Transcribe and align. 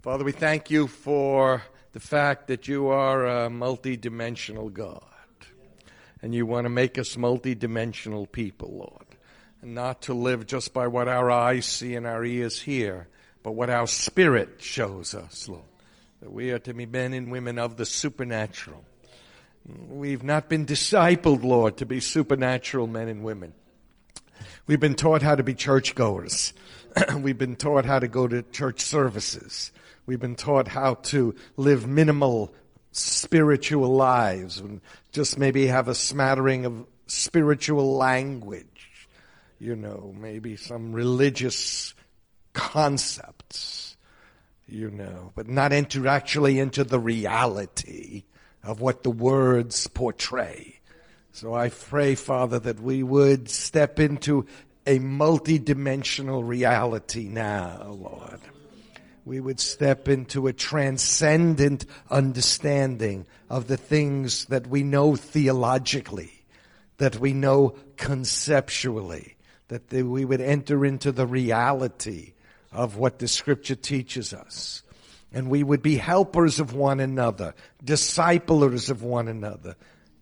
Father, 0.00 0.22
we 0.22 0.30
thank 0.30 0.70
you 0.70 0.86
for 0.86 1.60
the 1.92 1.98
fact 1.98 2.46
that 2.46 2.68
you 2.68 2.86
are 2.86 3.26
a 3.26 3.48
multidimensional 3.48 4.72
God. 4.72 5.02
And 6.22 6.32
you 6.32 6.46
want 6.46 6.66
to 6.66 6.68
make 6.68 6.98
us 6.98 7.16
multidimensional 7.16 8.30
people, 8.30 8.70
Lord. 8.76 9.06
And 9.60 9.74
not 9.74 10.02
to 10.02 10.14
live 10.14 10.46
just 10.46 10.72
by 10.72 10.86
what 10.86 11.08
our 11.08 11.32
eyes 11.32 11.66
see 11.66 11.96
and 11.96 12.06
our 12.06 12.24
ears 12.24 12.62
hear, 12.62 13.08
but 13.42 13.52
what 13.52 13.70
our 13.70 13.88
spirit 13.88 14.62
shows 14.62 15.16
us, 15.16 15.48
Lord. 15.48 15.64
That 16.20 16.32
we 16.32 16.52
are 16.52 16.60
to 16.60 16.74
be 16.74 16.86
men 16.86 17.12
and 17.12 17.32
women 17.32 17.58
of 17.58 17.76
the 17.76 17.86
supernatural. 17.86 18.84
We've 19.88 20.22
not 20.22 20.48
been 20.48 20.64
discipled, 20.64 21.42
Lord, 21.42 21.76
to 21.78 21.86
be 21.86 21.98
supernatural 21.98 22.86
men 22.86 23.08
and 23.08 23.24
women. 23.24 23.52
We've 24.68 24.78
been 24.78 24.94
taught 24.94 25.22
how 25.22 25.34
to 25.34 25.42
be 25.42 25.54
churchgoers. 25.54 26.52
We've 27.16 27.38
been 27.38 27.56
taught 27.56 27.84
how 27.84 27.98
to 27.98 28.06
go 28.06 28.28
to 28.28 28.42
church 28.42 28.80
services. 28.80 29.72
We've 30.08 30.18
been 30.18 30.36
taught 30.36 30.68
how 30.68 30.94
to 30.94 31.34
live 31.58 31.86
minimal 31.86 32.54
spiritual 32.92 33.94
lives 33.94 34.58
and 34.58 34.80
just 35.12 35.36
maybe 35.36 35.66
have 35.66 35.86
a 35.86 35.94
smattering 35.94 36.64
of 36.64 36.86
spiritual 37.06 37.94
language. 37.98 39.06
You 39.58 39.76
know, 39.76 40.14
maybe 40.18 40.56
some 40.56 40.94
religious 40.94 41.94
concepts, 42.54 43.98
you 44.66 44.90
know, 44.90 45.30
but 45.34 45.46
not 45.46 45.74
enter 45.74 46.08
actually 46.08 46.58
into 46.58 46.84
the 46.84 46.98
reality 46.98 48.24
of 48.64 48.80
what 48.80 49.02
the 49.02 49.10
words 49.10 49.88
portray. 49.88 50.80
So 51.32 51.54
I 51.54 51.68
pray, 51.68 52.14
Father, 52.14 52.58
that 52.60 52.80
we 52.80 53.02
would 53.02 53.50
step 53.50 54.00
into 54.00 54.46
a 54.86 55.00
multidimensional 55.00 56.48
reality 56.48 57.28
now, 57.28 57.90
Lord. 57.90 58.40
We 59.28 59.40
would 59.40 59.60
step 59.60 60.08
into 60.08 60.46
a 60.46 60.54
transcendent 60.54 61.84
understanding 62.10 63.26
of 63.50 63.66
the 63.66 63.76
things 63.76 64.46
that 64.46 64.66
we 64.66 64.82
know 64.82 65.16
theologically, 65.16 66.32
that 66.96 67.16
we 67.16 67.34
know 67.34 67.74
conceptually, 67.98 69.36
that 69.68 69.92
we 69.92 70.24
would 70.24 70.40
enter 70.40 70.82
into 70.82 71.12
the 71.12 71.26
reality 71.26 72.32
of 72.72 72.96
what 72.96 73.18
the 73.18 73.28
scripture 73.28 73.74
teaches 73.74 74.32
us. 74.32 74.82
And 75.30 75.50
we 75.50 75.62
would 75.62 75.82
be 75.82 75.96
helpers 75.96 76.58
of 76.58 76.72
one 76.72 76.98
another, 76.98 77.54
disciplers 77.84 78.88
of 78.88 79.02
one 79.02 79.28
another, 79.28 79.76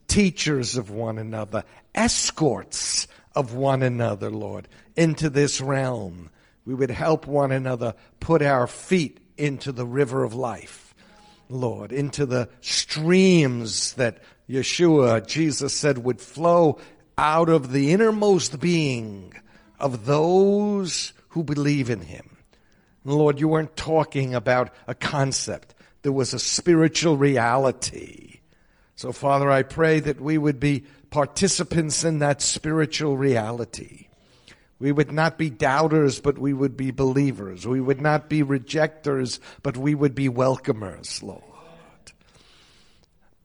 teachers 0.09 0.77
of 0.77 0.91
one 0.91 1.19
another, 1.19 1.62
escorts 1.94 3.06
of 3.36 3.55
one 3.55 3.84
another, 3.84 4.31
Lord, 4.31 4.66
into 4.97 5.31
this 5.31 5.61
realm. 5.61 6.28
We 6.67 6.75
would 6.75 6.91
help 6.91 7.27
one 7.27 7.53
another 7.53 7.95
put 8.20 8.42
our 8.42 8.67
feet 8.67 9.20
into 9.39 9.72
the 9.72 9.86
river 9.86 10.25
of 10.25 10.34
life, 10.34 10.95
Lord, 11.48 11.92
into 11.92 12.27
the 12.27 12.48
streams 12.61 13.92
that 13.95 14.19
Yeshua, 14.48 15.27
Jesus 15.27 15.72
said, 15.72 15.98
would 15.98 16.20
flow 16.20 16.78
out 17.17 17.48
of 17.48 17.72
the 17.72 17.92
innermost 17.92 18.61
being 18.61 19.33
of 19.78 20.06
those 20.06 21.12
who 21.28 21.44
believe 21.44 21.89
in 21.89 22.00
Him. 22.00 22.37
Lord, 23.05 23.39
you 23.39 23.48
weren't 23.48 23.77
talking 23.77 24.34
about 24.34 24.75
a 24.89 24.94
concept. 24.94 25.75
There 26.03 26.12
was 26.12 26.34
a 26.34 26.39
spiritual 26.39 27.17
reality. 27.17 28.41
So 28.97 29.12
Father, 29.12 29.50
I 29.50 29.62
pray 29.62 30.00
that 30.00 30.20
we 30.20 30.39
would 30.39 30.59
be 30.59 30.84
participants 31.11 32.03
in 32.03 32.19
that 32.19 32.42
spiritual 32.42 33.17
reality. 33.17 34.06
We 34.78 34.92
would 34.92 35.10
not 35.10 35.38
be 35.38 35.48
doubters, 35.48 36.20
but 36.20 36.38
we 36.38 36.52
would 36.52 36.77
be 36.77 36.91
believers. 36.91 37.66
We 37.66 37.80
would 37.80 38.00
not 38.00 38.28
be 38.28 38.42
rejectors, 38.42 39.41
but 39.62 39.77
we 39.77 39.94
would 39.94 40.14
be 40.14 40.28
welcomers, 40.28 41.22
Lord. 41.22 41.42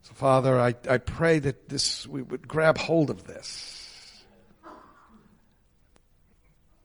So 0.01 0.13
Father, 0.13 0.59
I, 0.59 0.75
I 0.89 0.97
pray 0.97 1.39
that 1.39 1.69
this, 1.69 2.05
we 2.05 2.21
would 2.21 2.47
grab 2.47 2.77
hold 2.77 3.09
of 3.09 3.23
this 3.23 3.81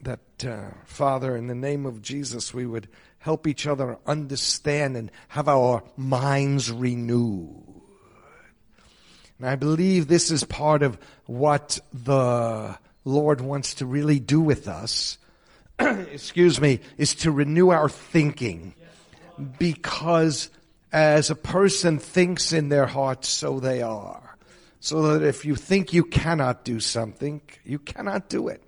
that, 0.06 0.44
uh, 0.46 0.70
Father, 0.84 1.36
in 1.36 1.48
the 1.48 1.54
name 1.54 1.84
of 1.84 2.00
Jesus, 2.00 2.54
we 2.54 2.64
would 2.64 2.88
help 3.18 3.46
each 3.46 3.66
other 3.66 3.98
understand 4.06 4.96
and 4.96 5.10
have 5.28 5.48
our 5.48 5.82
minds 5.96 6.70
renewed. 6.70 7.64
And 9.38 9.48
I 9.48 9.56
believe 9.56 10.06
this 10.06 10.30
is 10.30 10.44
part 10.44 10.82
of 10.82 10.96
what 11.26 11.80
the 11.92 12.78
Lord 13.06 13.40
wants 13.40 13.74
to 13.74 13.86
really 13.86 14.18
do 14.18 14.40
with 14.40 14.66
us. 14.66 15.16
Excuse 15.78 16.60
me, 16.60 16.80
is 16.98 17.14
to 17.16 17.30
renew 17.30 17.70
our 17.70 17.88
thinking. 17.88 18.74
Because 19.58 20.50
as 20.92 21.30
a 21.30 21.36
person 21.36 21.98
thinks 21.98 22.52
in 22.52 22.68
their 22.68 22.86
heart, 22.86 23.24
so 23.24 23.60
they 23.60 23.80
are. 23.80 24.36
So 24.80 25.18
that 25.18 25.26
if 25.26 25.44
you 25.44 25.54
think 25.54 25.92
you 25.92 26.04
cannot 26.04 26.64
do 26.64 26.80
something, 26.80 27.42
you 27.64 27.78
cannot 27.78 28.28
do 28.28 28.48
it. 28.48 28.62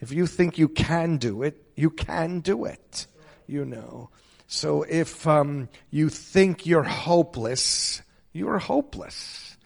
If 0.00 0.12
you 0.12 0.26
think 0.26 0.58
you 0.58 0.68
can 0.68 1.16
do 1.16 1.42
it, 1.42 1.60
you 1.74 1.90
can 1.90 2.40
do 2.40 2.66
it. 2.66 3.06
You 3.48 3.64
know. 3.64 4.10
So 4.46 4.82
if 4.82 5.26
um, 5.26 5.68
you 5.90 6.08
think 6.08 6.66
you're 6.66 6.84
hopeless, 6.84 8.00
you're 8.32 8.58
hopeless. 8.58 9.56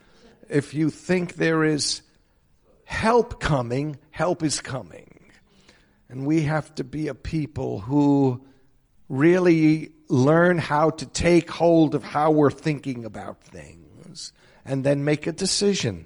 If 0.49 0.73
you 0.73 0.89
think 0.89 1.35
there 1.35 1.65
is 1.65 2.03
help 2.91 3.39
coming, 3.39 3.97
help 4.11 4.43
is 4.43 4.61
coming. 4.61 5.31
And 6.09 6.27
we 6.27 6.43
have 6.43 6.75
to 6.75 6.85
be 6.85 7.07
a 7.07 7.15
people 7.15 7.79
who 7.79 8.45
really 9.09 9.93
learn 10.09 10.59
how 10.59 10.91
to 10.91 11.07
take 11.07 11.49
hold 11.49 11.95
of 11.95 12.03
how 12.03 12.33
we're 12.33 12.51
thinking 12.51 13.05
about 13.05 13.43
things 13.45 14.33
and 14.65 14.83
then 14.83 15.05
make 15.05 15.29
a 15.29 15.33
decision. 15.33 16.05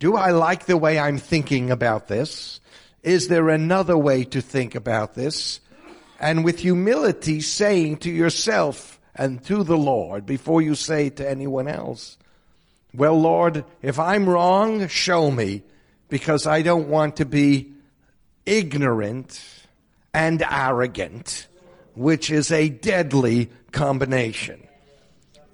Do 0.00 0.16
I 0.16 0.32
like 0.32 0.66
the 0.66 0.76
way 0.76 0.98
I'm 0.98 1.16
thinking 1.16 1.70
about 1.70 2.08
this? 2.08 2.60
Is 3.04 3.28
there 3.28 3.48
another 3.48 3.96
way 3.96 4.24
to 4.24 4.40
think 4.40 4.74
about 4.74 5.14
this? 5.14 5.60
And 6.18 6.44
with 6.44 6.58
humility 6.58 7.40
saying 7.40 7.98
to 7.98 8.10
yourself 8.10 9.00
and 9.14 9.42
to 9.44 9.62
the 9.62 9.78
Lord 9.78 10.26
before 10.26 10.60
you 10.60 10.74
say 10.74 11.08
to 11.10 11.30
anyone 11.30 11.68
else, 11.68 12.18
well, 12.92 13.18
Lord, 13.18 13.64
if 13.80 14.00
I'm 14.00 14.28
wrong, 14.28 14.88
show 14.88 15.30
me 15.30 15.62
because 16.10 16.46
I 16.46 16.62
don't 16.62 16.88
want 16.88 17.16
to 17.16 17.24
be 17.24 17.72
ignorant 18.44 19.42
and 20.12 20.42
arrogant, 20.42 21.46
which 21.94 22.30
is 22.30 22.50
a 22.50 22.68
deadly 22.68 23.50
combination. 23.72 24.66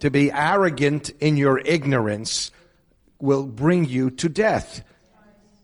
To 0.00 0.10
be 0.10 0.32
arrogant 0.32 1.10
in 1.20 1.36
your 1.36 1.58
ignorance 1.58 2.50
will 3.20 3.44
bring 3.44 3.84
you 3.86 4.10
to 4.10 4.28
death 4.28 4.82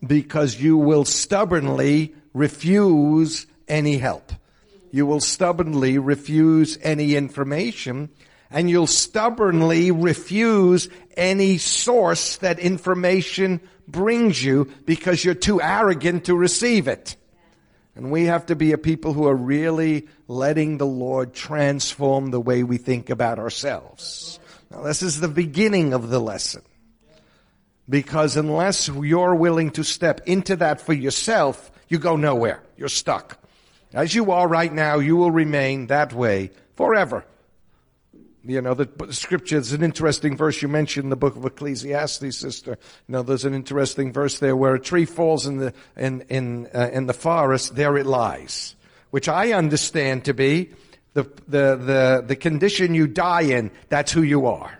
because 0.05 0.59
you 0.59 0.77
will 0.77 1.05
stubbornly 1.05 2.13
refuse 2.33 3.47
any 3.67 3.97
help. 3.97 4.31
You 4.91 5.05
will 5.05 5.19
stubbornly 5.19 5.97
refuse 5.97 6.77
any 6.81 7.15
information 7.15 8.09
and 8.53 8.69
you'll 8.69 8.87
stubbornly 8.87 9.89
refuse 9.89 10.87
any 11.17 11.57
source 11.57 12.37
that 12.37 12.59
information 12.59 13.59
brings 13.87 14.41
you 14.41 14.71
because 14.85 15.25
you're 15.25 15.33
too 15.33 15.59
arrogant 15.59 16.25
to 16.25 16.35
receive 16.35 16.87
it. 16.87 17.17
And 17.95 18.11
we 18.11 18.25
have 18.25 18.45
to 18.45 18.55
be 18.55 18.71
a 18.71 18.77
people 18.77 19.13
who 19.13 19.27
are 19.27 19.35
really 19.35 20.07
letting 20.27 20.77
the 20.77 20.85
Lord 20.85 21.33
transform 21.33 22.29
the 22.29 22.39
way 22.39 22.63
we 22.63 22.77
think 22.77 23.09
about 23.09 23.39
ourselves. 23.39 24.39
Now 24.69 24.83
this 24.83 25.01
is 25.01 25.19
the 25.19 25.27
beginning 25.27 25.93
of 25.93 26.09
the 26.09 26.19
lesson. 26.19 26.61
Because 27.89 28.37
unless 28.37 28.87
you're 28.87 29.35
willing 29.35 29.71
to 29.71 29.83
step 29.83 30.21
into 30.27 30.55
that 30.57 30.79
for 30.79 30.93
yourself, 30.93 31.71
you 31.89 31.97
go 31.97 32.15
nowhere. 32.15 32.61
You're 32.77 32.87
stuck. 32.87 33.39
As 33.93 34.13
you 34.13 34.31
are 34.31 34.47
right 34.47 34.71
now, 34.71 34.99
you 34.99 35.17
will 35.17 35.31
remain 35.31 35.87
that 35.87 36.13
way 36.13 36.51
forever. 36.75 37.25
You 38.45 38.61
know, 38.61 38.73
the, 38.73 38.89
scripture 39.13 39.57
is 39.57 39.71
an 39.71 39.83
interesting 39.83 40.35
verse 40.35 40.61
you 40.61 40.67
mentioned 40.67 41.05
in 41.05 41.09
the 41.09 41.15
book 41.15 41.37
of 41.37 41.45
Ecclesiastes, 41.45 42.37
sister. 42.37 42.77
You 43.07 43.13
know, 43.13 43.23
there's 43.23 43.45
an 43.45 43.53
interesting 43.53 44.11
verse 44.11 44.39
there 44.39 44.55
where 44.55 44.75
a 44.75 44.79
tree 44.79 45.05
falls 45.05 45.47
in 45.47 45.57
the, 45.57 45.73
in, 45.95 46.21
in, 46.27 46.67
uh, 46.75 46.89
in 46.91 47.05
the 47.05 47.13
forest, 47.13 47.75
there 47.75 47.95
it 47.95 48.05
lies. 48.05 48.75
Which 49.11 49.29
I 49.29 49.53
understand 49.53 50.25
to 50.25 50.33
be 50.33 50.71
the, 51.13 51.23
the, 51.47 51.77
the, 51.77 52.23
the 52.27 52.35
condition 52.35 52.93
you 52.93 53.07
die 53.07 53.43
in, 53.43 53.71
that's 53.87 54.11
who 54.11 54.23
you 54.23 54.47
are. 54.47 54.77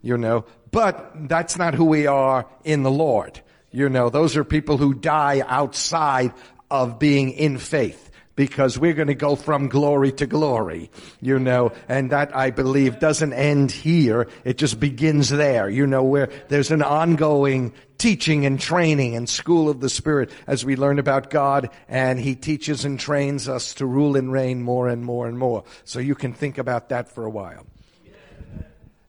You 0.00 0.16
know, 0.16 0.44
but 0.70 1.28
that's 1.28 1.56
not 1.56 1.74
who 1.74 1.86
we 1.86 2.06
are 2.06 2.46
in 2.62 2.84
the 2.84 2.90
Lord. 2.90 3.40
You 3.72 3.88
know, 3.88 4.08
those 4.08 4.36
are 4.36 4.44
people 4.44 4.76
who 4.76 4.94
die 4.94 5.42
outside 5.44 6.32
of 6.70 7.00
being 7.00 7.30
in 7.30 7.58
faith. 7.58 8.10
Because 8.36 8.78
we're 8.78 8.94
going 8.94 9.08
to 9.08 9.14
go 9.14 9.36
from 9.36 9.68
glory 9.68 10.12
to 10.12 10.26
glory, 10.26 10.90
you 11.20 11.38
know, 11.38 11.72
and 11.88 12.10
that 12.10 12.34
I 12.36 12.50
believe 12.50 12.98
doesn't 12.98 13.32
end 13.32 13.70
here. 13.70 14.28
It 14.44 14.58
just 14.58 14.80
begins 14.80 15.28
there, 15.28 15.68
you 15.68 15.86
know, 15.86 16.02
where 16.02 16.30
there's 16.48 16.70
an 16.70 16.82
ongoing 16.82 17.72
teaching 17.96 18.44
and 18.44 18.58
training 18.58 19.14
and 19.14 19.28
school 19.28 19.68
of 19.70 19.80
the 19.80 19.88
Spirit 19.88 20.30
as 20.46 20.64
we 20.64 20.76
learn 20.76 20.98
about 20.98 21.30
God 21.30 21.70
and 21.88 22.18
He 22.18 22.34
teaches 22.34 22.84
and 22.84 22.98
trains 22.98 23.48
us 23.48 23.74
to 23.74 23.86
rule 23.86 24.16
and 24.16 24.32
reign 24.32 24.62
more 24.62 24.88
and 24.88 25.04
more 25.04 25.28
and 25.28 25.38
more. 25.38 25.64
So 25.84 26.00
you 26.00 26.14
can 26.14 26.32
think 26.32 26.58
about 26.58 26.88
that 26.88 27.08
for 27.08 27.24
a 27.24 27.30
while. 27.30 27.66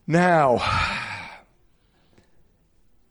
Now, 0.08 0.62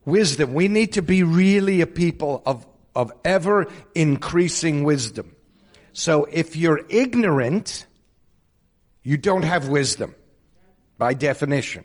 wisdom. 0.04 0.54
We 0.54 0.68
need 0.68 0.92
to 0.92 1.02
be 1.02 1.24
really 1.24 1.80
a 1.80 1.86
people 1.86 2.42
of, 2.46 2.64
of 2.94 3.12
ever 3.24 3.66
increasing 3.94 4.84
wisdom. 4.84 5.33
So 5.94 6.24
if 6.24 6.56
you're 6.56 6.80
ignorant, 6.88 7.86
you 9.04 9.16
don't 9.16 9.44
have 9.44 9.68
wisdom 9.68 10.14
by 10.98 11.14
definition. 11.14 11.84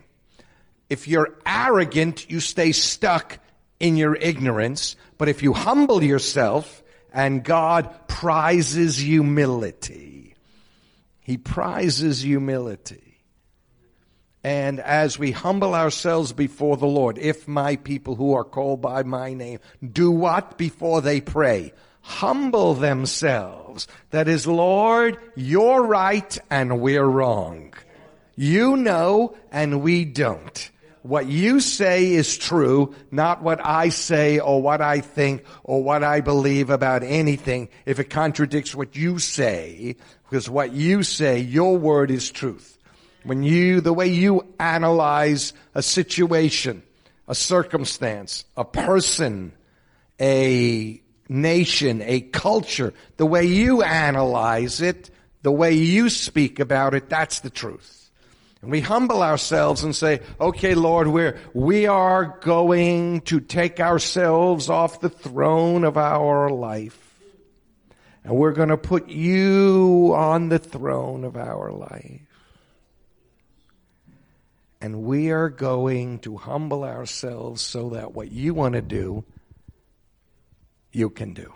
If 0.89 1.07
you're 1.07 1.37
arrogant, 1.45 2.29
you 2.29 2.39
stay 2.39 2.71
stuck 2.71 3.37
in 3.79 3.97
your 3.97 4.15
ignorance. 4.15 4.95
But 5.19 5.29
if 5.29 5.43
you 5.43 5.53
humble 5.53 6.03
yourself 6.03 6.83
and 7.13 7.43
God 7.43 8.07
prizes 8.07 8.97
humility, 8.97 10.33
He 11.21 11.37
prizes 11.37 12.21
humility. 12.23 13.21
And 14.43 14.79
as 14.79 15.19
we 15.19 15.31
humble 15.31 15.75
ourselves 15.75 16.33
before 16.33 16.77
the 16.77 16.87
Lord, 16.87 17.19
if 17.19 17.47
my 17.47 17.75
people 17.75 18.15
who 18.15 18.33
are 18.33 18.43
called 18.43 18.81
by 18.81 19.03
my 19.03 19.35
name 19.35 19.59
do 19.87 20.09
what 20.09 20.57
before 20.57 21.01
they 21.01 21.21
pray? 21.21 21.73
Humble 22.01 22.73
themselves. 22.73 23.87
That 24.11 24.27
is, 24.27 24.47
Lord, 24.47 25.17
you're 25.35 25.83
right 25.83 26.37
and 26.49 26.81
we're 26.81 27.05
wrong. 27.05 27.73
You 28.35 28.77
know 28.77 29.35
and 29.51 29.81
we 29.81 30.05
don't. 30.05 30.71
What 31.01 31.27
you 31.27 31.61
say 31.61 32.11
is 32.11 32.37
true, 32.37 32.93
not 33.09 33.41
what 33.41 33.65
I 33.65 33.89
say 33.89 34.39
or 34.39 34.61
what 34.61 34.81
I 34.81 34.99
think 34.99 35.45
or 35.63 35.81
what 35.81 36.03
I 36.03 36.19
believe 36.19 36.69
about 36.69 37.03
anything 37.03 37.69
if 37.85 37.99
it 37.99 38.09
contradicts 38.09 38.75
what 38.75 38.95
you 38.95 39.17
say, 39.17 39.95
because 40.29 40.49
what 40.49 40.73
you 40.73 41.03
say, 41.03 41.39
your 41.39 41.77
word 41.77 42.11
is 42.11 42.29
truth. 42.31 42.77
When 43.23 43.43
you, 43.43 43.81
the 43.81 43.93
way 43.93 44.07
you 44.07 44.45
analyze 44.59 45.53
a 45.73 45.81
situation, 45.81 46.83
a 47.27 47.35
circumstance, 47.35 48.43
a 48.57 48.65
person, 48.65 49.53
a 50.19 51.01
nation, 51.29 52.01
a 52.01 52.21
culture, 52.21 52.93
the 53.17 53.25
way 53.25 53.45
you 53.45 53.83
analyze 53.83 54.81
it, 54.81 55.11
the 55.43 55.51
way 55.51 55.73
you 55.73 56.09
speak 56.09 56.59
about 56.59 56.93
it, 56.93 57.09
that's 57.09 57.39
the 57.39 57.49
truth. 57.49 58.09
And 58.61 58.71
we 58.71 58.81
humble 58.81 59.23
ourselves 59.23 59.83
and 59.83 59.95
say, 59.95 60.19
okay, 60.39 60.75
Lord, 60.75 61.07
we're, 61.07 61.39
we 61.53 61.85
are 61.85 62.37
going 62.41 63.21
to 63.21 63.39
take 63.39 63.79
ourselves 63.79 64.69
off 64.69 64.99
the 64.99 65.09
throne 65.09 65.85
of 65.85 65.97
our 65.97 66.49
life. 66.49 67.05
And 68.25 68.35
we're 68.35 68.51
going 68.51 68.69
to 68.69 68.77
put 68.77 69.07
you 69.07 70.13
on 70.13 70.49
the 70.49 70.59
throne 70.59 71.23
of 71.23 71.37
our 71.37 71.71
life. 71.71 72.19
And 74.81 75.03
we 75.03 75.31
are 75.31 75.49
going 75.49 76.19
to 76.19 76.35
humble 76.37 76.83
ourselves 76.83 77.61
so 77.61 77.89
that 77.89 78.13
what 78.13 78.31
you 78.31 78.53
want 78.53 78.73
to 78.73 78.81
do 78.81 79.23
you 80.91 81.09
can 81.09 81.33
do. 81.33 81.53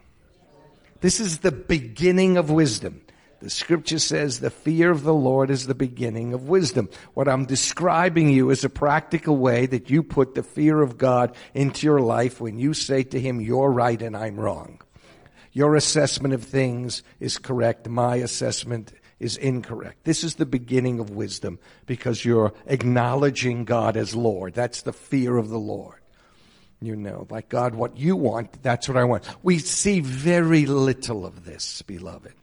This 1.02 1.20
is 1.20 1.40
the 1.40 1.52
beginning 1.52 2.38
of 2.38 2.50
wisdom. 2.50 3.02
The 3.44 3.50
scripture 3.50 4.00
says 4.00 4.40
the 4.40 4.50
fear 4.50 4.90
of 4.90 5.04
the 5.04 5.14
Lord 5.14 5.50
is 5.50 5.68
the 5.68 5.76
beginning 5.76 6.34
of 6.34 6.48
wisdom. 6.48 6.88
What 7.14 7.28
I'm 7.28 7.46
describing 7.46 8.30
you 8.30 8.50
is 8.52 8.64
a 8.64 8.70
practical 8.70 9.36
way 9.36 9.66
that 9.66 9.90
you 9.90 10.02
put 10.02 10.34
the 10.34 10.44
fear 10.44 10.82
of 10.82 10.98
God 10.98 11.36
into 11.54 11.86
your 11.86 12.00
life 12.00 12.40
when 12.40 12.58
you 12.58 12.74
say 12.74 13.04
to 13.04 13.20
Him, 13.20 13.42
you're 13.42 13.70
right 13.70 14.02
and 14.02 14.16
I'm 14.16 14.40
wrong. 14.40 14.80
Your 15.52 15.76
assessment 15.76 16.34
of 16.34 16.44
things 16.44 17.04
is 17.20 17.38
correct. 17.38 17.90
My 17.90 18.16
assessment 18.16 18.94
is 19.20 19.36
incorrect. 19.36 20.06
This 20.06 20.24
is 20.24 20.36
the 20.36 20.46
beginning 20.46 21.02
of 21.02 21.10
wisdom 21.10 21.60
because 21.86 22.24
you're 22.24 22.54
acknowledging 22.66 23.66
God 23.66 23.98
as 23.98 24.16
Lord. 24.16 24.54
That's 24.54 24.84
the 24.84 24.94
fear 24.94 25.36
of 25.36 25.50
the 25.50 25.60
Lord. 25.60 26.00
You 26.84 26.98
know, 26.98 27.28
like 27.30 27.48
God, 27.48 27.76
what 27.76 27.98
you 27.98 28.18
want, 28.18 28.62
that's 28.62 28.90
what 28.90 28.98
I 28.98 29.06
want. 29.06 29.26
We 29.42 29.60
see 29.60 30.02
very 30.02 30.66
little 30.66 31.26
of 31.26 31.46
this, 31.46 31.82
beloved. 31.84 32.34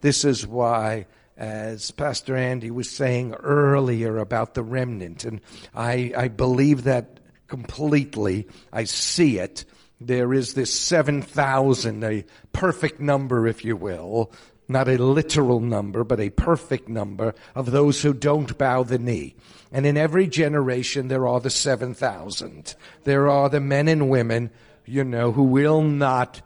This 0.00 0.24
is 0.24 0.46
why, 0.46 1.06
as 1.36 1.90
Pastor 1.90 2.34
Andy 2.34 2.70
was 2.70 2.88
saying 2.88 3.34
earlier 3.34 4.16
about 4.16 4.54
the 4.54 4.62
remnant, 4.62 5.24
and 5.24 5.42
I, 5.74 6.12
I 6.16 6.28
believe 6.28 6.84
that 6.84 7.20
completely. 7.46 8.48
I 8.72 8.84
see 8.84 9.38
it. 9.38 9.66
There 10.00 10.32
is 10.32 10.54
this 10.54 10.72
7,000, 10.72 12.02
a 12.02 12.24
perfect 12.54 13.00
number, 13.00 13.46
if 13.46 13.66
you 13.66 13.76
will, 13.76 14.32
not 14.70 14.88
a 14.88 15.02
literal 15.02 15.60
number, 15.60 16.04
but 16.04 16.20
a 16.20 16.30
perfect 16.30 16.88
number 16.88 17.34
of 17.54 17.70
those 17.70 18.00
who 18.02 18.14
don't 18.14 18.56
bow 18.56 18.82
the 18.82 18.98
knee. 18.98 19.34
And 19.72 19.84
in 19.84 19.96
every 19.96 20.26
generation, 20.26 21.08
there 21.08 21.28
are 21.28 21.40
the 21.40 21.50
7,000. 21.50 22.74
There 23.04 23.28
are 23.28 23.48
the 23.48 23.60
men 23.60 23.88
and 23.88 24.08
women, 24.08 24.50
you 24.86 25.04
know, 25.04 25.32
who 25.32 25.44
will 25.44 25.82
not 25.82 26.40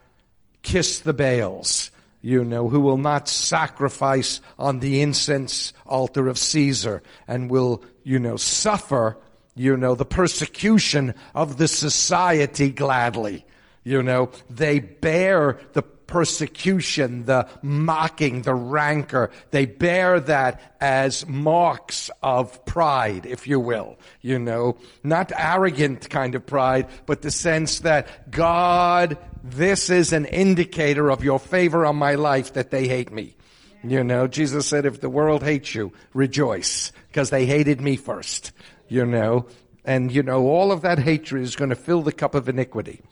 kiss 0.62 1.00
the 1.00 1.14
Baals, 1.14 1.90
you 2.20 2.44
know, 2.44 2.68
who 2.68 2.80
will 2.80 2.98
not 2.98 3.28
sacrifice 3.28 4.40
on 4.58 4.80
the 4.80 5.00
incense 5.02 5.72
altar 5.86 6.26
of 6.28 6.38
Caesar 6.38 7.02
and 7.28 7.50
will, 7.50 7.84
you 8.02 8.18
know, 8.18 8.36
suffer, 8.36 9.16
you 9.54 9.76
know, 9.76 9.94
the 9.94 10.04
persecution 10.04 11.14
of 11.34 11.58
the 11.58 11.68
society 11.68 12.70
gladly. 12.70 13.44
You 13.84 14.02
know, 14.02 14.30
they 14.48 14.78
bear 14.80 15.60
the 15.74 15.82
persecution, 16.06 17.24
the 17.24 17.48
mocking, 17.62 18.42
the 18.42 18.54
rancor. 18.54 19.30
They 19.50 19.66
bear 19.66 20.20
that 20.20 20.76
as 20.80 21.26
marks 21.26 22.10
of 22.22 22.64
pride, 22.64 23.26
if 23.26 23.46
you 23.46 23.60
will. 23.60 23.98
You 24.20 24.38
know, 24.38 24.76
not 25.02 25.32
arrogant 25.36 26.10
kind 26.10 26.34
of 26.34 26.46
pride, 26.46 26.88
but 27.06 27.22
the 27.22 27.30
sense 27.30 27.80
that 27.80 28.30
God, 28.30 29.18
this 29.42 29.90
is 29.90 30.12
an 30.12 30.26
indicator 30.26 31.10
of 31.10 31.24
your 31.24 31.38
favor 31.38 31.84
on 31.86 31.96
my 31.96 32.14
life 32.14 32.54
that 32.54 32.70
they 32.70 32.88
hate 32.88 33.12
me. 33.12 33.36
You 33.82 34.02
know, 34.02 34.26
Jesus 34.26 34.66
said, 34.66 34.86
if 34.86 35.00
the 35.00 35.10
world 35.10 35.42
hates 35.42 35.74
you, 35.74 35.92
rejoice, 36.14 36.90
because 37.08 37.30
they 37.30 37.44
hated 37.44 37.80
me 37.80 37.96
first. 37.96 38.52
You 38.88 39.04
know, 39.04 39.46
and 39.84 40.10
you 40.10 40.22
know, 40.22 40.46
all 40.46 40.72
of 40.72 40.82
that 40.82 40.98
hatred 40.98 41.42
is 41.42 41.56
going 41.56 41.70
to 41.70 41.76
fill 41.76 42.02
the 42.02 42.12
cup 42.12 42.34
of 42.34 42.48
iniquity. 42.48 43.02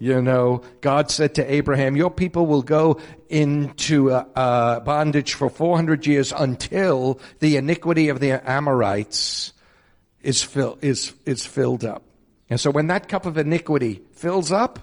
You 0.00 0.22
know, 0.22 0.62
God 0.80 1.10
said 1.10 1.34
to 1.34 1.52
Abraham, 1.52 1.94
your 1.94 2.10
people 2.10 2.46
will 2.46 2.62
go 2.62 2.98
into 3.28 4.10
uh, 4.10 4.24
uh, 4.34 4.80
bondage 4.80 5.34
for 5.34 5.50
400 5.50 6.06
years 6.06 6.32
until 6.32 7.20
the 7.40 7.58
iniquity 7.58 8.08
of 8.08 8.18
the 8.18 8.40
Amorites 8.50 9.52
is, 10.22 10.42
fill, 10.42 10.78
is, 10.80 11.12
is 11.26 11.44
filled 11.44 11.84
up. 11.84 12.02
And 12.48 12.58
so 12.58 12.70
when 12.70 12.86
that 12.86 13.10
cup 13.10 13.26
of 13.26 13.36
iniquity 13.36 14.00
fills 14.12 14.50
up, 14.50 14.78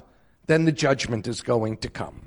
then 0.46 0.66
the 0.66 0.72
judgment 0.72 1.28
is 1.28 1.42
going 1.42 1.78
to 1.78 1.90
come. 1.90 2.22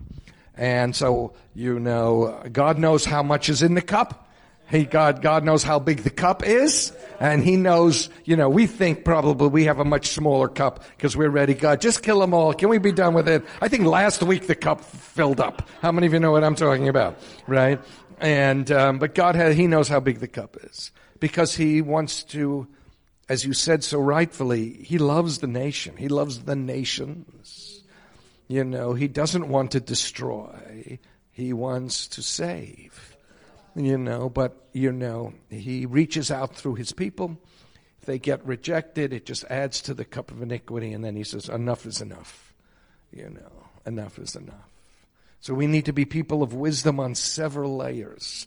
And 0.57 0.95
so, 0.95 1.35
you 1.55 1.79
know, 1.79 2.43
God 2.51 2.77
knows 2.77 3.05
how 3.05 3.23
much 3.23 3.49
is 3.49 3.63
in 3.63 3.75
the 3.75 3.83
cup. 3.83 4.29
He, 4.71 4.85
God, 4.85 5.21
God 5.21 5.45
knows 5.45 5.65
how 5.65 5.81
big 5.81 6.05
the 6.05 6.11
cup 6.11 6.47
is, 6.47 6.93
and 7.19 7.43
He 7.43 7.57
knows, 7.57 8.09
you 8.25 8.37
know, 8.37 8.49
we 8.49 8.69
think 8.69 9.05
probably 9.05 9.49
we 9.49 9.65
have 9.65 9.81
a 9.81 9.85
much 9.85 10.09
smaller 10.09 10.49
cup 10.49 10.85
because 10.97 11.17
we're 11.17 11.29
ready. 11.29 11.55
God, 11.55 11.81
just 11.81 12.05
kill 12.05 12.21
them 12.21 12.33
all. 12.33 12.55
Can 12.55 12.69
we 12.69 12.79
be 12.79 12.93
done 12.93 13.13
with 13.15 13.29
it? 13.29 13.45
I 13.61 13.69
think 13.69 13.85
last 13.85 14.23
week 14.23 14.47
the 14.47 14.55
cup 14.55 14.85
filled 14.85 15.41
up. 15.41 15.69
How 15.83 15.91
many 15.91 16.07
of 16.07 16.13
you 16.13 16.21
know 16.21 16.31
what 16.31 16.45
I'm 16.45 16.55
talking 16.55 16.89
about? 16.89 17.19
Right? 17.49 17.81
And, 18.21 18.71
um, 18.71 18.99
but 18.99 19.15
God, 19.15 19.35
has, 19.35 19.57
He 19.57 19.67
knows 19.67 19.89
how 19.89 19.99
big 19.99 20.21
the 20.21 20.29
cup 20.29 20.57
is 20.63 20.93
because 21.19 21.57
He 21.57 21.83
wants 21.83 22.23
to, 22.25 22.69
as 23.29 23.45
you 23.45 23.55
said 23.55 23.83
so 23.83 23.99
rightfully, 23.99 24.73
He 24.85 24.99
loves 24.99 25.39
the 25.39 25.49
nation. 25.49 25.97
He 25.97 26.07
loves 26.07 26.45
the 26.45 26.55
nations. 26.55 27.83
You 28.47 28.63
know, 28.63 28.95
He 28.95 29.09
doesn't 29.09 29.49
want 29.49 29.73
to 29.73 29.81
destroy. 29.81 31.01
He 31.33 31.53
wants 31.53 32.07
to 32.09 32.23
save 32.23 33.10
you 33.75 33.99
know, 33.99 34.29
but, 34.29 34.69
you 34.73 34.93
know, 34.93 35.35
he 35.49 35.87
reaches 35.87 36.31
out 36.31 36.55
through 36.55 36.75
his 36.75 36.93
people. 36.93 37.39
If 38.01 38.07
they 38.07 38.19
get 38.19 38.45
rejected, 38.47 39.13
it 39.13 39.27
just 39.27 39.45
adds 39.45 39.81
to 39.83 39.95
the 39.95 40.05
cup 40.05 40.31
of 40.31 40.41
iniquity, 40.43 40.93
and 40.93 41.05
then 41.05 41.17
he 41.17 41.25
says, 41.25 41.49
enough 41.49 41.87
is 41.87 42.01
enough. 42.01 42.55
You 43.13 43.31
know, 43.31 43.69
enough 43.85 44.19
is 44.19 44.37
enough. 44.37 44.69
So 45.41 45.55
we 45.55 45.67
need 45.67 45.87
to 45.87 45.93
be 45.93 46.05
people 46.05 46.43
of 46.43 46.55
wisdom 46.55 47.01
on 47.01 47.15
several 47.15 47.77
layers. 47.77 48.47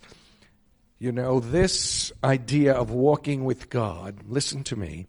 You 1.00 1.12
know, 1.12 1.40
this 1.40 2.12
idea 2.24 2.74
of 2.74 2.92
walking 2.92 3.44
with 3.46 3.70
God, 3.70 4.20
listen 4.28 4.64
to 4.66 4.76
me, 4.76 5.08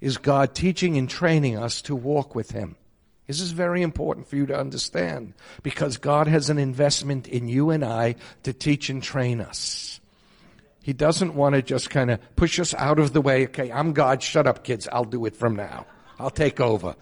is 0.00 0.16
God 0.16 0.54
teaching 0.54 0.96
and 0.96 1.10
training 1.10 1.58
us 1.58 1.82
to 1.82 1.94
walk 1.94 2.34
with 2.34 2.52
Him. 2.52 2.76
This 3.30 3.40
is 3.40 3.52
very 3.52 3.82
important 3.82 4.26
for 4.26 4.34
you 4.34 4.46
to 4.46 4.58
understand 4.58 5.34
because 5.62 5.98
God 5.98 6.26
has 6.26 6.50
an 6.50 6.58
investment 6.58 7.28
in 7.28 7.46
you 7.46 7.70
and 7.70 7.84
I 7.84 8.16
to 8.42 8.52
teach 8.52 8.90
and 8.90 9.00
train 9.00 9.40
us. 9.40 10.00
He 10.82 10.92
doesn't 10.92 11.36
want 11.36 11.54
to 11.54 11.62
just 11.62 11.90
kind 11.90 12.10
of 12.10 12.18
push 12.34 12.58
us 12.58 12.74
out 12.74 12.98
of 12.98 13.12
the 13.12 13.20
way. 13.20 13.44
Okay, 13.44 13.70
I'm 13.70 13.92
God. 13.92 14.20
Shut 14.20 14.48
up, 14.48 14.64
kids. 14.64 14.88
I'll 14.90 15.04
do 15.04 15.26
it 15.26 15.36
from 15.36 15.54
now. 15.54 15.86
I'll 16.18 16.30
take 16.30 16.60
over. 16.60 16.96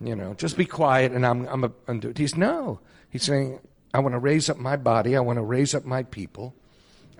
You 0.00 0.14
know, 0.14 0.34
just 0.34 0.56
be 0.56 0.66
quiet 0.66 1.10
and 1.10 1.26
I'm, 1.26 1.48
I'm, 1.48 1.64
a, 1.64 1.72
I'm 1.88 1.98
do 1.98 2.10
it. 2.10 2.18
He's 2.18 2.36
no. 2.36 2.78
He's 3.10 3.24
saying, 3.24 3.58
I 3.92 3.98
want 3.98 4.12
to 4.12 4.20
raise 4.20 4.48
up 4.48 4.58
my 4.58 4.76
body. 4.76 5.16
I 5.16 5.20
want 5.20 5.38
to 5.38 5.42
raise 5.42 5.74
up 5.74 5.84
my 5.84 6.04
people. 6.04 6.54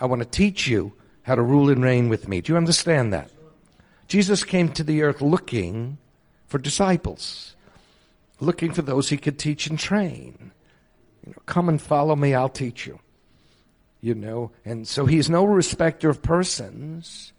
I 0.00 0.06
want 0.06 0.22
to 0.22 0.28
teach 0.28 0.68
you 0.68 0.92
how 1.22 1.34
to 1.34 1.42
rule 1.42 1.68
and 1.68 1.82
reign 1.82 2.08
with 2.08 2.28
me. 2.28 2.42
Do 2.42 2.52
you 2.52 2.56
understand 2.56 3.12
that? 3.12 3.28
Jesus 4.06 4.44
came 4.44 4.68
to 4.74 4.84
the 4.84 5.02
earth 5.02 5.20
looking 5.20 5.98
for 6.46 6.58
disciples 6.58 7.55
looking 8.40 8.72
for 8.72 8.82
those 8.82 9.08
he 9.08 9.16
could 9.16 9.38
teach 9.38 9.66
and 9.66 9.78
train. 9.78 10.52
You 11.24 11.32
know, 11.32 11.42
come 11.46 11.68
and 11.68 11.80
follow 11.80 12.16
me, 12.16 12.34
I'll 12.34 12.48
teach 12.48 12.86
you. 12.86 13.00
You 14.00 14.14
know, 14.14 14.52
and 14.64 14.86
so 14.86 15.06
he's 15.06 15.28
no 15.28 15.44
respecter 15.44 16.08
of 16.08 16.22
persons. 16.22 17.32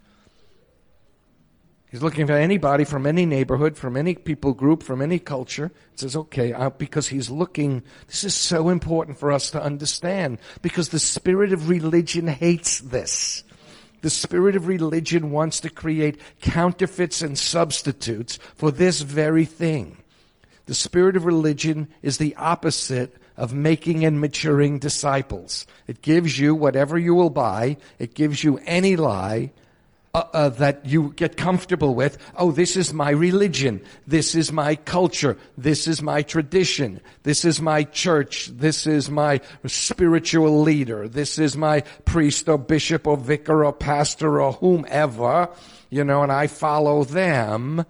He's 1.90 2.02
looking 2.02 2.26
for 2.26 2.34
anybody 2.34 2.84
from 2.84 3.06
any 3.06 3.24
neighborhood, 3.24 3.78
from 3.78 3.96
any 3.96 4.14
people 4.14 4.52
group, 4.52 4.82
from 4.82 5.00
any 5.00 5.18
culture. 5.18 5.70
He 5.92 5.98
says, 5.98 6.16
okay, 6.16 6.54
because 6.76 7.08
he's 7.08 7.30
looking. 7.30 7.82
This 8.08 8.24
is 8.24 8.34
so 8.34 8.68
important 8.68 9.18
for 9.18 9.32
us 9.32 9.50
to 9.52 9.62
understand 9.62 10.38
because 10.60 10.90
the 10.90 10.98
spirit 10.98 11.54
of 11.54 11.70
religion 11.70 12.26
hates 12.26 12.80
this. 12.80 13.42
The 14.02 14.10
spirit 14.10 14.54
of 14.54 14.68
religion 14.68 15.30
wants 15.30 15.60
to 15.60 15.70
create 15.70 16.20
counterfeits 16.42 17.22
and 17.22 17.38
substitutes 17.38 18.38
for 18.54 18.70
this 18.70 19.00
very 19.00 19.46
thing. 19.46 19.96
The 20.68 20.74
spirit 20.74 21.16
of 21.16 21.24
religion 21.24 21.88
is 22.02 22.18
the 22.18 22.36
opposite 22.36 23.16
of 23.38 23.54
making 23.54 24.04
and 24.04 24.20
maturing 24.20 24.78
disciples. 24.78 25.66
It 25.86 26.02
gives 26.02 26.38
you 26.38 26.54
whatever 26.54 26.98
you 26.98 27.14
will 27.14 27.30
buy. 27.30 27.78
It 27.98 28.12
gives 28.12 28.44
you 28.44 28.60
any 28.66 28.94
lie 28.94 29.52
uh, 30.12 30.24
uh, 30.34 30.48
that 30.50 30.84
you 30.84 31.14
get 31.16 31.38
comfortable 31.38 31.94
with. 31.94 32.18
Oh, 32.36 32.52
this 32.52 32.76
is 32.76 32.92
my 32.92 33.08
religion. 33.08 33.80
This 34.06 34.34
is 34.34 34.52
my 34.52 34.74
culture. 34.74 35.38
This 35.56 35.86
is 35.86 36.02
my 36.02 36.20
tradition. 36.20 37.00
This 37.22 37.46
is 37.46 37.62
my 37.62 37.84
church. 37.84 38.48
This 38.48 38.86
is 38.86 39.08
my 39.08 39.40
spiritual 39.64 40.60
leader. 40.60 41.08
This 41.08 41.38
is 41.38 41.56
my 41.56 41.80
priest 42.04 42.46
or 42.46 42.58
bishop 42.58 43.06
or 43.06 43.16
vicar 43.16 43.64
or 43.64 43.72
pastor 43.72 44.38
or 44.38 44.52
whomever, 44.52 45.48
you 45.88 46.04
know, 46.04 46.22
and 46.22 46.30
I 46.30 46.46
follow 46.46 47.04
them 47.04 47.86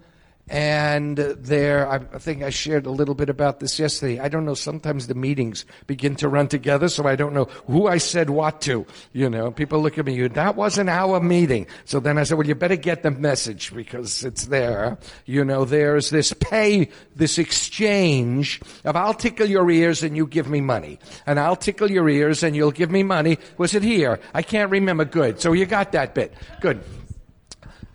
and 0.49 1.17
there, 1.17 1.89
I 1.89 1.99
think 1.99 2.43
I 2.43 2.49
shared 2.49 2.85
a 2.85 2.91
little 2.91 3.15
bit 3.15 3.29
about 3.29 3.59
this 3.59 3.77
yesterday. 3.79 4.19
I 4.19 4.29
don't 4.29 4.45
know, 4.45 4.55
sometimes 4.55 5.07
the 5.07 5.15
meetings 5.15 5.65
begin 5.85 6.15
to 6.15 6.27
run 6.27 6.47
together, 6.47 6.89
so 6.89 7.07
I 7.07 7.15
don't 7.15 7.33
know 7.33 7.45
who 7.67 7.87
I 7.87 7.99
said 7.99 8.31
what 8.31 8.61
to. 8.61 8.85
You 9.13 9.29
know, 9.29 9.51
people 9.51 9.79
look 9.79 9.97
at 9.97 10.05
me, 10.05 10.27
that 10.27 10.55
wasn't 10.55 10.89
our 10.89 11.19
meeting. 11.19 11.67
So 11.85 11.99
then 11.99 12.17
I 12.17 12.23
said, 12.23 12.37
well, 12.37 12.47
you 12.47 12.55
better 12.55 12.75
get 12.75 13.03
the 13.03 13.11
message 13.11 13.73
because 13.73 14.23
it's 14.23 14.47
there. 14.47 14.97
You 15.25 15.45
know, 15.45 15.65
there's 15.65 16.09
this 16.09 16.33
pay, 16.33 16.89
this 17.15 17.37
exchange 17.37 18.59
of 18.85 18.95
I'll 18.95 19.13
tickle 19.13 19.47
your 19.47 19.69
ears 19.69 20.03
and 20.03 20.17
you 20.17 20.25
give 20.25 20.49
me 20.49 20.61
money. 20.61 20.99
And 21.25 21.39
I'll 21.39 21.55
tickle 21.55 21.91
your 21.91 22.09
ears 22.09 22.43
and 22.43 22.55
you'll 22.55 22.71
give 22.71 22.89
me 22.89 23.03
money. 23.03 23.37
Was 23.57 23.75
it 23.75 23.83
here? 23.83 24.19
I 24.33 24.41
can't 24.41 24.71
remember. 24.71 25.05
Good. 25.05 25.39
So 25.41 25.53
you 25.53 25.65
got 25.65 25.91
that 25.91 26.15
bit. 26.15 26.33
Good. 26.59 26.83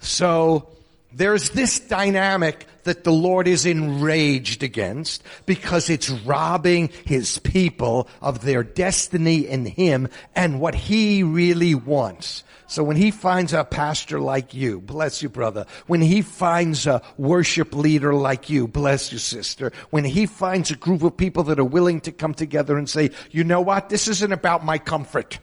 So, 0.00 0.73
there's 1.16 1.50
this 1.50 1.80
dynamic 1.80 2.66
that 2.84 3.04
the 3.04 3.12
Lord 3.12 3.48
is 3.48 3.66
enraged 3.66 4.62
against 4.62 5.22
because 5.46 5.88
it's 5.88 6.10
robbing 6.10 6.90
His 7.04 7.38
people 7.38 8.08
of 8.20 8.42
their 8.42 8.62
destiny 8.62 9.46
in 9.46 9.64
Him 9.64 10.08
and 10.34 10.60
what 10.60 10.74
He 10.74 11.22
really 11.22 11.74
wants. 11.74 12.44
So 12.66 12.82
when 12.82 12.96
He 12.96 13.10
finds 13.10 13.52
a 13.52 13.64
pastor 13.64 14.20
like 14.20 14.54
you, 14.54 14.80
bless 14.80 15.22
you 15.22 15.28
brother, 15.28 15.66
when 15.86 16.02
He 16.02 16.22
finds 16.22 16.86
a 16.86 17.02
worship 17.16 17.74
leader 17.74 18.14
like 18.14 18.50
you, 18.50 18.66
bless 18.66 19.12
you 19.12 19.18
sister, 19.18 19.72
when 19.90 20.04
He 20.04 20.26
finds 20.26 20.70
a 20.70 20.76
group 20.76 21.02
of 21.02 21.16
people 21.16 21.44
that 21.44 21.58
are 21.58 21.64
willing 21.64 22.00
to 22.02 22.12
come 22.12 22.34
together 22.34 22.76
and 22.76 22.88
say, 22.88 23.10
you 23.30 23.44
know 23.44 23.60
what, 23.60 23.88
this 23.88 24.08
isn't 24.08 24.32
about 24.32 24.64
my 24.64 24.78
comfort. 24.78 25.38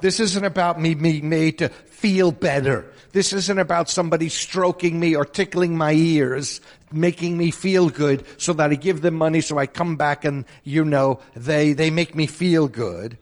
This 0.00 0.20
isn't 0.20 0.44
about 0.44 0.80
me 0.80 0.94
being 0.94 1.28
made 1.28 1.58
to 1.58 1.68
feel 1.68 2.32
better. 2.32 2.90
This 3.12 3.32
isn't 3.32 3.58
about 3.58 3.88
somebody 3.88 4.28
stroking 4.28 5.00
me 5.00 5.16
or 5.16 5.24
tickling 5.24 5.76
my 5.76 5.92
ears, 5.92 6.60
making 6.92 7.36
me 7.36 7.50
feel 7.50 7.88
good 7.88 8.24
so 8.36 8.52
that 8.52 8.70
I 8.70 8.74
give 8.74 9.00
them 9.02 9.14
money 9.14 9.40
so 9.40 9.58
I 9.58 9.66
come 9.66 9.96
back 9.96 10.24
and, 10.24 10.44
you 10.62 10.84
know, 10.84 11.20
they, 11.34 11.72
they 11.72 11.90
make 11.90 12.14
me 12.14 12.26
feel 12.26 12.68
good. 12.68 13.18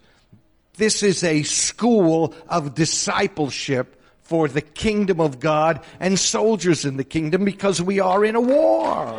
This 0.77 1.03
is 1.03 1.25
a 1.25 1.43
school 1.43 2.35
of 2.49 2.75
discipleship 2.75 4.01
for 4.23 4.47
the 4.47 4.61
kingdom 4.61 5.21
of 5.21 5.41
God 5.41 5.81
and 6.01 6.19
soldiers 6.19 6.85
in 6.85 6.99
the 6.99 7.05
kingdom 7.05 7.47
because 7.47 7.81
we 7.81 7.99
are 7.99 8.25
in 8.25 8.37
a 8.37 8.41
war. 8.41 9.19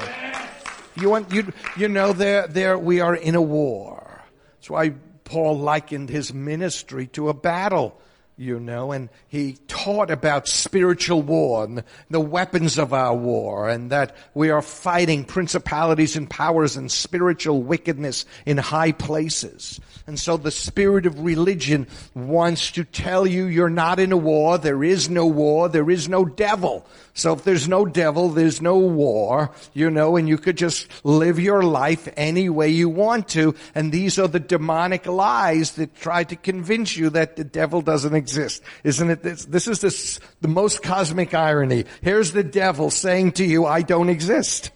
You 0.95 1.09
want, 1.09 1.33
you, 1.33 1.51
you 1.77 1.88
know, 1.88 2.13
there, 2.13 2.47
there, 2.47 2.77
we 2.77 3.01
are 3.01 3.15
in 3.15 3.33
a 3.33 3.41
war. 3.41 4.23
That's 4.57 4.69
why 4.69 4.93
Paul 5.23 5.57
likened 5.57 6.09
his 6.09 6.31
ministry 6.31 7.07
to 7.07 7.29
a 7.29 7.33
battle 7.33 7.99
you 8.39 8.58
know, 8.58 8.93
and 8.93 9.10
he 9.27 9.58
taught 9.67 10.10
about 10.10 10.48
spiritual 10.48 11.22
war 11.22 11.65
and 11.65 11.84
the 12.10 12.22
weapons 12.22 12.79
of 12.79 12.93
our 12.93 13.13
war 13.13 13.67
and 13.67 13.91
that 13.91 14.15
we 14.34 14.50
are 14.50 14.62
fighting 14.62 15.25
principalities 15.25 16.15
and 16.15 16.29
powers 16.29 16.77
and 16.77 16.89
spiritual 16.89 17.62
wickedness 17.62 18.25
in 18.46 18.55
high 18.55 18.93
places. 18.93 19.81
And 20.08 20.17
so 20.17 20.38
the 20.38 20.51
spirit 20.51 21.05
of 21.05 21.19
religion 21.19 21.86
wants 22.15 22.72
to 22.72 22.86
tell 22.86 23.27
you 23.27 23.46
you're 23.46 23.69
not 23.69 24.00
in 24.00 24.13
a 24.13 24.17
war, 24.17 24.58
there 24.58 24.86
is 24.86 25.10
no 25.10 25.27
war, 25.27 25.67
there 25.67 25.89
is 25.89 26.08
no 26.08 26.24
devil. 26.24 26.88
So 27.13 27.34
if 27.34 27.43
there's 27.43 27.67
no 27.67 27.86
devil, 27.86 28.29
there's 28.29 28.62
no 28.62 28.77
war, 28.77 29.51
you 29.74 29.91
know, 29.91 30.15
and 30.15 30.29
you 30.29 30.38
could 30.38 30.58
just 30.58 30.88
live 31.03 31.39
your 31.39 31.62
life 31.62 32.08
any 32.15 32.48
way 32.48 32.69
you 32.69 32.88
want 32.88 33.27
to. 33.29 33.53
And 33.75 33.91
these 33.91 34.17
are 34.17 34.29
the 34.29 34.39
demonic 34.39 35.05
lies 35.05 35.74
that 35.74 35.93
try 35.96 36.24
to 36.24 36.38
convince 36.38 36.96
you 36.96 37.10
that 37.10 37.36
the 37.36 37.43
devil 37.43 37.81
doesn't 37.81 38.15
exist. 38.15 38.28
Isn't 38.38 39.09
it? 39.09 39.24
This, 39.24 39.45
this 39.45 39.67
is 39.67 39.79
this, 39.81 40.19
the 40.41 40.48
most 40.48 40.83
cosmic 40.83 41.33
irony. 41.33 41.86
Here's 42.01 42.31
the 42.31 42.43
devil 42.43 42.89
saying 42.91 43.33
to 43.33 43.45
you, 43.45 43.65
I 43.65 43.81
don't 43.81 44.09
exist. 44.09 44.71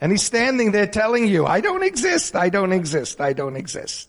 And 0.00 0.10
he's 0.10 0.22
standing 0.22 0.72
there 0.72 0.86
telling 0.86 1.28
you, 1.28 1.46
I 1.46 1.60
don't 1.60 1.84
exist, 1.84 2.34
I 2.34 2.48
don't 2.48 2.72
exist, 2.72 3.20
I 3.20 3.32
don't 3.32 3.56
exist. 3.56 4.08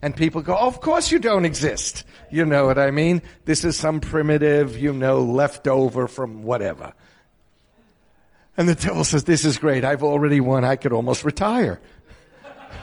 And 0.00 0.16
people 0.16 0.42
go, 0.42 0.56
oh, 0.58 0.66
of 0.66 0.80
course 0.80 1.10
you 1.10 1.18
don't 1.18 1.44
exist. 1.44 2.04
You 2.30 2.44
know 2.44 2.66
what 2.66 2.78
I 2.78 2.90
mean? 2.90 3.22
This 3.44 3.64
is 3.64 3.76
some 3.76 4.00
primitive, 4.00 4.78
you 4.78 4.92
know, 4.92 5.22
leftover 5.22 6.08
from 6.08 6.44
whatever. 6.44 6.92
And 8.56 8.68
the 8.68 8.74
devil 8.74 9.04
says, 9.04 9.24
this 9.24 9.44
is 9.44 9.58
great. 9.58 9.84
I've 9.84 10.02
already 10.02 10.40
won. 10.40 10.64
I 10.64 10.76
could 10.76 10.92
almost 10.92 11.24
retire. 11.24 11.80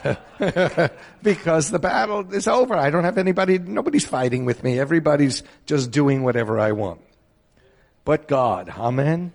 because 1.24 1.71
the 1.71 1.79
battle 1.79 2.33
is 2.33 2.48
over. 2.48 2.75
I 2.75 2.89
don't 2.89 3.03
have 3.03 3.17
anybody, 3.17 3.60
nobody's 3.60 4.05
fighting 4.05 4.45
with 4.45 4.63
me. 4.63 4.79
Everybody's 4.79 5.43
just 5.65 5.91
doing 5.91 6.24
whatever 6.24 6.60
I 6.60 6.71
want. 6.71 7.01
But 8.03 8.27
God, 8.27 8.69
amen? 8.69 9.33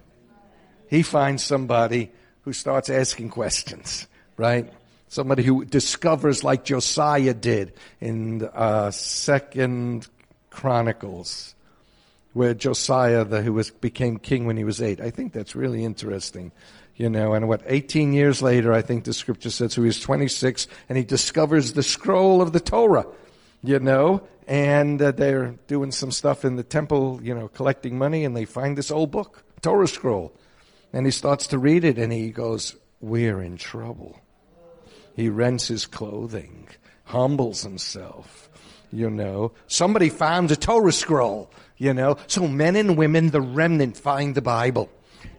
He 0.88 1.02
finds 1.02 1.44
somebody 1.44 2.10
who 2.42 2.52
starts 2.52 2.90
asking 2.90 3.30
questions, 3.30 4.06
right? 4.36 4.72
Somebody 5.08 5.42
who 5.42 5.64
discovers 5.64 6.44
like 6.44 6.64
Josiah 6.64 7.34
did 7.34 7.72
in 8.00 8.48
uh, 8.54 8.90
Second 8.90 10.08
Chronicles, 10.50 11.54
where 12.32 12.54
Josiah, 12.54 13.24
the, 13.24 13.42
who 13.42 13.52
was 13.52 13.70
became 13.70 14.18
king 14.18 14.46
when 14.46 14.56
he 14.56 14.64
was 14.64 14.82
eight. 14.82 15.00
I 15.00 15.10
think 15.10 15.32
that's 15.32 15.54
really 15.54 15.84
interesting, 15.84 16.52
you 16.96 17.08
know. 17.08 17.34
And 17.34 17.48
what 17.48 17.62
18 17.66 18.12
years 18.12 18.42
later, 18.42 18.72
I 18.72 18.82
think 18.82 19.04
the 19.04 19.12
scripture 19.12 19.50
says, 19.50 19.74
so 19.74 19.82
he 19.82 19.86
was 19.86 20.00
26, 20.00 20.66
and 20.88 20.98
he 20.98 21.04
discovers 21.04 21.72
the 21.72 21.82
scroll 21.82 22.42
of 22.42 22.52
the 22.52 22.60
Torah, 22.60 23.06
you 23.62 23.78
know. 23.78 24.26
And 24.48 25.00
uh, 25.02 25.10
they're 25.10 25.56
doing 25.66 25.90
some 25.90 26.10
stuff 26.10 26.44
in 26.44 26.56
the 26.56 26.62
temple, 26.62 27.20
you 27.22 27.34
know, 27.34 27.48
collecting 27.48 27.98
money, 27.98 28.24
and 28.24 28.36
they 28.36 28.44
find 28.44 28.78
this 28.78 28.90
old 28.90 29.10
book, 29.10 29.44
Torah 29.60 29.88
scroll, 29.88 30.32
and 30.92 31.04
he 31.04 31.12
starts 31.12 31.48
to 31.48 31.58
read 31.58 31.84
it, 31.84 31.98
and 31.98 32.12
he 32.12 32.30
goes, 32.30 32.76
"We're 33.00 33.42
in 33.42 33.56
trouble." 33.56 34.20
He 35.16 35.30
rents 35.30 35.68
his 35.68 35.86
clothing, 35.86 36.68
humbles 37.04 37.62
himself, 37.62 38.50
you 38.92 39.08
know. 39.10 39.52
Somebody 39.66 40.10
found 40.10 40.50
a 40.50 40.56
Torah 40.56 40.92
scroll, 40.92 41.50
you 41.78 41.94
know. 41.94 42.18
So 42.26 42.46
men 42.46 42.76
and 42.76 42.96
women, 42.96 43.30
the 43.30 43.40
remnant, 43.40 43.96
find 43.96 44.34
the 44.34 44.42
Bible. 44.42 44.90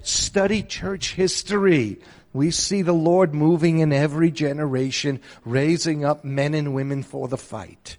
Study 0.07 0.63
church 0.63 1.15
history. 1.15 1.99
We 2.31 2.49
see 2.51 2.81
the 2.81 2.93
Lord 2.93 3.33
moving 3.33 3.79
in 3.79 3.91
every 3.91 4.31
generation, 4.31 5.19
raising 5.43 6.05
up 6.05 6.23
men 6.23 6.53
and 6.53 6.73
women 6.73 7.03
for 7.03 7.27
the 7.27 7.37
fight. 7.37 7.97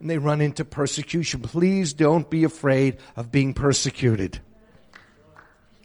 And 0.00 0.08
they 0.08 0.16
run 0.16 0.40
into 0.40 0.64
persecution. 0.64 1.42
Please 1.42 1.92
don't 1.92 2.30
be 2.30 2.44
afraid 2.44 2.96
of 3.14 3.30
being 3.30 3.52
persecuted. 3.52 4.40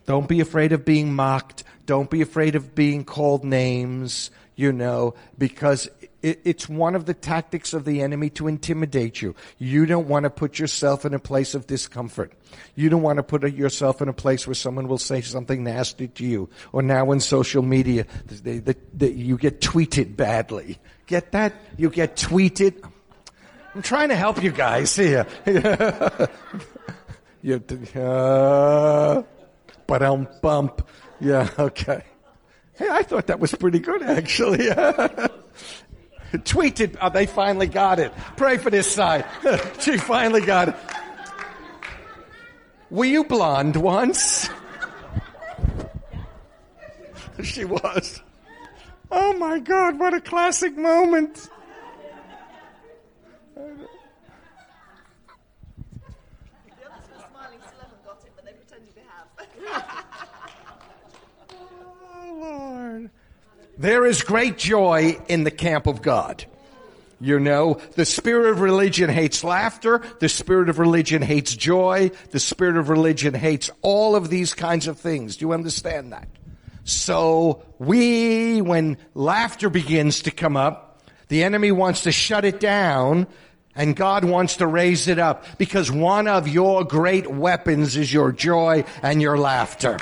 Don't 0.05 0.29
be 0.29 0.39
afraid 0.39 0.71
of 0.71 0.85
being 0.85 1.13
mocked. 1.13 1.65
Don't 1.85 2.09
be 2.09 2.21
afraid 2.21 2.55
of 2.55 2.73
being 2.73 3.03
called 3.03 3.43
names, 3.43 4.31
you 4.55 4.71
know, 4.71 5.13
because 5.38 5.89
it, 6.23 6.39
it's 6.43 6.67
one 6.67 6.95
of 6.95 7.05
the 7.05 7.13
tactics 7.13 7.73
of 7.73 7.85
the 7.85 8.01
enemy 8.01 8.29
to 8.31 8.47
intimidate 8.47 9.21
you. 9.21 9.35
You 9.59 9.85
don't 9.85 10.07
want 10.07 10.23
to 10.23 10.29
put 10.29 10.57
yourself 10.57 11.05
in 11.05 11.13
a 11.13 11.19
place 11.19 11.53
of 11.53 11.67
discomfort. 11.67 12.33
You 12.75 12.89
don't 12.89 13.01
want 13.01 13.17
to 13.17 13.23
put 13.23 13.43
yourself 13.53 14.01
in 14.01 14.07
a 14.07 14.13
place 14.13 14.47
where 14.47 14.55
someone 14.55 14.87
will 14.87 14.97
say 14.97 15.21
something 15.21 15.63
nasty 15.63 16.07
to 16.07 16.25
you. 16.25 16.49
Or 16.71 16.81
now 16.81 17.11
in 17.11 17.19
social 17.19 17.61
media, 17.61 18.07
they, 18.25 18.59
they, 18.59 18.75
they, 18.93 19.11
you 19.11 19.37
get 19.37 19.61
tweeted 19.61 20.15
badly. 20.15 20.79
Get 21.05 21.33
that? 21.33 21.53
You 21.77 21.89
get 21.89 22.15
tweeted. 22.15 22.89
I'm 23.75 23.81
trying 23.81 24.09
to 24.09 24.15
help 24.15 24.41
you 24.41 24.51
guys 24.51 24.95
here. 24.95 25.27
you, 27.41 27.61
uh, 27.95 29.23
but 29.87 30.01
um 30.01 30.27
bump. 30.41 30.87
Yeah, 31.19 31.49
okay. 31.59 32.03
Hey, 32.75 32.87
I 32.89 33.03
thought 33.03 33.27
that 33.27 33.39
was 33.39 33.53
pretty 33.53 33.79
good 33.79 34.03
actually. 34.03 34.69
Tweeted, 36.37 36.97
oh, 36.99 37.09
they 37.11 37.27
finally 37.27 37.67
got 37.67 37.99
it. 37.99 38.11
Pray 38.37 38.57
for 38.57 38.71
this 38.71 38.91
side. 38.91 39.25
she 39.79 39.97
finally 39.97 40.41
got 40.41 40.69
it. 40.69 40.75
Were 42.89 43.05
you 43.05 43.23
blonde 43.23 43.75
once? 43.75 44.49
she 47.43 47.65
was. 47.65 48.23
Oh 49.11 49.33
my 49.33 49.59
God, 49.59 49.99
what 49.99 50.15
a 50.15 50.21
classic 50.21 50.75
moment. 50.75 51.49
oh 61.55 62.37
Lord. 62.41 63.11
There 63.83 64.05
is 64.05 64.23
great 64.23 64.57
joy 64.57 65.17
in 65.27 65.43
the 65.43 65.51
camp 65.51 65.87
of 65.87 66.01
God. 66.01 66.45
You 67.19 67.37
know, 67.37 67.81
the 67.95 68.05
spirit 68.05 68.49
of 68.49 68.61
religion 68.61 69.09
hates 69.09 69.43
laughter. 69.43 70.01
The 70.19 70.29
spirit 70.29 70.69
of 70.69 70.79
religion 70.79 71.21
hates 71.21 71.53
joy. 71.53 72.11
The 72.31 72.39
spirit 72.39 72.77
of 72.77 72.87
religion 72.87 73.33
hates 73.33 73.69
all 73.81 74.15
of 74.15 74.29
these 74.29 74.53
kinds 74.53 74.87
of 74.87 74.97
things. 74.97 75.35
Do 75.35 75.47
you 75.47 75.51
understand 75.51 76.13
that? 76.13 76.29
So 76.85 77.61
we, 77.77 78.61
when 78.61 78.97
laughter 79.15 79.69
begins 79.69 80.21
to 80.21 80.31
come 80.31 80.55
up, 80.55 81.01
the 81.27 81.43
enemy 81.43 81.73
wants 81.73 82.03
to 82.03 82.13
shut 82.13 82.45
it 82.45 82.61
down 82.61 83.27
and 83.75 83.97
God 83.97 84.23
wants 84.23 84.55
to 84.57 84.65
raise 84.65 85.09
it 85.09 85.19
up 85.19 85.43
because 85.57 85.91
one 85.91 86.29
of 86.29 86.47
your 86.47 86.85
great 86.85 87.27
weapons 87.29 87.97
is 87.97 88.13
your 88.13 88.31
joy 88.31 88.85
and 89.01 89.21
your 89.21 89.37
laughter. 89.37 89.97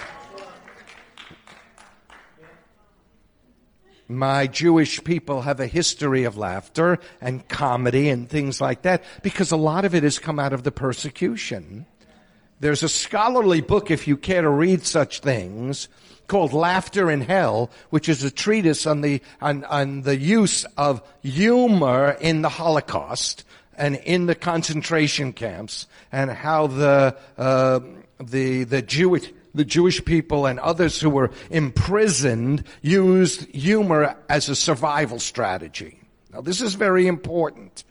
My 4.12 4.48
Jewish 4.48 5.03
people 5.03 5.41
have 5.41 5.60
a 5.60 5.68
history 5.68 6.24
of 6.24 6.38
laughter 6.38 7.00
and 7.20 7.48
comedy 7.48 8.10
and 8.10 8.30
things 8.30 8.60
like 8.62 8.84
that 8.84 9.03
because 9.24 9.51
a 9.51 9.58
lot 9.58 9.86
of 9.86 9.96
it 9.96 10.03
has 10.03 10.20
come 10.20 10.39
out 10.39 10.53
of 10.53 10.63
the 10.63 10.72
persecution. 10.72 11.86
There's 12.60 12.84
a 12.84 12.89
scholarly 12.89 13.62
book, 13.62 13.89
if 13.89 14.08
you 14.08 14.18
care 14.18 14.44
to 14.44 14.50
read 14.50 14.86
such 14.86 15.22
things, 15.22 15.88
called 16.27 16.53
Laughter 16.53 17.10
in 17.10 17.22
Hell, 17.22 17.72
which 17.89 18.08
is 18.08 18.24
a 18.24 18.32
treatise 18.32 18.86
on 18.86 19.01
the, 19.01 19.22
on, 19.41 19.63
on 19.65 20.01
the 20.03 20.18
use 20.18 20.63
of 20.77 21.01
humor 21.24 22.15
in 22.22 22.41
the 22.41 22.50
Holocaust 22.50 23.44
and 23.75 23.96
in 23.96 24.27
the 24.27 24.36
concentration 24.36 25.34
camps 25.34 25.88
and 26.12 26.30
how 26.30 26.68
the, 26.68 27.18
uh, 27.38 27.80
the, 28.20 28.63
the 28.63 28.82
Jewish, 28.82 29.32
the 29.53 29.65
Jewish 29.65 30.03
people 30.05 30.46
and 30.46 30.60
others 30.60 31.00
who 31.00 31.10
were 31.10 31.31
imprisoned 31.50 32.63
used 32.81 33.50
humor 33.53 34.15
as 34.29 34.50
a 34.50 34.55
survival 34.55 35.20
strategy. 35.20 36.00
Now 36.31 36.41
this 36.41 36.62
is 36.62 36.75
very 36.75 37.08
important 37.08 37.84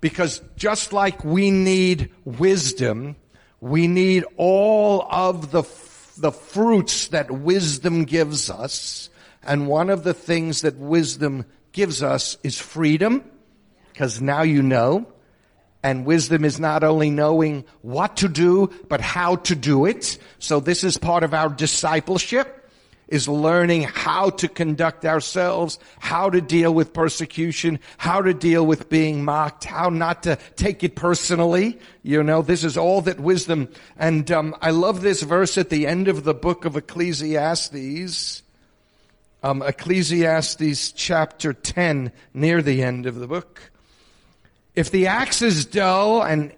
because 0.00 0.40
just 0.56 0.92
like 0.92 1.24
we 1.24 1.50
need 1.50 2.12
wisdom, 2.24 3.16
we 3.60 3.86
need 3.86 4.24
all 4.36 5.06
of 5.10 5.50
the, 5.50 5.62
the 6.18 6.32
fruits 6.32 7.08
that 7.08 7.30
wisdom 7.30 8.04
gives 8.04 8.50
us. 8.50 9.10
And 9.42 9.68
one 9.68 9.90
of 9.90 10.02
the 10.02 10.14
things 10.14 10.62
that 10.62 10.76
wisdom 10.76 11.44
gives 11.72 12.02
us 12.02 12.36
is 12.42 12.58
freedom, 12.58 13.24
because 13.92 14.20
now 14.20 14.42
you 14.42 14.62
know. 14.62 15.06
And 15.86 16.04
wisdom 16.04 16.44
is 16.44 16.58
not 16.58 16.82
only 16.82 17.10
knowing 17.10 17.64
what 17.82 18.16
to 18.16 18.28
do, 18.28 18.72
but 18.88 19.00
how 19.00 19.36
to 19.36 19.54
do 19.54 19.86
it. 19.86 20.18
So 20.40 20.58
this 20.58 20.82
is 20.82 20.98
part 20.98 21.22
of 21.22 21.32
our 21.32 21.48
discipleship, 21.48 22.68
is 23.06 23.28
learning 23.28 23.82
how 23.82 24.30
to 24.30 24.48
conduct 24.48 25.04
ourselves, 25.04 25.78
how 26.00 26.28
to 26.28 26.40
deal 26.40 26.74
with 26.74 26.92
persecution, 26.92 27.78
how 27.98 28.20
to 28.20 28.34
deal 28.34 28.66
with 28.66 28.88
being 28.88 29.24
mocked, 29.24 29.62
how 29.62 29.88
not 29.88 30.24
to 30.24 30.36
take 30.56 30.82
it 30.82 30.96
personally. 30.96 31.78
You 32.02 32.24
know, 32.24 32.42
this 32.42 32.64
is 32.64 32.76
all 32.76 33.00
that 33.02 33.20
wisdom. 33.20 33.68
And 33.96 34.28
um, 34.32 34.56
I 34.60 34.70
love 34.70 35.02
this 35.02 35.22
verse 35.22 35.56
at 35.56 35.70
the 35.70 35.86
end 35.86 36.08
of 36.08 36.24
the 36.24 36.34
book 36.34 36.64
of 36.64 36.76
Ecclesiastes. 36.76 38.42
Um, 39.40 39.62
Ecclesiastes 39.62 40.90
chapter 40.90 41.52
10, 41.52 42.10
near 42.34 42.60
the 42.60 42.82
end 42.82 43.06
of 43.06 43.14
the 43.14 43.28
book. 43.28 43.70
If 44.76 44.90
the 44.90 45.06
axe 45.06 45.42
is 45.42 45.64
dull 45.64 46.22
and 46.22 46.52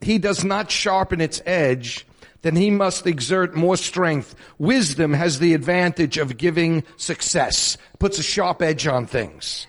he 0.00 0.18
does 0.18 0.44
not 0.44 0.70
sharpen 0.70 1.20
its 1.20 1.42
edge, 1.44 2.06
then 2.42 2.56
he 2.56 2.70
must 2.70 3.06
exert 3.06 3.54
more 3.54 3.76
strength. 3.76 4.34
Wisdom 4.58 5.12
has 5.12 5.38
the 5.38 5.54
advantage 5.54 6.16
of 6.18 6.38
giving 6.38 6.84
success, 6.96 7.76
puts 7.98 8.18
a 8.18 8.22
sharp 8.22 8.62
edge 8.62 8.86
on 8.86 9.06
things. 9.06 9.66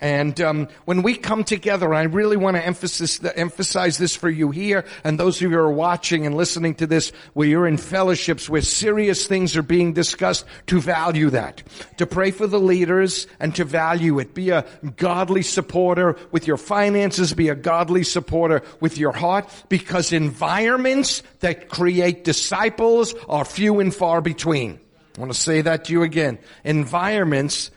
And 0.00 0.40
um, 0.40 0.68
when 0.84 1.02
we 1.02 1.16
come 1.16 1.42
together, 1.42 1.92
I 1.92 2.04
really 2.04 2.36
want 2.36 2.56
to 2.56 2.64
emphasize, 2.64 3.20
emphasize 3.34 3.98
this 3.98 4.14
for 4.14 4.30
you 4.30 4.50
here 4.50 4.84
and 5.02 5.18
those 5.18 5.36
of 5.36 5.42
you 5.42 5.50
who 5.50 5.56
are 5.56 5.70
watching 5.70 6.24
and 6.24 6.36
listening 6.36 6.76
to 6.76 6.86
this, 6.86 7.10
where 7.32 7.48
you're 7.48 7.66
in 7.66 7.78
fellowships 7.78 8.48
where 8.48 8.62
serious 8.62 9.26
things 9.26 9.56
are 9.56 9.62
being 9.62 9.92
discussed, 9.92 10.44
to 10.66 10.80
value 10.80 11.30
that, 11.30 11.62
to 11.96 12.06
pray 12.06 12.30
for 12.30 12.46
the 12.46 12.60
leaders 12.60 13.26
and 13.40 13.54
to 13.56 13.64
value 13.64 14.18
it. 14.18 14.34
Be 14.34 14.50
a 14.50 14.64
godly 14.96 15.42
supporter 15.42 16.16
with 16.30 16.46
your 16.46 16.56
finances. 16.56 17.32
Be 17.34 17.48
a 17.48 17.54
godly 17.54 18.04
supporter 18.04 18.62
with 18.80 18.98
your 18.98 19.12
heart, 19.12 19.48
because 19.68 20.12
environments 20.12 21.22
that 21.40 21.68
create 21.68 22.24
disciples 22.24 23.14
are 23.28 23.44
few 23.44 23.80
and 23.80 23.94
far 23.94 24.20
between. 24.20 24.78
I 25.16 25.20
want 25.20 25.32
to 25.32 25.38
say 25.38 25.62
that 25.62 25.86
to 25.86 25.92
you 25.92 26.02
again. 26.04 26.38
Environments 26.62 27.72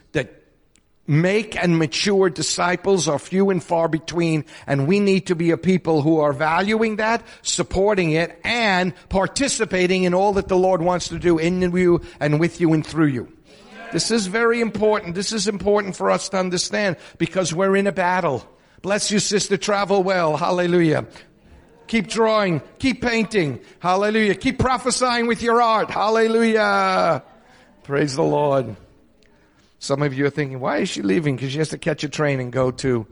make 1.11 1.61
and 1.61 1.77
mature 1.77 2.29
disciples 2.29 3.09
are 3.09 3.19
few 3.19 3.49
and 3.49 3.61
far 3.61 3.89
between, 3.89 4.45
and 4.65 4.87
we 4.87 5.01
need 5.01 5.27
to 5.27 5.35
be 5.35 5.51
a 5.51 5.57
people 5.57 6.01
who 6.01 6.19
are 6.19 6.31
valuing 6.31 6.95
that, 6.95 7.21
supporting 7.41 8.13
it, 8.13 8.39
and 8.45 8.93
participating 9.09 10.03
in 10.03 10.13
all 10.13 10.31
that 10.33 10.47
the 10.47 10.55
Lord 10.55 10.81
wants 10.81 11.09
to 11.09 11.19
do 11.19 11.37
in 11.37 11.61
you 11.61 12.01
and 12.21 12.39
with 12.39 12.61
you 12.61 12.71
and 12.71 12.87
through 12.87 13.07
you. 13.07 13.31
This 13.91 14.09
is 14.09 14.27
very 14.27 14.61
important. 14.61 15.15
This 15.15 15.33
is 15.33 15.49
important 15.49 15.97
for 15.97 16.09
us 16.09 16.29
to 16.29 16.37
understand 16.37 16.95
because 17.17 17.53
we're 17.53 17.75
in 17.75 17.87
a 17.87 17.91
battle. 17.91 18.47
Bless 18.81 19.11
you, 19.11 19.19
sister. 19.19 19.57
Travel 19.57 20.03
well. 20.03 20.37
Hallelujah. 20.37 21.07
Keep 21.87 22.07
drawing. 22.07 22.61
Keep 22.79 23.01
painting. 23.01 23.59
Hallelujah. 23.79 24.33
Keep 24.35 24.59
prophesying 24.59 25.27
with 25.27 25.43
your 25.43 25.61
art. 25.61 25.91
Hallelujah. 25.91 27.21
Praise 27.83 28.15
the 28.15 28.23
Lord. 28.23 28.77
Some 29.81 30.03
of 30.03 30.13
you 30.13 30.27
are 30.27 30.29
thinking, 30.29 30.59
why 30.59 30.77
is 30.77 30.89
she 30.89 31.01
leaving? 31.01 31.35
Because 31.35 31.53
she 31.53 31.57
has 31.57 31.69
to 31.69 31.77
catch 31.79 32.03
a 32.03 32.09
train 32.09 32.39
and 32.39 32.51
go 32.51 32.69
to 32.69 33.07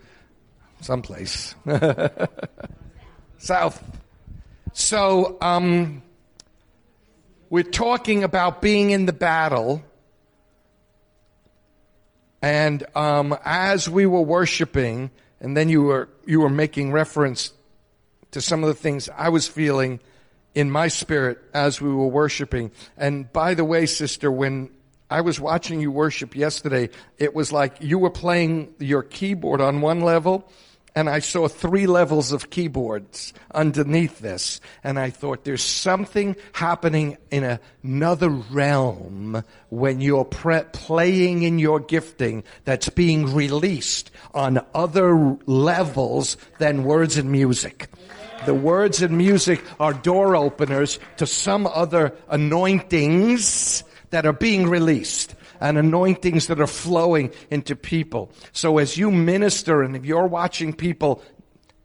someplace. 0.81 1.55
South. 3.39 3.83
So, 4.73 5.39
um, 5.41 6.03
we're 7.49 7.63
talking 7.63 8.23
about 8.23 8.61
being 8.61 8.91
in 8.91 9.07
the 9.07 9.13
battle. 9.13 9.81
And 12.39 12.85
um, 12.93 13.35
as 13.43 13.89
we 13.89 14.05
were 14.05 14.21
worshiping, 14.21 15.09
and 15.39 15.57
then 15.57 15.69
you 15.69 15.81
were 15.81 16.07
you 16.27 16.41
were 16.41 16.51
making 16.51 16.91
reference 16.91 17.51
to 18.29 18.41
some 18.41 18.63
of 18.63 18.67
the 18.67 18.75
things 18.75 19.09
I 19.17 19.29
was 19.29 19.47
feeling 19.47 20.01
in 20.53 20.69
my 20.69 20.87
spirit 20.87 21.39
as 21.51 21.81
we 21.81 21.91
were 21.91 22.07
worshiping. 22.07 22.69
And 22.95 23.33
by 23.33 23.55
the 23.55 23.65
way, 23.65 23.87
sister, 23.87 24.31
when 24.31 24.69
I 25.09 25.21
was 25.21 25.39
watching 25.39 25.81
you 25.81 25.91
worship 25.91 26.35
yesterday. 26.35 26.89
It 27.17 27.33
was 27.33 27.51
like 27.51 27.77
you 27.81 27.97
were 27.97 28.11
playing 28.11 28.75
your 28.79 29.03
keyboard 29.03 29.61
on 29.61 29.81
one 29.81 30.01
level 30.01 30.49
and 30.95 31.09
I 31.09 31.19
saw 31.19 31.47
three 31.47 31.87
levels 31.87 32.31
of 32.31 32.49
keyboards 32.49 33.33
underneath 33.53 34.19
this. 34.19 34.59
And 34.83 34.99
I 34.99 35.11
thought 35.11 35.43
there's 35.43 35.63
something 35.63 36.35
happening 36.53 37.17
in 37.31 37.59
another 37.83 38.29
realm 38.29 39.43
when 39.69 40.01
you're 40.01 40.25
pre- 40.25 40.63
playing 40.73 41.43
in 41.43 41.59
your 41.59 41.79
gifting 41.79 42.43
that's 42.65 42.89
being 42.89 43.33
released 43.33 44.11
on 44.33 44.65
other 44.73 45.37
levels 45.45 46.37
than 46.57 46.83
words 46.83 47.17
and 47.17 47.31
music. 47.31 47.87
The 48.45 48.55
words 48.55 49.01
and 49.01 49.17
music 49.17 49.63
are 49.79 49.93
door 49.93 50.35
openers 50.35 50.97
to 51.17 51.27
some 51.27 51.67
other 51.67 52.13
anointings 52.29 53.83
that 54.09 54.25
are 54.25 54.33
being 54.33 54.67
released 54.67 55.35
and 55.59 55.77
anointings 55.77 56.47
that 56.47 56.59
are 56.59 56.67
flowing 56.67 57.31
into 57.49 57.75
people. 57.75 58.31
So 58.51 58.77
as 58.77 58.97
you 58.97 59.11
minister 59.11 59.81
and 59.81 59.95
if 59.95 60.05
you're 60.05 60.27
watching 60.27 60.73
people 60.73 61.21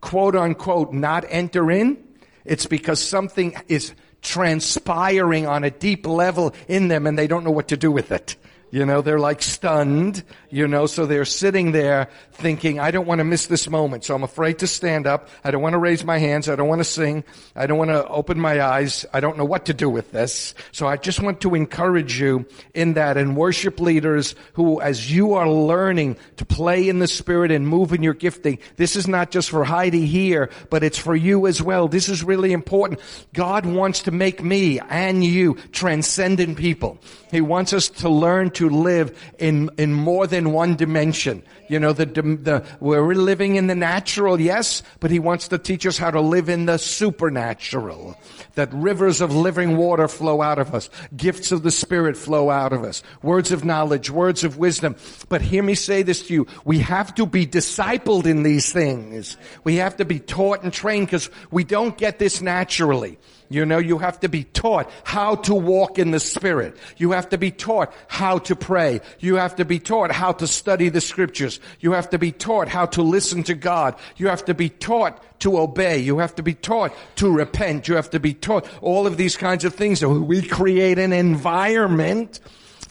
quote 0.00 0.36
unquote 0.36 0.92
not 0.92 1.24
enter 1.28 1.70
in, 1.70 2.02
it's 2.44 2.66
because 2.66 3.00
something 3.00 3.54
is 3.68 3.94
transpiring 4.22 5.46
on 5.46 5.64
a 5.64 5.70
deep 5.70 6.06
level 6.06 6.54
in 6.68 6.88
them 6.88 7.06
and 7.06 7.18
they 7.18 7.26
don't 7.26 7.44
know 7.44 7.50
what 7.50 7.68
to 7.68 7.76
do 7.76 7.90
with 7.90 8.10
it. 8.12 8.36
You 8.74 8.84
know, 8.84 9.02
they're 9.02 9.20
like 9.20 9.40
stunned, 9.40 10.24
you 10.50 10.66
know, 10.66 10.86
so 10.86 11.06
they're 11.06 11.24
sitting 11.24 11.70
there 11.70 12.08
thinking, 12.32 12.80
I 12.80 12.90
don't 12.90 13.06
want 13.06 13.20
to 13.20 13.24
miss 13.24 13.46
this 13.46 13.70
moment. 13.70 14.02
So 14.02 14.16
I'm 14.16 14.24
afraid 14.24 14.58
to 14.58 14.66
stand 14.66 15.06
up. 15.06 15.28
I 15.44 15.52
don't 15.52 15.62
want 15.62 15.74
to 15.74 15.78
raise 15.78 16.04
my 16.04 16.18
hands. 16.18 16.48
I 16.48 16.56
don't 16.56 16.66
want 16.66 16.80
to 16.80 16.84
sing. 16.84 17.22
I 17.54 17.68
don't 17.68 17.78
want 17.78 17.92
to 17.92 18.04
open 18.08 18.40
my 18.40 18.60
eyes. 18.60 19.06
I 19.12 19.20
don't 19.20 19.38
know 19.38 19.44
what 19.44 19.66
to 19.66 19.74
do 19.74 19.88
with 19.88 20.10
this. 20.10 20.56
So 20.72 20.88
I 20.88 20.96
just 20.96 21.22
want 21.22 21.40
to 21.42 21.54
encourage 21.54 22.18
you 22.18 22.46
in 22.74 22.94
that 22.94 23.16
and 23.16 23.36
worship 23.36 23.78
leaders 23.78 24.34
who, 24.54 24.80
as 24.80 25.08
you 25.08 25.34
are 25.34 25.48
learning 25.48 26.16
to 26.38 26.44
play 26.44 26.88
in 26.88 26.98
the 26.98 27.06
spirit 27.06 27.52
and 27.52 27.68
move 27.68 27.92
in 27.92 28.02
your 28.02 28.12
gifting, 28.14 28.58
this 28.74 28.96
is 28.96 29.06
not 29.06 29.30
just 29.30 29.50
for 29.50 29.62
Heidi 29.62 30.04
here, 30.04 30.50
but 30.68 30.82
it's 30.82 30.98
for 30.98 31.14
you 31.14 31.46
as 31.46 31.62
well. 31.62 31.86
This 31.86 32.08
is 32.08 32.24
really 32.24 32.52
important. 32.52 32.98
God 33.34 33.66
wants 33.66 34.02
to 34.02 34.10
make 34.10 34.42
me 34.42 34.80
and 34.80 35.22
you 35.22 35.58
transcendent 35.70 36.58
people. 36.58 36.98
He 37.30 37.40
wants 37.40 37.72
us 37.72 37.88
to 37.88 38.08
learn 38.08 38.50
to 38.52 38.63
live 38.68 39.18
in, 39.38 39.70
in 39.78 39.92
more 39.92 40.26
than 40.26 40.52
one 40.52 40.76
dimension. 40.76 41.42
You 41.68 41.78
know, 41.80 41.92
the, 41.92 42.06
the, 42.06 42.64
we're 42.80 43.14
living 43.14 43.56
in 43.56 43.66
the 43.66 43.74
natural, 43.74 44.40
yes, 44.40 44.82
but 45.00 45.10
he 45.10 45.18
wants 45.18 45.48
to 45.48 45.58
teach 45.58 45.86
us 45.86 45.96
how 45.96 46.10
to 46.10 46.20
live 46.20 46.48
in 46.48 46.66
the 46.66 46.78
supernatural. 46.78 48.16
That 48.54 48.72
rivers 48.72 49.20
of 49.20 49.34
living 49.34 49.76
water 49.76 50.06
flow 50.08 50.42
out 50.42 50.58
of 50.58 50.74
us. 50.74 50.90
Gifts 51.16 51.52
of 51.52 51.62
the 51.62 51.70
Spirit 51.70 52.16
flow 52.16 52.50
out 52.50 52.72
of 52.72 52.84
us. 52.84 53.02
Words 53.22 53.50
of 53.50 53.64
knowledge, 53.64 54.10
words 54.10 54.44
of 54.44 54.58
wisdom. 54.58 54.96
But 55.28 55.42
hear 55.42 55.62
me 55.62 55.74
say 55.74 56.02
this 56.02 56.26
to 56.28 56.34
you. 56.34 56.46
We 56.64 56.78
have 56.80 57.14
to 57.16 57.26
be 57.26 57.46
discipled 57.46 58.26
in 58.26 58.42
these 58.42 58.72
things. 58.72 59.36
We 59.64 59.76
have 59.76 59.96
to 59.96 60.04
be 60.04 60.20
taught 60.20 60.62
and 60.62 60.72
trained 60.72 61.06
because 61.06 61.30
we 61.50 61.64
don't 61.64 61.96
get 61.96 62.18
this 62.18 62.40
naturally. 62.40 63.18
You 63.54 63.64
know, 63.64 63.78
you 63.78 63.98
have 63.98 64.20
to 64.20 64.28
be 64.28 64.44
taught 64.44 64.90
how 65.04 65.36
to 65.36 65.54
walk 65.54 65.98
in 65.98 66.10
the 66.10 66.20
Spirit. 66.20 66.76
You 66.96 67.12
have 67.12 67.28
to 67.30 67.38
be 67.38 67.50
taught 67.50 67.92
how 68.08 68.38
to 68.40 68.56
pray. 68.56 69.00
You 69.20 69.36
have 69.36 69.56
to 69.56 69.64
be 69.64 69.78
taught 69.78 70.10
how 70.10 70.32
to 70.32 70.46
study 70.46 70.88
the 70.88 71.00
scriptures. 71.00 71.60
You 71.80 71.92
have 71.92 72.10
to 72.10 72.18
be 72.18 72.32
taught 72.32 72.68
how 72.68 72.86
to 72.86 73.02
listen 73.02 73.44
to 73.44 73.54
God. 73.54 73.94
You 74.16 74.28
have 74.28 74.44
to 74.46 74.54
be 74.54 74.68
taught 74.68 75.22
to 75.40 75.58
obey. 75.58 75.98
You 75.98 76.18
have 76.18 76.34
to 76.36 76.42
be 76.42 76.54
taught 76.54 76.92
to 77.16 77.30
repent. 77.30 77.86
You 77.86 77.94
have 77.94 78.10
to 78.10 78.20
be 78.20 78.34
taught 78.34 78.68
all 78.82 79.06
of 79.06 79.16
these 79.16 79.36
kinds 79.36 79.64
of 79.64 79.74
things. 79.74 80.00
So 80.00 80.18
we 80.18 80.42
create 80.42 80.98
an 80.98 81.12
environment 81.12 82.40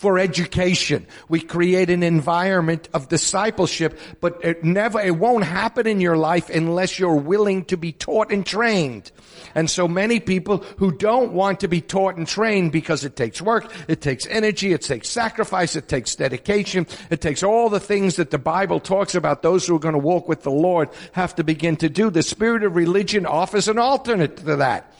for 0.04 0.20
education. 0.20 1.08
We 1.30 1.40
create 1.40 1.90
an 1.90 2.04
environment 2.04 2.90
of 2.94 3.08
discipleship, 3.08 3.98
but 4.20 4.38
it 4.44 4.62
never, 4.62 5.00
it 5.00 5.16
won't 5.16 5.46
happen 5.46 5.88
in 5.88 6.02
your 6.02 6.18
life 6.18 6.50
unless 6.50 7.00
you're 7.00 7.16
willing 7.16 7.64
to 7.68 7.78
be 7.78 7.94
taught 7.94 8.30
and 8.30 8.46
trained. 8.46 9.14
And 9.56 9.70
so 9.70 9.88
many 9.88 10.20
people 10.20 10.58
who 10.76 10.92
don't 10.92 11.32
want 11.32 11.62
to 11.62 11.70
be 11.70 11.80
taught 11.80 12.18
and 12.18 12.28
trained 12.28 12.74
because 12.74 13.06
it 13.06 13.16
takes 13.16 13.42
work, 13.42 13.74
it 13.88 14.02
takes 14.02 14.28
energy, 14.28 14.74
it 14.74 14.82
takes 14.82 15.08
sacrifice, 15.08 15.78
it 15.78 15.88
takes 15.88 16.16
dedication, 16.16 16.86
it 17.10 17.22
takes 17.22 17.42
all 17.42 17.70
the 17.70 17.80
things 17.80 18.18
that 18.18 18.30
the 18.30 18.38
Bible 18.38 18.82
talks 18.82 19.16
about 19.16 19.42
those 19.42 19.66
who 19.66 19.78
are 19.78 19.80
going 19.80 19.94
to 19.94 20.00
walk 20.00 20.28
with 20.28 20.44
the 20.44 20.52
Lord 20.52 20.90
have 21.14 21.34
to 21.36 21.46
begin 21.46 21.78
to 21.78 21.88
do. 21.88 22.10
The 22.10 22.24
spirit 22.24 22.66
of 22.66 22.76
religion 22.76 23.26
offers 23.26 23.70
an 23.70 23.80
alternate 23.80 24.36
to 24.36 24.58
that. 24.58 24.94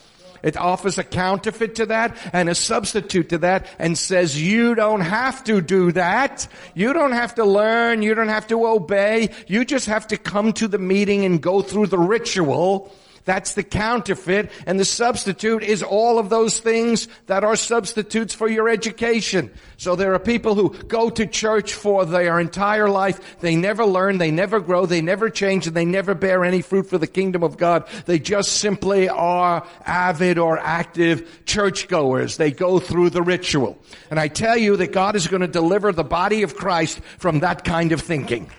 It 0.44 0.58
offers 0.58 0.98
a 0.98 1.04
counterfeit 1.04 1.76
to 1.76 1.86
that 1.88 2.18
and 2.34 2.50
a 2.50 2.56
substitute 2.56 3.30
to 3.30 3.38
that 3.40 3.66
and 3.80 3.98
says 3.98 4.40
you 4.40 4.76
don't 4.76 5.02
have 5.02 5.44
to 5.46 5.62
do 5.62 5.94
that. 5.94 6.48
You 6.76 6.92
don't 6.94 7.14
have 7.14 7.36
to 7.36 7.46
learn. 7.46 8.02
You 8.02 8.14
don't 8.14 8.28
have 8.28 8.48
to 8.48 8.68
obey. 8.68 9.30
You 9.48 9.64
just 9.64 9.88
have 9.88 10.08
to 10.08 10.18
come 10.18 10.52
to 10.54 10.68
the 10.68 10.78
meeting 10.78 11.24
and 11.24 11.42
go 11.42 11.62
through 11.62 11.88
the 11.88 11.98
ritual 11.98 12.94
that's 13.26 13.54
the 13.54 13.64
counterfeit. 13.64 14.52
And 14.66 14.80
the 14.80 14.86
substitute 14.86 15.64
is 15.64 15.82
all 15.82 16.20
of 16.20 16.30
those 16.30 16.60
things 16.60 17.08
that 17.28 17.44
are 17.44 17.56
substitutes 17.56 18.34
for 18.34 18.50
your 18.50 18.68
education. 18.68 19.52
So 19.78 19.96
there 19.96 20.14
are 20.14 20.20
people 20.20 20.56
who 20.56 20.70
go 20.84 21.10
to 21.10 21.26
church 21.26 21.74
for 21.74 22.06
their 22.06 22.40
entire 22.40 22.90
life. 22.90 23.40
They 23.40 23.56
never 23.56 23.86
learn, 23.86 24.18
they 24.18 24.32
never 24.32 24.60
grow, 24.60 24.86
they 24.86 25.02
never 25.02 25.30
change, 25.30 25.68
and 25.68 25.76
they 25.76 25.86
never 25.86 26.14
bear 26.14 26.44
any 26.44 26.62
fruit 26.62 26.90
for 26.90 26.98
the 26.98 27.08
kingdom 27.08 27.44
of 27.44 27.58
God. 27.58 27.88
They 28.06 28.20
just 28.20 28.54
simply 28.54 29.10
are 29.10 29.66
avid 29.86 30.38
or 30.38 30.58
active 30.58 31.44
churchgoers. 31.46 32.38
They 32.38 32.52
go 32.52 32.80
through 32.80 33.12
the 33.12 33.22
ritual. 33.22 33.78
And 34.10 34.20
I 34.20 34.28
tell 34.28 34.58
you 34.58 34.78
that 34.78 34.92
God 34.92 35.16
is 35.16 35.28
going 35.28 35.42
to 35.42 35.48
deliver 35.48 35.92
the 35.92 36.04
body 36.04 36.44
of 36.44 36.56
Christ 36.56 37.00
from 37.18 37.40
that 37.40 37.64
kind 37.64 37.92
of 37.92 38.02
thinking. 38.02 38.50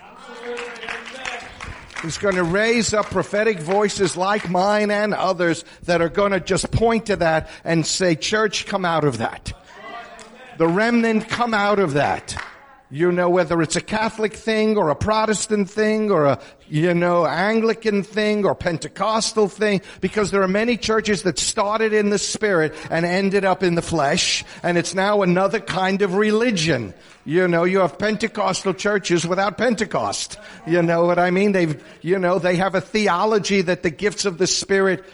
He's 2.02 2.18
going 2.18 2.34
to 2.34 2.44
raise 2.44 2.92
up 2.92 3.06
prophetic 3.06 3.58
voices 3.58 4.16
like 4.16 4.50
mine 4.50 4.90
and 4.90 5.14
others 5.14 5.64
that 5.84 6.02
are 6.02 6.08
going 6.08 6.32
to 6.32 6.40
just 6.40 6.70
point 6.70 7.06
to 7.06 7.16
that 7.16 7.48
and 7.64 7.86
say, 7.86 8.14
church, 8.14 8.66
come 8.66 8.84
out 8.84 9.04
of 9.04 9.18
that. 9.18 9.52
The 10.58 10.68
remnant 10.68 11.28
come 11.28 11.54
out 11.54 11.78
of 11.78 11.94
that. 11.94 12.36
You 12.94 13.10
know, 13.10 13.28
whether 13.28 13.60
it's 13.60 13.74
a 13.74 13.80
Catholic 13.80 14.34
thing 14.34 14.76
or 14.76 14.88
a 14.88 14.94
Protestant 14.94 15.68
thing 15.68 16.12
or 16.12 16.26
a, 16.26 16.40
you 16.68 16.94
know, 16.94 17.26
Anglican 17.26 18.04
thing 18.04 18.44
or 18.44 18.54
Pentecostal 18.54 19.48
thing, 19.48 19.80
because 20.00 20.30
there 20.30 20.42
are 20.42 20.46
many 20.46 20.76
churches 20.76 21.24
that 21.24 21.36
started 21.36 21.92
in 21.92 22.10
the 22.10 22.20
spirit 22.20 22.72
and 22.90 23.04
ended 23.04 23.44
up 23.44 23.64
in 23.64 23.74
the 23.74 23.82
flesh, 23.82 24.44
and 24.62 24.78
it's 24.78 24.94
now 24.94 25.22
another 25.22 25.58
kind 25.58 26.02
of 26.02 26.14
religion. 26.14 26.94
You 27.24 27.48
know, 27.48 27.64
you 27.64 27.80
have 27.80 27.98
Pentecostal 27.98 28.74
churches 28.74 29.26
without 29.26 29.58
Pentecost. 29.58 30.38
You 30.64 30.80
know 30.80 31.04
what 31.04 31.18
I 31.18 31.32
mean? 31.32 31.50
They've, 31.50 31.82
you 32.00 32.20
know, 32.20 32.38
they 32.38 32.54
have 32.58 32.76
a 32.76 32.80
theology 32.80 33.60
that 33.62 33.82
the 33.82 33.90
gifts 33.90 34.24
of 34.24 34.38
the 34.38 34.46
Spirit 34.46 35.04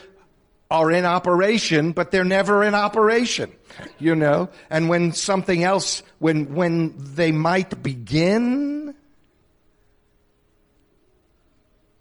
are 0.70 0.90
in 0.90 1.06
operation, 1.06 1.92
but 1.92 2.10
they're 2.10 2.24
never 2.24 2.62
in 2.62 2.74
operation. 2.74 3.50
You 3.98 4.14
know? 4.14 4.48
And 4.68 4.88
when 4.88 5.12
something 5.12 5.62
else, 5.64 6.02
when, 6.18 6.54
when 6.54 6.94
they 6.96 7.33
might 7.33 7.83
begin, 7.83 8.94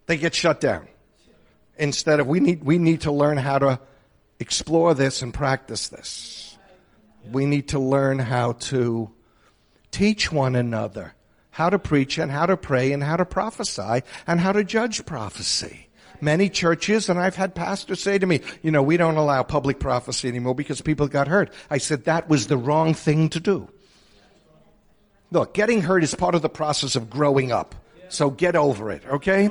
they 0.05 0.17
get 0.17 0.33
shut 0.33 0.59
down. 0.59 0.87
Instead 1.77 2.19
of, 2.19 2.27
we 2.27 2.39
need, 2.39 2.63
we 2.63 2.77
need 2.77 3.01
to 3.01 3.11
learn 3.11 3.37
how 3.37 3.59
to 3.59 3.79
explore 4.39 4.93
this 4.93 5.21
and 5.21 5.33
practice 5.33 5.87
this. 5.87 6.57
We 7.31 7.45
need 7.45 7.69
to 7.69 7.79
learn 7.79 8.19
how 8.19 8.53
to 8.53 9.11
teach 9.91 10.31
one 10.31 10.55
another 10.55 11.15
how 11.59 11.69
to 11.69 11.77
preach 11.77 12.17
and 12.17 12.31
how 12.31 12.45
to 12.45 12.55
pray 12.55 12.93
and 12.93 13.03
how 13.03 13.17
to 13.17 13.25
prophesy 13.25 14.01
and 14.25 14.39
how 14.39 14.53
to 14.53 14.63
judge 14.63 15.05
prophecy. 15.05 15.88
Many 16.21 16.49
churches, 16.49 17.09
and 17.09 17.19
I've 17.19 17.35
had 17.35 17.55
pastors 17.55 18.01
say 18.01 18.17
to 18.17 18.25
me, 18.25 18.41
you 18.61 18.71
know, 18.71 18.83
we 18.83 18.97
don't 18.97 19.17
allow 19.17 19.43
public 19.43 19.79
prophecy 19.79 20.27
anymore 20.27 20.55
because 20.55 20.81
people 20.81 21.07
got 21.07 21.27
hurt. 21.27 21.53
I 21.69 21.77
said 21.77 22.05
that 22.05 22.29
was 22.29 22.47
the 22.47 22.57
wrong 22.57 22.93
thing 22.93 23.29
to 23.29 23.39
do. 23.39 23.69
Look, 25.31 25.53
getting 25.53 25.81
hurt 25.81 26.03
is 26.03 26.15
part 26.15 26.35
of 26.35 26.41
the 26.41 26.49
process 26.49 26.95
of 26.95 27.09
growing 27.09 27.51
up. 27.51 27.75
So 28.09 28.29
get 28.31 28.55
over 28.55 28.91
it, 28.91 29.03
okay? 29.05 29.49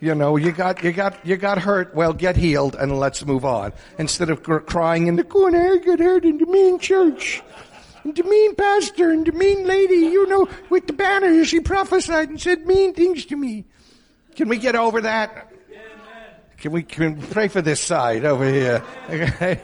You 0.00 0.14
know, 0.14 0.36
you 0.36 0.52
got, 0.52 0.82
you 0.82 0.92
got, 0.92 1.24
you 1.24 1.36
got 1.36 1.58
hurt. 1.58 1.94
Well, 1.94 2.12
get 2.12 2.36
healed 2.36 2.74
and 2.74 2.98
let's 2.98 3.24
move 3.24 3.44
on. 3.44 3.72
Instead 3.98 4.30
of 4.30 4.42
crying 4.42 5.06
in 5.06 5.16
the 5.16 5.24
corner, 5.24 5.72
I 5.72 5.76
got 5.78 5.98
hurt 5.98 6.24
in 6.24 6.38
the 6.38 6.46
mean 6.46 6.78
church 6.78 7.42
and 8.06 8.14
the 8.14 8.22
mean 8.22 8.54
pastor 8.54 9.10
and 9.10 9.26
the 9.26 9.32
mean 9.32 9.66
lady, 9.66 9.94
you 9.94 10.26
know, 10.28 10.48
with 10.70 10.86
the 10.86 10.92
banner, 10.92 11.44
she 11.44 11.58
prophesied 11.58 12.28
and 12.28 12.40
said 12.40 12.64
mean 12.64 12.94
things 12.94 13.24
to 13.26 13.36
me. 13.36 13.64
Can 14.36 14.48
we 14.48 14.58
get 14.58 14.76
over 14.76 15.00
that? 15.00 15.52
Can 16.58 16.72
we, 16.72 16.82
can 16.82 17.18
we 17.18 17.26
pray 17.26 17.48
for 17.48 17.60
this 17.60 17.80
side 17.80 18.24
over 18.24 18.48
here? 18.50 18.82
Okay. 19.08 19.60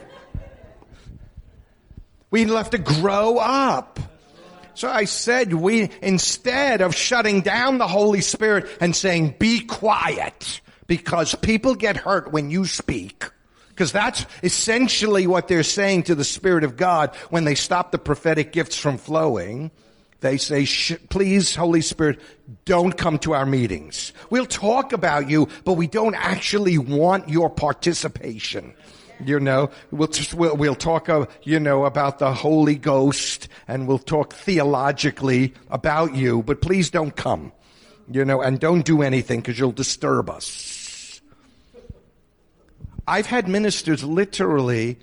We 2.29 2.45
have 2.45 2.71
to 2.71 2.77
grow 2.77 3.37
up. 3.37 3.99
So 4.75 4.89
I 4.89 5.05
said 5.05 5.53
we, 5.53 5.91
instead 6.01 6.81
of 6.81 6.95
shutting 6.95 7.41
down 7.41 7.77
the 7.77 7.87
Holy 7.87 8.21
Spirit 8.21 8.67
and 8.81 8.95
saying, 8.95 9.35
be 9.37 9.61
quiet, 9.61 10.61
because 10.87 11.35
people 11.35 11.75
get 11.75 11.95
hurt 11.95 12.31
when 12.31 12.49
you 12.49 12.65
speak. 12.65 13.25
Because 13.69 13.91
that's 13.91 14.25
essentially 14.41 15.27
what 15.27 15.47
they're 15.47 15.63
saying 15.63 16.03
to 16.03 16.15
the 16.15 16.23
Spirit 16.23 16.63
of 16.63 16.77
God 16.77 17.15
when 17.29 17.43
they 17.43 17.55
stop 17.55 17.91
the 17.91 17.97
prophetic 17.97 18.51
gifts 18.51 18.77
from 18.77 18.97
flowing. 18.97 19.71
They 20.23 20.37
say, 20.37 20.65
please, 21.09 21.53
Holy 21.53 21.81
Spirit, 21.81 22.21
don't 22.63 22.97
come 22.97 23.19
to 23.19 23.33
our 23.33 23.45
meetings. 23.45 24.13
We'll 24.29 24.45
talk 24.45 24.93
about 24.93 25.29
you, 25.29 25.49
but 25.65 25.73
we 25.73 25.85
don't 25.85 26.15
actually 26.15 26.77
want 26.77 27.27
your 27.27 27.49
participation. 27.49 28.73
You 29.25 29.41
know, 29.41 29.69
we'll, 29.91 30.07
just, 30.07 30.33
we'll, 30.33 30.55
we'll 30.55 30.75
talk, 30.75 31.09
uh, 31.09 31.25
you 31.43 31.59
know, 31.59 31.83
about 31.83 32.19
the 32.19 32.33
Holy 32.33 32.75
Ghost 32.75 33.49
and 33.67 33.85
we'll 33.85 33.99
talk 33.99 34.31
theologically 34.31 35.53
about 35.69 36.15
you, 36.15 36.41
but 36.41 36.61
please 36.61 36.89
don't 36.89 37.13
come. 37.13 37.51
You 38.09 38.23
know, 38.23 38.41
and 38.41 38.61
don't 38.61 38.85
do 38.85 39.01
anything 39.01 39.41
because 39.41 39.59
you'll 39.59 39.73
disturb 39.73 40.29
us. 40.29 41.19
I've 43.05 43.25
had 43.25 43.49
ministers 43.49 44.05
literally 44.05 44.99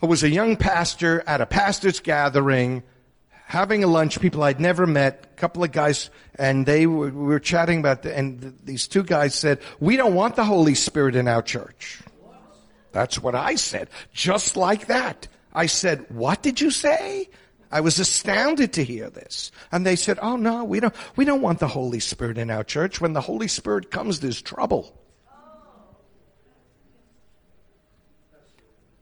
I 0.00 0.06
was 0.06 0.22
a 0.22 0.30
young 0.30 0.56
pastor 0.56 1.24
at 1.26 1.40
a 1.40 1.46
pastor's 1.46 1.98
gathering 1.98 2.84
having 3.48 3.82
a 3.82 3.86
lunch, 3.86 4.20
people 4.20 4.42
I'd 4.42 4.60
never 4.60 4.86
met, 4.86 5.26
a 5.32 5.40
couple 5.40 5.64
of 5.64 5.72
guys, 5.72 6.10
and 6.34 6.66
they 6.66 6.86
were, 6.86 7.08
we 7.08 7.10
were 7.10 7.40
chatting 7.40 7.80
about, 7.80 8.02
the, 8.02 8.16
and 8.16 8.42
th- 8.42 8.54
these 8.62 8.86
two 8.86 9.02
guys 9.02 9.34
said, 9.34 9.58
we 9.80 9.96
don't 9.96 10.14
want 10.14 10.36
the 10.36 10.44
Holy 10.44 10.74
Spirit 10.74 11.16
in 11.16 11.26
our 11.26 11.40
church. 11.40 11.98
That's 12.92 13.22
what 13.22 13.34
I 13.34 13.54
said. 13.54 13.88
Just 14.12 14.58
like 14.58 14.88
that. 14.88 15.28
I 15.54 15.64
said, 15.64 16.04
what 16.10 16.42
did 16.42 16.60
you 16.60 16.70
say? 16.70 17.30
I 17.72 17.80
was 17.80 17.98
astounded 17.98 18.74
to 18.74 18.84
hear 18.84 19.08
this. 19.08 19.50
And 19.72 19.84
they 19.84 19.96
said, 19.96 20.18
oh 20.20 20.36
no, 20.36 20.64
we 20.64 20.78
don't, 20.80 20.94
we 21.16 21.24
don't 21.24 21.40
want 21.40 21.58
the 21.58 21.68
Holy 21.68 22.00
Spirit 22.00 22.36
in 22.36 22.50
our 22.50 22.64
church. 22.64 23.00
When 23.00 23.14
the 23.14 23.22
Holy 23.22 23.48
Spirit 23.48 23.90
comes, 23.90 24.20
there's 24.20 24.42
trouble. 24.42 24.94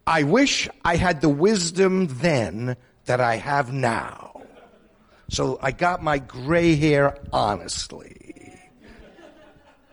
I 0.07 0.23
wish 0.23 0.69
I 0.85 0.95
had 0.95 1.21
the 1.21 1.29
wisdom 1.29 2.07
then 2.07 2.77
that 3.07 3.21
I 3.21 3.37
have 3.37 3.73
now. 3.73 4.36
So 5.29 5.59
I 5.61 5.73
got 5.73 6.03
my 6.03 6.19
gray 6.19 6.77
hair 6.77 7.19
honestly. 7.33 8.55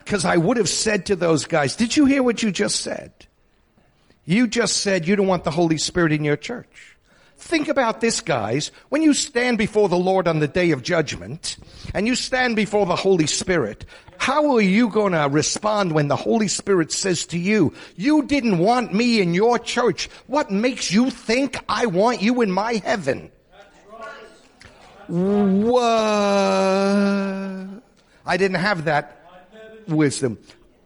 Because 0.04 0.26
I 0.26 0.38
would 0.38 0.58
have 0.58 0.69
said 0.69 1.08
to 1.08 1.15
those 1.15 1.46
guys, 1.46 1.76
did 1.76 1.96
you 1.96 2.06
hear 2.06 2.22
what 2.22 2.43
you 2.43 2.52
just 2.52 2.82
said? 2.82 3.12
You 4.26 4.48
just 4.48 4.78
said 4.78 5.08
you 5.08 5.15
don't 5.15 5.28
want 5.28 5.43
the 5.43 5.52
Holy 5.52 5.78
Spirit 5.78 6.12
in 6.12 6.24
your 6.24 6.38
church. 6.38 6.93
Think 7.43 7.67
about 7.67 8.00
this, 8.00 8.22
guys. 8.22 8.72
When 8.88 9.02
you 9.02 9.13
stand 9.13 9.58
before 9.58 9.89
the 9.89 9.98
Lord 9.98 10.30
on 10.30 10.39
the 10.39 10.48
day 10.48 10.72
of 10.72 10.82
judgment 10.82 11.58
and 11.93 12.08
you 12.08 12.15
stand 12.15 12.56
before 12.56 12.86
the 12.86 12.96
Holy 12.96 13.28
Spirit, 13.28 13.86
how 14.17 14.56
are 14.56 14.62
you 14.62 14.88
going 14.88 15.12
to 15.12 15.28
respond 15.30 15.91
when 15.91 16.08
the 16.08 16.15
Holy 16.15 16.48
Spirit 16.48 16.93
says 16.93 17.26
to 17.28 17.38
you, 17.38 17.74
you 17.98 18.24
didn't 18.24 18.60
want 18.60 18.93
me 18.93 19.19
in 19.19 19.34
your 19.34 19.60
church. 19.60 20.10
What 20.28 20.52
makes 20.52 20.89
you 20.89 21.10
think 21.10 21.58
I 21.67 21.88
want 21.88 22.22
you 22.22 22.41
in 22.41 22.50
my 22.50 22.76
heaven? 22.86 23.30
What? 25.08 25.84
I 28.26 28.38
didn't 28.38 28.56
have 28.56 28.86
that 28.86 29.20
wisdom. 29.88 30.38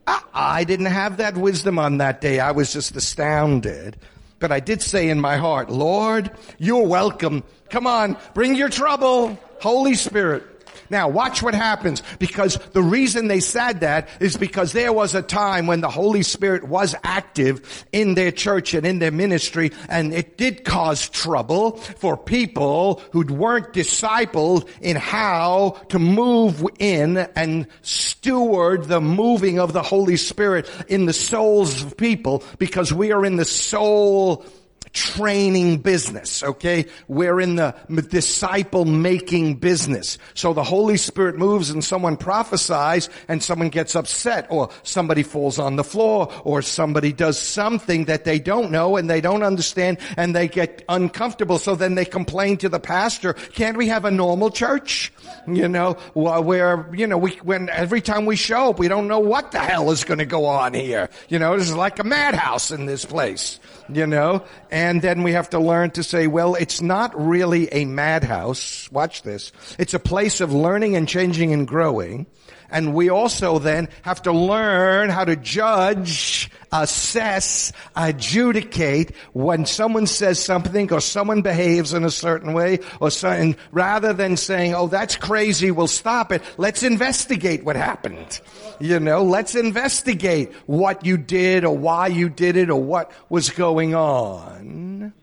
I, 0.06 0.22
I 0.34 0.64
didn't 0.64 0.88
have 0.88 1.18
that 1.18 1.38
wisdom 1.38 1.78
on 1.80 1.98
that 2.00 2.22
day. 2.22 2.40
I 2.40 2.52
was 2.52 2.74
just 2.74 2.96
astounded. 2.96 3.98
But 4.40 4.52
I 4.52 4.60
did 4.60 4.82
say 4.82 5.10
in 5.10 5.20
my 5.20 5.38
heart, 5.38 5.70
Lord, 5.70 6.32
you're 6.58 6.86
welcome. 6.86 7.44
Come 7.70 7.88
on, 7.88 8.18
bring 8.34 8.56
your 8.56 8.70
trouble. 8.70 9.38
Holy 9.60 9.96
Spirit. 9.96 10.44
Now 10.90 11.10
watch 11.10 11.42
what 11.42 11.54
happens 11.54 12.04
because 12.20 12.58
the 12.74 12.82
reason 12.82 13.28
they 13.28 13.40
said 13.40 13.82
that 13.82 14.10
is 14.20 14.38
because 14.38 14.74
there 14.74 14.94
was 14.94 15.16
a 15.16 15.22
time 15.22 15.68
when 15.68 15.82
the 15.82 15.90
Holy 15.90 16.24
Spirit 16.24 16.64
was 16.64 16.96
active 17.04 17.86
in 17.92 18.16
their 18.16 18.32
church 18.32 18.74
and 18.74 18.86
in 18.86 19.00
their 19.00 19.12
ministry 19.12 19.72
and 19.90 20.14
it 20.14 20.38
did 20.38 20.64
cause 20.64 21.10
trouble 21.10 21.78
for 21.78 22.18
people 22.18 23.02
who 23.12 23.26
weren't 23.26 23.74
discipled 23.74 24.68
in 24.82 24.96
how 24.96 25.78
to 25.90 26.00
move 26.00 26.66
in 26.80 27.18
and 27.18 27.68
steward 27.82 28.86
the 28.86 29.02
moving 29.02 29.60
of 29.60 29.74
the 29.74 29.84
Holy 29.84 30.18
Spirit 30.18 30.70
in 30.88 31.06
the 31.06 31.14
souls 31.14 31.84
of 31.84 31.98
people 31.98 32.44
because 32.58 32.94
we 32.94 33.12
are 33.12 33.26
in 33.26 33.36
the 33.36 33.46
soul 33.46 34.46
training 34.94 35.78
business, 35.78 36.44
okay? 36.44 36.86
We're 37.08 37.40
in 37.40 37.56
the 37.56 37.76
disciple 38.10 38.86
making 38.86 39.56
business. 39.56 40.18
So 40.34 40.54
the 40.54 40.64
Holy 40.64 40.98
Spirit 40.98 41.38
moves 41.38 41.70
and 41.70 41.84
someone 41.84 42.18
prophesies 42.18 43.10
and 43.28 43.44
someone 43.44 43.70
gets 43.70 43.96
upset 43.96 44.48
or 44.50 44.70
somebody 44.84 45.24
falls 45.24 45.60
on 45.60 45.76
the 45.76 45.84
floor 45.84 46.32
or 46.44 46.62
somebody 46.62 47.14
does 47.14 47.40
something 47.40 48.06
that 48.06 48.24
they 48.24 48.40
don't 48.40 48.72
know 48.72 48.98
and 48.98 49.10
they 49.10 49.22
don't 49.22 49.44
understand 49.44 49.98
and 50.18 50.36
they 50.36 50.48
get 50.48 50.84
uncomfortable. 50.90 51.58
So 51.58 51.76
then 51.76 51.96
they 51.96 52.06
complain 52.06 52.58
to 52.58 52.70
the 52.70 52.80
pastor, 52.80 53.34
can't 53.34 53.78
we 53.78 53.88
have 53.88 54.06
a 54.06 54.12
normal 54.12 54.50
church? 54.50 55.12
You 55.48 55.68
know, 55.68 55.94
where, 56.14 56.90
you 56.94 57.08
know, 57.08 57.18
we, 57.18 57.32
when 57.44 57.70
every 57.70 58.02
time 58.02 58.26
we 58.26 58.36
show 58.36 58.72
up, 58.72 58.80
we 58.80 58.88
don't 58.88 59.08
know 59.08 59.20
what 59.20 59.52
the 59.52 59.60
hell 59.60 59.92
is 59.92 60.04
going 60.04 60.18
to 60.20 60.26
go 60.26 60.46
on 60.46 60.74
here. 60.74 61.10
You 61.30 61.40
know, 61.40 61.58
this 61.58 61.70
is 61.70 61.76
like 61.76 62.00
a 62.00 62.04
madhouse 62.04 62.72
in 62.72 62.86
this 62.86 63.06
place, 63.06 63.60
you 63.90 64.08
know, 64.08 64.44
and 64.72 65.02
then 65.02 65.24
we 65.24 65.34
have 65.34 65.50
to 65.52 65.60
learn 65.60 65.92
to 65.92 66.04
say, 66.04 66.28
well, 66.28 66.56
it's 66.56 66.82
not 66.82 67.20
really 67.20 67.72
a 67.74 67.86
madhouse. 67.86 68.92
Watch 68.92 69.24
this. 69.24 69.52
It's 69.80 69.94
a 69.94 70.00
place 70.00 70.42
of 70.42 70.54
learning 70.54 70.96
and 70.96 71.08
changing 71.08 71.54
and 71.54 71.68
growing. 71.68 72.28
And 72.70 72.94
we 72.94 73.10
also 73.10 73.60
then 73.60 73.90
have 74.02 74.22
to 74.24 74.32
learn 74.32 75.10
how 75.10 75.24
to 75.24 75.36
judge, 75.36 76.52
assess, 76.72 77.72
adjudicate 77.96 79.16
when 79.34 79.66
someone 79.66 80.08
says 80.08 80.44
something 80.44 80.92
or 80.92 81.02
someone 81.02 81.42
behaves 81.42 81.94
in 81.94 82.04
a 82.04 82.10
certain 82.10 82.54
way 82.54 82.80
or 83.00 83.12
something, 83.12 83.56
rather 83.72 84.14
than 84.14 84.38
saying, 84.38 84.74
oh, 84.76 84.88
that's 84.88 85.16
crazy, 85.16 85.72
we'll 85.72 85.88
stop 85.88 86.32
it. 86.32 86.42
Let's 86.58 86.84
investigate 86.84 87.64
what 87.64 87.76
happened. 87.76 88.40
You 88.80 89.00
know, 89.00 89.24
let's 89.24 89.56
investigate 89.56 90.54
what 90.66 91.06
you 91.06 91.18
did 91.18 91.66
or 91.66 91.76
why 91.76 92.08
you 92.08 92.30
did 92.30 92.58
it 92.58 92.70
or 92.70 92.82
what 92.82 93.12
was 93.30 93.50
going 93.50 93.96
on. 93.96 95.14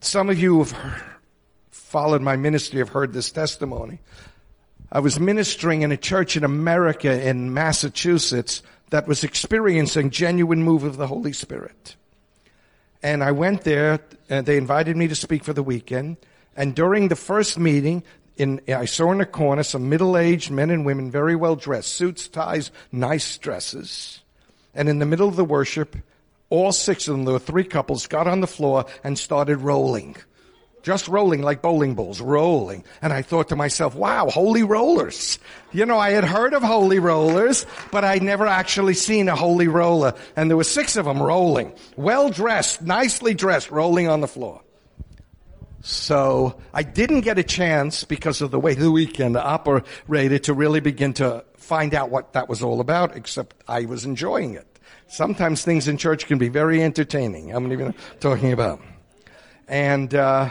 Some 0.00 0.28
of 0.28 0.38
you 0.38 0.58
have 0.58 1.02
followed 1.70 2.20
my 2.20 2.36
ministry 2.36 2.80
have 2.80 2.90
heard 2.90 3.12
this 3.12 3.30
testimony. 3.30 4.00
I 4.94 5.00
was 5.00 5.18
ministering 5.18 5.82
in 5.82 5.90
a 5.90 5.96
church 5.96 6.36
in 6.36 6.44
America 6.44 7.20
in 7.20 7.52
Massachusetts 7.52 8.62
that 8.90 9.08
was 9.08 9.24
experiencing 9.24 10.10
genuine 10.10 10.62
move 10.62 10.84
of 10.84 10.98
the 10.98 11.08
Holy 11.08 11.32
Spirit. 11.32 11.96
And 13.02 13.24
I 13.24 13.32
went 13.32 13.62
there 13.62 13.98
and 14.30 14.46
they 14.46 14.56
invited 14.56 14.96
me 14.96 15.08
to 15.08 15.16
speak 15.16 15.42
for 15.42 15.52
the 15.52 15.64
weekend. 15.64 16.18
And 16.56 16.76
during 16.76 17.08
the 17.08 17.16
first 17.16 17.58
meeting, 17.58 18.04
in, 18.36 18.60
I 18.68 18.84
saw 18.84 19.10
in 19.10 19.20
a 19.20 19.26
corner 19.26 19.64
some 19.64 19.88
middle-aged 19.88 20.52
men 20.52 20.70
and 20.70 20.86
women 20.86 21.10
very 21.10 21.34
well 21.34 21.56
dressed, 21.56 21.92
suits, 21.92 22.28
ties, 22.28 22.70
nice 22.92 23.36
dresses. 23.36 24.20
And 24.76 24.88
in 24.88 25.00
the 25.00 25.06
middle 25.06 25.28
of 25.28 25.34
the 25.34 25.44
worship, 25.44 25.96
all 26.50 26.70
six 26.70 27.08
of 27.08 27.16
them, 27.16 27.24
there 27.24 27.34
were 27.34 27.40
three 27.40 27.64
couples, 27.64 28.06
got 28.06 28.28
on 28.28 28.40
the 28.40 28.46
floor 28.46 28.86
and 29.02 29.18
started 29.18 29.56
rolling 29.56 30.14
just 30.84 31.08
rolling 31.08 31.40
like 31.40 31.62
bowling 31.62 31.94
balls, 31.94 32.20
rolling. 32.20 32.84
And 33.00 33.12
I 33.12 33.22
thought 33.22 33.48
to 33.48 33.56
myself, 33.56 33.94
wow, 33.94 34.28
holy 34.28 34.62
rollers. 34.62 35.38
You 35.72 35.86
know, 35.86 35.98
I 35.98 36.10
had 36.10 36.24
heard 36.24 36.52
of 36.52 36.62
holy 36.62 36.98
rollers, 36.98 37.66
but 37.90 38.04
I'd 38.04 38.22
never 38.22 38.46
actually 38.46 38.92
seen 38.92 39.28
a 39.28 39.34
holy 39.34 39.66
roller. 39.66 40.14
And 40.36 40.50
there 40.50 40.58
were 40.58 40.62
six 40.62 40.96
of 40.96 41.06
them 41.06 41.22
rolling, 41.22 41.72
well 41.96 42.28
dressed, 42.28 42.82
nicely 42.82 43.32
dressed, 43.32 43.70
rolling 43.70 44.08
on 44.08 44.20
the 44.20 44.28
floor. 44.28 44.60
So 45.80 46.60
I 46.72 46.82
didn't 46.82 47.22
get 47.22 47.38
a 47.38 47.42
chance 47.42 48.04
because 48.04 48.42
of 48.42 48.50
the 48.50 48.60
way 48.60 48.74
the 48.74 48.90
weekend 48.90 49.38
operated 49.38 50.44
to 50.44 50.54
really 50.54 50.80
begin 50.80 51.14
to 51.14 51.44
find 51.56 51.94
out 51.94 52.10
what 52.10 52.34
that 52.34 52.46
was 52.48 52.62
all 52.62 52.80
about, 52.80 53.16
except 53.16 53.56
I 53.66 53.86
was 53.86 54.04
enjoying 54.04 54.54
it. 54.54 54.66
Sometimes 55.08 55.64
things 55.64 55.88
in 55.88 55.96
church 55.96 56.26
can 56.26 56.36
be 56.36 56.48
very 56.48 56.82
entertaining. 56.82 57.54
I'm 57.54 57.72
even 57.72 57.94
talking 58.20 58.52
about. 58.52 58.82
And, 59.66 60.14
uh, 60.14 60.50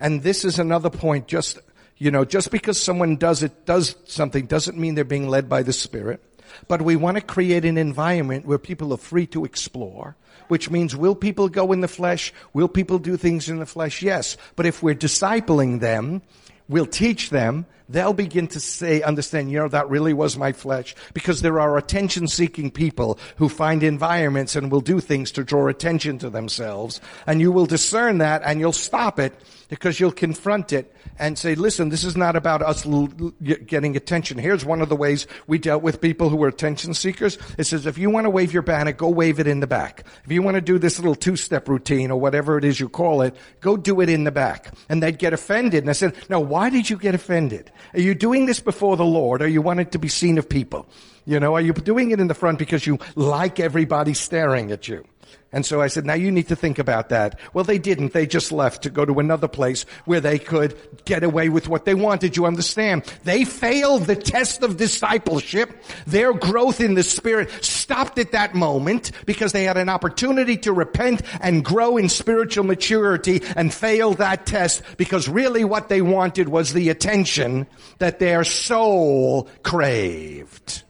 and 0.00 0.22
this 0.22 0.44
is 0.44 0.58
another 0.58 0.90
point, 0.90 1.28
just, 1.28 1.58
you 1.98 2.10
know, 2.10 2.24
just 2.24 2.50
because 2.50 2.80
someone 2.80 3.16
does 3.16 3.42
it, 3.42 3.66
does 3.66 3.94
something 4.06 4.46
doesn't 4.46 4.78
mean 4.78 4.94
they're 4.94 5.04
being 5.04 5.28
led 5.28 5.48
by 5.48 5.62
the 5.62 5.72
Spirit. 5.72 6.20
But 6.66 6.82
we 6.82 6.96
want 6.96 7.16
to 7.16 7.22
create 7.22 7.64
an 7.64 7.78
environment 7.78 8.46
where 8.46 8.58
people 8.58 8.92
are 8.92 8.98
free 8.98 9.26
to 9.28 9.44
explore, 9.44 10.16
which 10.48 10.70
means 10.70 10.96
will 10.96 11.14
people 11.14 11.48
go 11.48 11.70
in 11.72 11.80
the 11.80 11.88
flesh? 11.88 12.32
Will 12.54 12.68
people 12.68 12.98
do 12.98 13.16
things 13.16 13.48
in 13.48 13.58
the 13.58 13.66
flesh? 13.66 14.02
Yes. 14.02 14.36
But 14.56 14.66
if 14.66 14.82
we're 14.82 14.94
discipling 14.94 15.80
them, 15.80 16.22
we'll 16.68 16.86
teach 16.86 17.30
them, 17.30 17.66
they'll 17.90 18.12
begin 18.12 18.46
to 18.48 18.60
say, 18.60 19.02
understand, 19.02 19.50
you 19.50 19.58
know, 19.58 19.68
that 19.68 19.88
really 19.90 20.12
was 20.12 20.36
my 20.36 20.52
flesh. 20.52 20.94
Because 21.12 21.42
there 21.42 21.60
are 21.60 21.76
attention 21.76 22.28
seeking 22.28 22.70
people 22.70 23.18
who 23.36 23.48
find 23.48 23.82
environments 23.82 24.56
and 24.56 24.70
will 24.70 24.80
do 24.80 25.00
things 25.00 25.32
to 25.32 25.44
draw 25.44 25.68
attention 25.68 26.18
to 26.18 26.30
themselves. 26.30 27.00
And 27.26 27.40
you 27.40 27.52
will 27.52 27.66
discern 27.66 28.18
that 28.18 28.42
and 28.44 28.60
you'll 28.60 28.72
stop 28.72 29.18
it 29.18 29.34
because 29.68 30.00
you'll 30.00 30.10
confront 30.10 30.72
it 30.72 30.92
and 31.18 31.38
say, 31.38 31.54
listen, 31.54 31.90
this 31.90 32.02
is 32.02 32.16
not 32.16 32.34
about 32.34 32.60
us 32.60 32.84
l- 32.84 33.08
l- 33.20 33.32
getting 33.38 33.96
attention. 33.96 34.36
Here's 34.36 34.64
one 34.64 34.80
of 34.80 34.88
the 34.88 34.96
ways 34.96 35.28
we 35.46 35.58
dealt 35.58 35.82
with 35.82 36.00
people 36.00 36.28
who 36.28 36.36
were 36.36 36.48
attention 36.48 36.92
seekers. 36.92 37.38
It 37.56 37.64
says, 37.64 37.86
if 37.86 37.96
you 37.96 38.10
want 38.10 38.24
to 38.24 38.30
wave 38.30 38.52
your 38.52 38.62
banner, 38.62 38.92
go 38.92 39.08
wave 39.08 39.38
it 39.38 39.46
in 39.46 39.60
the 39.60 39.68
back. 39.68 40.04
If 40.24 40.32
you 40.32 40.42
want 40.42 40.56
to 40.56 40.60
do 40.60 40.78
this 40.78 40.98
little 40.98 41.14
two-step 41.14 41.68
routine 41.68 42.10
or 42.10 42.18
whatever 42.18 42.58
it 42.58 42.64
is 42.64 42.80
you 42.80 42.88
call 42.88 43.22
it, 43.22 43.36
go 43.60 43.76
do 43.76 44.00
it 44.00 44.08
in 44.08 44.24
the 44.24 44.32
back. 44.32 44.74
And 44.88 45.02
they'd 45.02 45.18
get 45.18 45.32
offended. 45.32 45.84
And 45.84 45.90
I 45.90 45.92
said, 45.92 46.14
now 46.28 46.40
why 46.40 46.68
did 46.70 46.90
you 46.90 46.96
get 46.96 47.14
offended? 47.14 47.70
Are 47.94 48.00
you 48.00 48.14
doing 48.14 48.46
this 48.46 48.60
before 48.60 48.96
the 48.96 49.04
Lord 49.04 49.42
or 49.42 49.48
you 49.48 49.62
want 49.62 49.80
it 49.80 49.92
to 49.92 49.98
be 49.98 50.08
seen 50.08 50.38
of 50.38 50.48
people? 50.48 50.86
You 51.26 51.40
know, 51.40 51.54
are 51.54 51.60
you 51.60 51.72
doing 51.72 52.10
it 52.10 52.20
in 52.20 52.28
the 52.28 52.34
front 52.34 52.58
because 52.58 52.86
you 52.86 52.98
like 53.14 53.60
everybody 53.60 54.14
staring 54.14 54.72
at 54.72 54.88
you? 54.88 55.04
And 55.52 55.66
so 55.66 55.80
I 55.80 55.88
said, 55.88 56.06
now 56.06 56.14
you 56.14 56.30
need 56.30 56.48
to 56.48 56.56
think 56.56 56.78
about 56.78 57.08
that. 57.08 57.40
Well, 57.52 57.64
they 57.64 57.78
didn't. 57.78 58.12
They 58.12 58.26
just 58.26 58.52
left 58.52 58.84
to 58.84 58.90
go 58.90 59.04
to 59.04 59.18
another 59.18 59.48
place 59.48 59.84
where 60.04 60.20
they 60.20 60.38
could 60.38 60.76
get 61.04 61.24
away 61.24 61.48
with 61.48 61.68
what 61.68 61.84
they 61.84 61.94
wanted. 61.94 62.36
You 62.36 62.46
understand? 62.46 63.02
They 63.24 63.44
failed 63.44 64.04
the 64.04 64.14
test 64.14 64.62
of 64.62 64.76
discipleship. 64.76 65.82
Their 66.06 66.32
growth 66.32 66.80
in 66.80 66.94
the 66.94 67.02
Spirit 67.02 67.50
stopped 67.64 68.18
at 68.18 68.30
that 68.30 68.54
moment 68.54 69.10
because 69.26 69.50
they 69.50 69.64
had 69.64 69.76
an 69.76 69.88
opportunity 69.88 70.56
to 70.58 70.72
repent 70.72 71.22
and 71.40 71.64
grow 71.64 71.96
in 71.96 72.08
spiritual 72.08 72.64
maturity 72.64 73.42
and 73.56 73.74
failed 73.74 74.18
that 74.18 74.46
test 74.46 74.84
because 74.96 75.28
really 75.28 75.64
what 75.64 75.88
they 75.88 76.00
wanted 76.00 76.48
was 76.48 76.72
the 76.72 76.90
attention 76.90 77.66
that 77.98 78.20
their 78.20 78.44
soul 78.44 79.48
craved. 79.64 80.84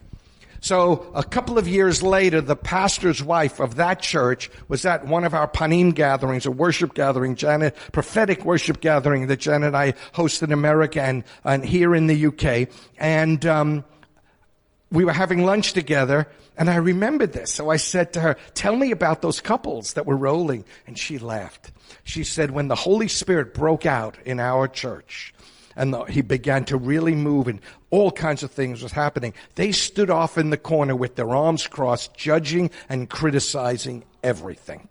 So 0.60 1.10
a 1.14 1.24
couple 1.24 1.58
of 1.58 1.66
years 1.66 2.02
later, 2.02 2.40
the 2.40 2.56
pastor's 2.56 3.22
wife 3.22 3.60
of 3.60 3.76
that 3.76 4.02
church 4.02 4.50
was 4.68 4.84
at 4.84 5.06
one 5.06 5.24
of 5.24 5.34
our 5.34 5.48
Panim 5.48 5.94
gatherings, 5.94 6.44
a 6.44 6.50
worship 6.50 6.94
gathering, 6.94 7.34
Janet, 7.34 7.76
prophetic 7.92 8.44
worship 8.44 8.80
gathering 8.80 9.26
that 9.28 9.38
Janet 9.38 9.68
and 9.68 9.76
I 9.76 9.94
host 10.12 10.42
in 10.42 10.52
America 10.52 11.02
and, 11.02 11.24
and 11.44 11.64
here 11.64 11.94
in 11.94 12.06
the 12.06 12.26
UK. 12.26 12.68
And, 12.98 13.44
um, 13.46 13.84
we 14.92 15.04
were 15.04 15.12
having 15.12 15.44
lunch 15.44 15.72
together 15.72 16.26
and 16.56 16.68
I 16.68 16.76
remembered 16.76 17.32
this. 17.32 17.52
So 17.52 17.70
I 17.70 17.76
said 17.76 18.12
to 18.14 18.20
her, 18.20 18.36
tell 18.54 18.76
me 18.76 18.90
about 18.90 19.22
those 19.22 19.40
couples 19.40 19.94
that 19.94 20.04
were 20.04 20.16
rolling. 20.16 20.64
And 20.86 20.98
she 20.98 21.18
laughed. 21.18 21.72
She 22.04 22.24
said, 22.24 22.50
when 22.50 22.68
the 22.68 22.74
Holy 22.74 23.08
Spirit 23.08 23.54
broke 23.54 23.86
out 23.86 24.18
in 24.24 24.40
our 24.40 24.68
church, 24.68 25.32
and 25.76 25.94
the, 25.94 26.04
he 26.04 26.20
began 26.20 26.64
to 26.66 26.76
really 26.76 27.14
move 27.14 27.48
and 27.48 27.60
all 27.90 28.10
kinds 28.10 28.42
of 28.42 28.50
things 28.50 28.82
was 28.82 28.92
happening. 28.92 29.34
They 29.56 29.72
stood 29.72 30.10
off 30.10 30.38
in 30.38 30.50
the 30.50 30.56
corner 30.56 30.94
with 30.94 31.16
their 31.16 31.30
arms 31.30 31.66
crossed, 31.66 32.14
judging 32.16 32.70
and 32.88 33.10
criticizing 33.10 34.04
everything. 34.22 34.88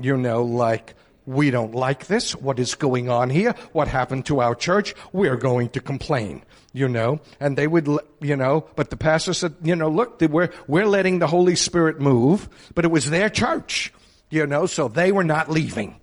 You 0.00 0.16
know, 0.16 0.42
like, 0.42 0.94
we 1.26 1.50
don't 1.50 1.74
like 1.74 2.06
this. 2.06 2.36
What 2.36 2.58
is 2.58 2.74
going 2.76 3.10
on 3.10 3.30
here? 3.30 3.54
What 3.72 3.88
happened 3.88 4.26
to 4.26 4.40
our 4.40 4.54
church? 4.54 4.94
We're 5.12 5.36
going 5.36 5.70
to 5.70 5.80
complain, 5.80 6.42
you 6.72 6.88
know. 6.88 7.20
And 7.40 7.58
they 7.58 7.66
would, 7.66 7.88
you 8.20 8.36
know, 8.36 8.66
but 8.76 8.90
the 8.90 8.96
pastor 8.96 9.34
said, 9.34 9.54
you 9.62 9.74
know, 9.74 9.88
look, 9.88 10.20
we're, 10.20 10.50
we're 10.68 10.86
letting 10.86 11.18
the 11.18 11.26
Holy 11.26 11.56
Spirit 11.56 12.00
move, 12.00 12.48
but 12.74 12.84
it 12.84 12.92
was 12.92 13.10
their 13.10 13.28
church, 13.28 13.92
you 14.30 14.46
know, 14.46 14.66
so 14.66 14.86
they 14.86 15.10
were 15.10 15.24
not 15.24 15.50
leaving, 15.50 16.00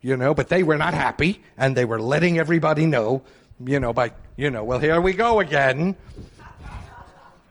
you 0.00 0.16
know, 0.16 0.32
but 0.32 0.48
they 0.48 0.62
were 0.62 0.78
not 0.78 0.94
happy 0.94 1.42
and 1.58 1.76
they 1.76 1.84
were 1.84 2.00
letting 2.00 2.38
everybody 2.38 2.86
know 2.86 3.22
you 3.64 3.80
know, 3.80 3.92
by, 3.92 4.12
you 4.36 4.50
know, 4.50 4.64
well, 4.64 4.78
here 4.78 5.00
we 5.00 5.12
go 5.12 5.40
again. 5.40 5.96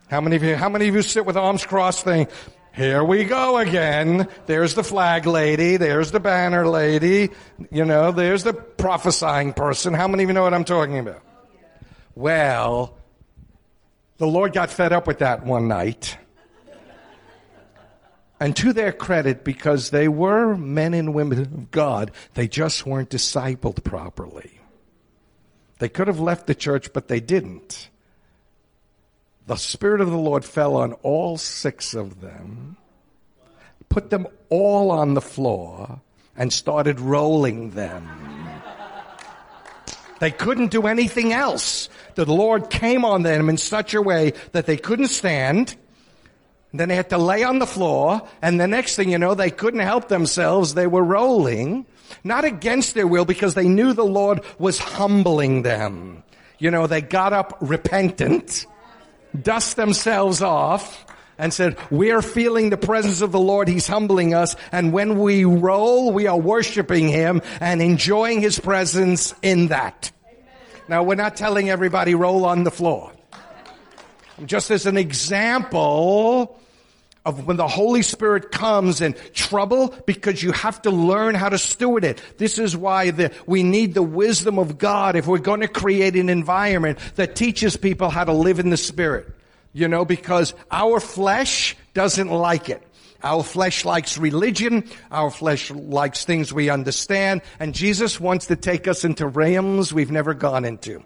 How 0.09 0.21
many 0.21 0.35
of 0.35 0.43
you, 0.43 0.55
how 0.55 0.69
many 0.69 0.87
of 0.87 0.95
you 0.95 1.01
sit 1.01 1.25
with 1.25 1.37
arms 1.37 1.65
crossed 1.65 2.03
thing? 2.03 2.27
Here 2.75 3.03
we 3.03 3.23
go 3.23 3.57
again. 3.57 4.27
There's 4.47 4.73
the 4.73 4.83
flag 4.83 5.27
lady. 5.27 5.77
There's 5.77 6.11
the 6.11 6.19
banner 6.19 6.67
lady. 6.67 7.29
You 7.71 7.85
know, 7.85 8.11
there's 8.11 8.43
the 8.43 8.53
prophesying 8.53 9.53
person. 9.53 9.93
How 9.93 10.07
many 10.07 10.23
of 10.23 10.29
you 10.29 10.33
know 10.33 10.41
what 10.41 10.53
I'm 10.53 10.65
talking 10.65 10.97
about? 10.97 11.21
Well, 12.15 12.97
the 14.17 14.27
Lord 14.27 14.53
got 14.53 14.71
fed 14.71 14.91
up 14.91 15.05
with 15.05 15.19
that 15.19 15.45
one 15.45 15.67
night. 15.67 16.17
And 18.39 18.55
to 18.57 18.73
their 18.73 18.91
credit, 18.91 19.43
because 19.43 19.91
they 19.91 20.07
were 20.07 20.55
men 20.55 20.93
and 20.93 21.13
women 21.13 21.41
of 21.41 21.71
God, 21.71 22.11
they 22.33 22.47
just 22.47 22.85
weren't 22.85 23.09
discipled 23.09 23.83
properly. 23.83 24.59
They 25.83 25.89
could 25.89 26.07
have 26.07 26.21
left 26.21 26.47
the 26.47 26.55
church, 26.55 26.93
but 26.93 27.09
they 27.09 27.19
didn't. 27.19 27.89
The 29.47 29.57
Spirit 29.57 29.99
of 29.99 30.09
the 30.09 30.15
Lord 30.15 30.45
fell 30.45 30.77
on 30.77 30.93
all 31.03 31.37
six 31.37 31.93
of 31.93 32.21
them, 32.21 32.77
put 33.89 34.09
them 34.09 34.25
all 34.47 34.91
on 34.91 35.13
the 35.13 35.19
floor, 35.19 35.99
and 36.37 36.53
started 36.53 37.01
rolling 37.01 37.71
them. 37.71 38.07
They 40.21 40.31
couldn't 40.31 40.71
do 40.71 40.87
anything 40.87 41.33
else. 41.33 41.89
The 42.15 42.31
Lord 42.31 42.69
came 42.69 43.03
on 43.03 43.23
them 43.23 43.49
in 43.49 43.57
such 43.57 43.93
a 43.93 44.01
way 44.01 44.31
that 44.53 44.65
they 44.65 44.77
couldn't 44.77 45.09
stand. 45.09 45.75
Then 46.73 46.87
they 46.87 46.95
had 46.95 47.09
to 47.09 47.17
lay 47.17 47.43
on 47.43 47.59
the 47.59 47.67
floor, 47.67 48.25
and 48.41 48.57
the 48.57 48.67
next 48.67 48.95
thing 48.95 49.11
you 49.11 49.17
know, 49.17 49.35
they 49.35 49.51
couldn't 49.51 49.81
help 49.81 50.07
themselves. 50.07 50.75
They 50.75 50.87
were 50.87 51.03
rolling. 51.03 51.85
Not 52.23 52.45
against 52.45 52.93
their 52.93 53.07
will 53.07 53.25
because 53.25 53.53
they 53.53 53.67
knew 53.67 53.93
the 53.93 54.05
Lord 54.05 54.41
was 54.59 54.79
humbling 54.79 55.63
them. 55.63 56.23
You 56.59 56.71
know, 56.71 56.87
they 56.87 57.01
got 57.01 57.33
up 57.33 57.57
repentant, 57.61 58.65
dust 59.39 59.75
themselves 59.75 60.41
off, 60.41 61.05
and 61.37 61.53
said, 61.53 61.77
we're 61.89 62.21
feeling 62.21 62.69
the 62.69 62.77
presence 62.77 63.21
of 63.21 63.31
the 63.31 63.39
Lord. 63.39 63.67
He's 63.67 63.87
humbling 63.87 64.33
us. 64.33 64.55
And 64.71 64.93
when 64.93 65.19
we 65.19 65.45
roll, 65.45 66.11
we 66.11 66.27
are 66.27 66.39
worshiping 66.39 67.09
Him 67.09 67.41
and 67.59 67.81
enjoying 67.81 68.39
His 68.39 68.59
presence 68.59 69.33
in 69.41 69.67
that. 69.67 70.11
Now, 70.87 71.03
we're 71.03 71.15
not 71.15 71.35
telling 71.35 71.69
everybody 71.69 72.13
roll 72.13 72.45
on 72.45 72.63
the 72.63 72.71
floor. 72.71 73.11
Just 74.45 74.71
as 74.71 74.85
an 74.85 74.97
example, 74.97 76.59
of 77.25 77.47
when 77.47 77.57
the 77.57 77.67
Holy 77.67 78.01
Spirit 78.01 78.51
comes 78.51 78.99
and 78.99 79.15
trouble 79.33 79.95
because 80.05 80.43
you 80.43 80.51
have 80.51 80.81
to 80.81 80.91
learn 80.91 81.35
how 81.35 81.49
to 81.49 81.57
steward 81.57 82.03
it. 82.03 82.21
This 82.37 82.59
is 82.59 82.75
why 82.75 83.11
the, 83.11 83.31
we 83.45 83.63
need 83.63 83.93
the 83.93 84.03
wisdom 84.03 84.59
of 84.59 84.77
God 84.77 85.15
if 85.15 85.25
we're 85.25 85.37
going 85.37 85.61
to 85.61 85.67
create 85.67 86.15
an 86.15 86.29
environment 86.29 86.99
that 87.15 87.35
teaches 87.35 87.77
people 87.77 88.09
how 88.09 88.25
to 88.25 88.33
live 88.33 88.59
in 88.59 88.69
the 88.69 88.77
Spirit. 88.77 89.27
You 89.71 89.87
know, 89.87 90.05
because 90.05 90.53
our 90.69 90.99
flesh 90.99 91.75
doesn't 91.93 92.29
like 92.29 92.69
it. 92.69 92.83
Our 93.23 93.41
flesh 93.41 93.85
likes 93.85 94.17
religion. 94.17 94.87
Our 95.09 95.31
flesh 95.31 95.71
likes 95.71 96.25
things 96.25 96.53
we 96.53 96.69
understand. 96.69 97.41
And 97.59 97.73
Jesus 97.73 98.19
wants 98.19 98.47
to 98.47 98.55
take 98.55 98.87
us 98.87 99.05
into 99.05 99.25
realms 99.25 99.93
we've 99.93 100.11
never 100.11 100.33
gone 100.33 100.65
into 100.65 101.03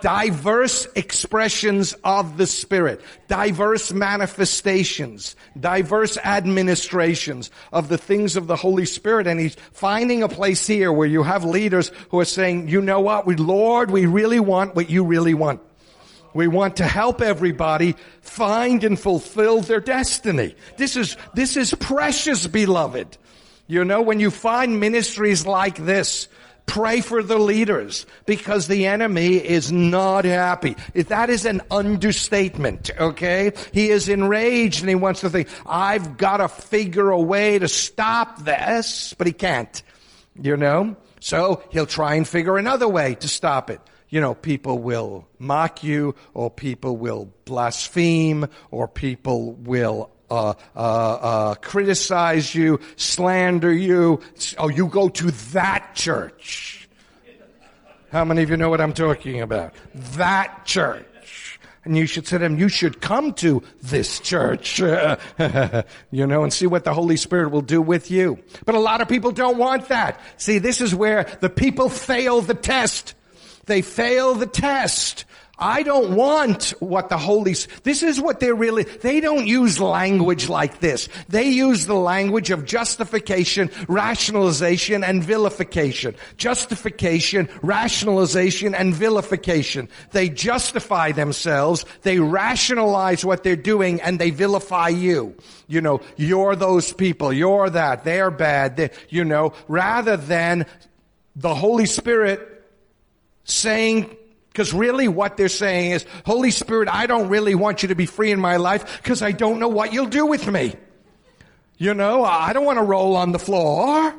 diverse 0.00 0.86
expressions 0.94 1.94
of 2.04 2.36
the 2.36 2.46
Spirit, 2.46 3.00
diverse 3.28 3.92
manifestations, 3.92 5.36
diverse 5.58 6.16
administrations 6.18 7.50
of 7.72 7.88
the 7.88 7.98
things 7.98 8.36
of 8.36 8.46
the 8.46 8.56
Holy 8.56 8.86
Spirit. 8.86 9.26
And 9.26 9.40
He's 9.40 9.56
finding 9.72 10.22
a 10.22 10.28
place 10.28 10.66
here 10.66 10.92
where 10.92 11.08
you 11.08 11.22
have 11.22 11.44
leaders 11.44 11.90
who 12.10 12.20
are 12.20 12.24
saying, 12.24 12.68
you 12.68 12.80
know 12.80 13.00
what, 13.00 13.26
we, 13.26 13.36
Lord, 13.36 13.90
we 13.90 14.06
really 14.06 14.40
want 14.40 14.74
what 14.74 14.90
you 14.90 15.04
really 15.04 15.34
want. 15.34 15.60
We 16.34 16.48
want 16.48 16.76
to 16.76 16.84
help 16.84 17.22
everybody 17.22 17.96
find 18.20 18.84
and 18.84 19.00
fulfill 19.00 19.62
their 19.62 19.80
destiny. 19.80 20.54
This 20.76 20.94
is, 20.96 21.16
this 21.34 21.56
is 21.56 21.72
precious, 21.72 22.46
beloved. 22.46 23.16
You 23.66 23.84
know, 23.84 24.02
when 24.02 24.20
you 24.20 24.30
find 24.30 24.78
ministries 24.78 25.46
like 25.46 25.76
this, 25.76 26.28
Pray 26.66 27.00
for 27.00 27.22
the 27.22 27.38
leaders 27.38 28.06
because 28.26 28.68
the 28.68 28.86
enemy 28.86 29.36
is 29.36 29.72
not 29.72 30.24
happy. 30.24 30.76
That 30.94 31.30
is 31.30 31.46
an 31.46 31.62
understatement, 31.70 32.90
okay? 32.98 33.52
He 33.72 33.88
is 33.88 34.08
enraged 34.08 34.80
and 34.80 34.88
he 34.88 34.94
wants 34.94 35.20
to 35.20 35.30
think, 35.30 35.48
I've 35.64 36.16
got 36.16 36.38
to 36.38 36.48
figure 36.48 37.10
a 37.10 37.20
way 37.20 37.58
to 37.58 37.68
stop 37.68 38.44
this, 38.44 39.14
but 39.16 39.26
he 39.26 39.32
can't, 39.32 39.82
you 40.40 40.56
know? 40.56 40.96
So 41.20 41.62
he'll 41.70 41.86
try 41.86 42.14
and 42.14 42.26
figure 42.26 42.58
another 42.58 42.88
way 42.88 43.14
to 43.16 43.28
stop 43.28 43.70
it 43.70 43.80
you 44.08 44.20
know, 44.20 44.34
people 44.34 44.78
will 44.78 45.26
mock 45.38 45.82
you, 45.82 46.14
or 46.32 46.50
people 46.50 46.96
will 46.96 47.32
blaspheme, 47.44 48.46
or 48.70 48.88
people 48.88 49.52
will 49.52 50.10
uh, 50.30 50.54
uh, 50.74 50.78
uh, 50.78 51.54
criticize 51.56 52.54
you, 52.54 52.80
slander 52.96 53.72
you. 53.72 54.20
Oh, 54.58 54.68
you 54.68 54.86
go 54.86 55.08
to 55.08 55.30
that 55.52 55.94
church. 55.94 56.88
How 58.12 58.24
many 58.24 58.42
of 58.42 58.50
you 58.50 58.56
know 58.56 58.70
what 58.70 58.80
I'm 58.80 58.92
talking 58.92 59.40
about? 59.40 59.74
That 59.94 60.64
church. 60.64 61.60
And 61.84 61.96
you 61.96 62.06
should 62.06 62.26
say 62.26 62.38
to 62.38 62.42
them, 62.42 62.58
you 62.58 62.68
should 62.68 63.00
come 63.00 63.32
to 63.34 63.62
this 63.80 64.18
church, 64.18 64.78
you 64.80 66.26
know, 66.26 66.42
and 66.42 66.52
see 66.52 66.66
what 66.66 66.82
the 66.82 66.92
Holy 66.92 67.16
Spirit 67.16 67.50
will 67.50 67.62
do 67.62 67.80
with 67.80 68.10
you. 68.10 68.40
But 68.64 68.74
a 68.74 68.80
lot 68.80 69.00
of 69.00 69.08
people 69.08 69.30
don't 69.30 69.56
want 69.56 69.88
that. 69.88 70.20
See, 70.36 70.58
this 70.58 70.80
is 70.80 70.92
where 70.92 71.24
the 71.40 71.48
people 71.48 71.88
fail 71.88 72.40
the 72.40 72.54
test. 72.54 73.14
They 73.66 73.82
fail 73.82 74.34
the 74.34 74.46
test. 74.46 75.26
I 75.58 75.82
don't 75.84 76.14
want 76.14 76.74
what 76.80 77.08
the 77.08 77.16
Holy, 77.16 77.54
this 77.82 78.02
is 78.02 78.20
what 78.20 78.40
they're 78.40 78.54
really, 78.54 78.82
they 78.82 79.20
don't 79.20 79.46
use 79.46 79.80
language 79.80 80.50
like 80.50 80.80
this. 80.80 81.08
They 81.30 81.48
use 81.48 81.86
the 81.86 81.94
language 81.94 82.50
of 82.50 82.66
justification, 82.66 83.70
rationalization, 83.88 85.02
and 85.02 85.24
vilification. 85.24 86.14
Justification, 86.36 87.48
rationalization, 87.62 88.74
and 88.74 88.94
vilification. 88.94 89.88
They 90.12 90.28
justify 90.28 91.12
themselves, 91.12 91.86
they 92.02 92.18
rationalize 92.18 93.24
what 93.24 93.42
they're 93.42 93.56
doing, 93.56 94.02
and 94.02 94.18
they 94.18 94.30
vilify 94.30 94.88
you. 94.88 95.34
You 95.68 95.80
know, 95.80 96.02
you're 96.16 96.54
those 96.54 96.92
people, 96.92 97.32
you're 97.32 97.70
that, 97.70 98.04
they're 98.04 98.30
bad, 98.30 98.76
they, 98.76 98.90
you 99.08 99.24
know, 99.24 99.54
rather 99.68 100.18
than 100.18 100.66
the 101.34 101.54
Holy 101.54 101.86
Spirit 101.86 102.62
saying 103.44 104.14
because 104.56 104.72
really 104.72 105.06
what 105.06 105.36
they're 105.36 105.50
saying 105.50 105.90
is, 105.90 106.06
Holy 106.24 106.50
Spirit, 106.50 106.88
I 106.90 107.04
don't 107.04 107.28
really 107.28 107.54
want 107.54 107.82
you 107.82 107.88
to 107.88 107.94
be 107.94 108.06
free 108.06 108.32
in 108.32 108.40
my 108.40 108.56
life 108.56 109.02
because 109.02 109.20
I 109.20 109.32
don't 109.32 109.60
know 109.60 109.68
what 109.68 109.92
you'll 109.92 110.06
do 110.06 110.24
with 110.24 110.50
me. 110.50 110.76
You 111.76 111.92
know, 111.92 112.24
I 112.24 112.54
don't 112.54 112.64
want 112.64 112.78
to 112.78 112.82
roll 112.82 113.16
on 113.16 113.32
the 113.32 113.38
floor. 113.38 114.14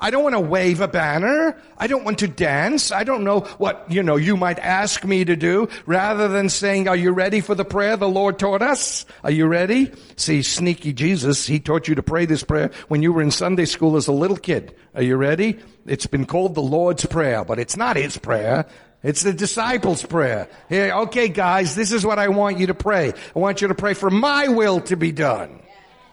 I 0.00 0.10
don't 0.10 0.22
want 0.22 0.34
to 0.34 0.40
wave 0.40 0.80
a 0.80 0.88
banner. 0.88 1.60
I 1.76 1.88
don't 1.88 2.04
want 2.04 2.20
to 2.20 2.28
dance. 2.28 2.90
I 2.90 3.04
don't 3.04 3.22
know 3.22 3.40
what, 3.58 3.84
you 3.90 4.02
know, 4.02 4.16
you 4.16 4.38
might 4.38 4.58
ask 4.58 5.04
me 5.04 5.26
to 5.26 5.36
do 5.36 5.68
rather 5.84 6.28
than 6.28 6.48
saying, 6.48 6.88
are 6.88 6.96
you 6.96 7.12
ready 7.12 7.42
for 7.42 7.54
the 7.54 7.66
prayer 7.66 7.98
the 7.98 8.08
Lord 8.08 8.38
taught 8.38 8.62
us? 8.62 9.04
Are 9.22 9.30
you 9.30 9.46
ready? 9.46 9.92
See, 10.16 10.42
sneaky 10.42 10.94
Jesus, 10.94 11.46
he 11.46 11.60
taught 11.60 11.86
you 11.86 11.96
to 11.96 12.02
pray 12.02 12.24
this 12.24 12.44
prayer 12.44 12.70
when 12.88 13.02
you 13.02 13.12
were 13.12 13.20
in 13.20 13.30
Sunday 13.30 13.66
school 13.66 13.96
as 13.96 14.08
a 14.08 14.12
little 14.12 14.38
kid. 14.38 14.74
Are 14.94 15.02
you 15.02 15.16
ready? 15.16 15.58
It's 15.84 16.06
been 16.06 16.24
called 16.24 16.54
the 16.54 16.62
Lord's 16.62 17.04
Prayer, 17.04 17.44
but 17.44 17.58
it's 17.58 17.76
not 17.76 17.96
his 17.96 18.16
prayer. 18.16 18.66
It's 19.04 19.22
the 19.22 19.32
disciples' 19.32 20.02
prayer. 20.02 20.48
Okay, 20.72 21.28
guys, 21.28 21.76
this 21.76 21.92
is 21.92 22.04
what 22.04 22.18
I 22.18 22.28
want 22.28 22.58
you 22.58 22.66
to 22.68 22.74
pray. 22.74 23.12
I 23.36 23.38
want 23.38 23.60
you 23.60 23.68
to 23.68 23.74
pray 23.74 23.94
for 23.94 24.10
my 24.10 24.48
will 24.48 24.80
to 24.80 24.96
be 24.96 25.12
done. 25.12 25.60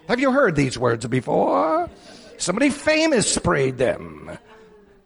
Have 0.08 0.20
you 0.20 0.32
heard 0.32 0.56
these 0.56 0.78
words 0.78 1.08
before? 1.08 1.90
Somebody 2.38 2.70
famous 2.70 3.38
prayed 3.38 3.78
them. 3.78 4.38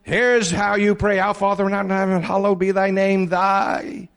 Here's 0.01 0.49
how 0.49 0.75
you 0.75 0.95
pray, 0.95 1.19
Our 1.19 1.33
Father 1.33 1.67
in 1.67 1.71
heaven, 1.71 2.23
hallowed 2.23 2.59
be 2.59 2.71
thy 2.71 2.91
name, 2.91 3.27
thy. 3.27 4.09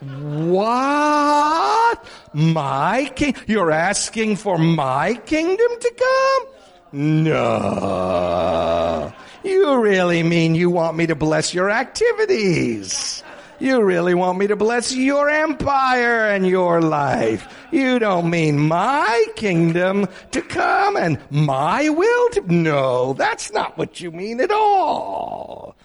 What? 0.00 2.06
My 2.34 3.10
king? 3.16 3.34
You're 3.46 3.70
asking 3.70 4.36
for 4.36 4.58
my 4.58 5.14
kingdom 5.14 5.70
to 5.80 5.94
come? 5.98 6.46
No. 7.24 9.12
You 9.44 9.78
really 9.78 10.22
mean 10.22 10.54
you 10.54 10.70
want 10.70 10.96
me 10.96 11.06
to 11.06 11.14
bless 11.14 11.52
your 11.52 11.70
activities. 11.70 13.22
You 13.60 13.82
really 13.82 14.14
want 14.14 14.38
me 14.38 14.46
to 14.48 14.56
bless 14.56 14.94
your 14.94 15.28
empire 15.28 16.28
and 16.30 16.46
your 16.46 16.80
life. 16.80 17.46
You 17.70 17.98
don't 17.98 18.30
mean 18.30 18.58
my 18.58 19.26
kingdom 19.36 20.08
to 20.32 20.42
come 20.42 20.96
and 20.96 21.18
my 21.30 21.88
will 21.90 22.30
to, 22.30 22.52
no, 22.52 23.12
that's 23.12 23.52
not 23.52 23.76
what 23.76 24.00
you 24.00 24.10
mean 24.10 24.40
at 24.40 24.50
all. 24.50 25.76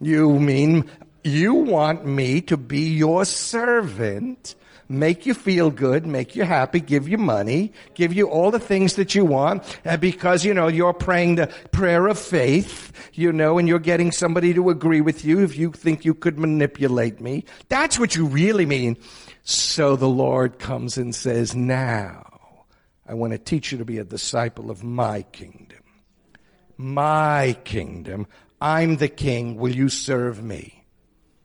You 0.00 0.38
mean 0.38 0.88
you 1.24 1.54
want 1.54 2.06
me 2.06 2.40
to 2.42 2.56
be 2.56 2.90
your 2.90 3.24
servant 3.24 4.54
make 4.88 5.26
you 5.26 5.34
feel 5.34 5.70
good, 5.70 6.06
make 6.06 6.34
you 6.34 6.44
happy, 6.44 6.80
give 6.80 7.08
you 7.08 7.18
money, 7.18 7.72
give 7.94 8.12
you 8.12 8.28
all 8.28 8.50
the 8.50 8.58
things 8.58 8.96
that 8.96 9.14
you 9.14 9.24
want, 9.24 9.62
and 9.84 9.94
uh, 9.94 9.96
because, 9.96 10.44
you 10.44 10.54
know, 10.54 10.68
you're 10.68 10.92
praying 10.92 11.34
the 11.34 11.46
prayer 11.72 12.06
of 12.06 12.18
faith, 12.18 12.92
you 13.12 13.32
know, 13.32 13.58
and 13.58 13.68
you're 13.68 13.78
getting 13.78 14.12
somebody 14.12 14.54
to 14.54 14.70
agree 14.70 15.00
with 15.00 15.24
you 15.24 15.40
if 15.40 15.56
you 15.56 15.72
think 15.72 16.04
you 16.04 16.14
could 16.14 16.38
manipulate 16.38 17.20
me. 17.20 17.44
That's 17.68 17.98
what 17.98 18.16
you 18.16 18.26
really 18.26 18.66
mean. 18.66 18.96
So 19.44 19.96
the 19.96 20.08
Lord 20.08 20.58
comes 20.58 20.96
and 20.96 21.14
says, 21.14 21.54
now, 21.54 22.24
I 23.06 23.14
want 23.14 23.32
to 23.32 23.38
teach 23.38 23.72
you 23.72 23.78
to 23.78 23.84
be 23.84 23.98
a 23.98 24.04
disciple 24.04 24.70
of 24.70 24.84
my 24.84 25.22
kingdom. 25.22 25.78
My 26.76 27.56
kingdom. 27.64 28.26
I'm 28.60 28.96
the 28.96 29.08
king. 29.08 29.56
Will 29.56 29.74
you 29.74 29.88
serve 29.88 30.42
me? 30.42 30.84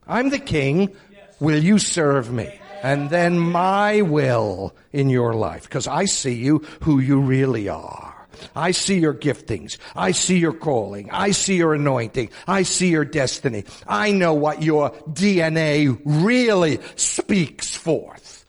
I'm 0.06 0.30
the 0.30 0.39
king. 0.39 0.96
Will 1.39 1.64
you 1.64 1.80
serve 1.80 2.32
me? 2.32 2.60
And 2.84 3.10
then 3.10 3.40
my 3.40 4.02
will 4.02 4.76
in 4.92 5.10
your 5.10 5.34
life. 5.34 5.64
Because 5.64 5.88
I 5.88 6.06
see 6.06 6.34
you 6.34 6.60
who 6.82 7.00
you 7.00 7.20
really 7.20 7.70
are. 7.70 8.28
I 8.56 8.72
see 8.72 9.00
your 9.00 9.14
giftings. 9.14 9.78
I 9.96 10.12
see 10.12 10.38
your 10.38 10.54
calling. 10.54 11.10
I 11.12 11.32
see 11.32 11.56
your 11.56 11.74
anointing. 11.74 12.30
I 12.46 12.64
see 12.64 12.90
your 12.90 13.06
destiny. 13.06 13.64
I 13.88 14.12
know 14.12 14.34
what 14.34 14.62
your 14.62 14.92
DNA 15.08 16.00
really 16.04 16.80
speaks 16.96 17.76
forth. 17.76 18.46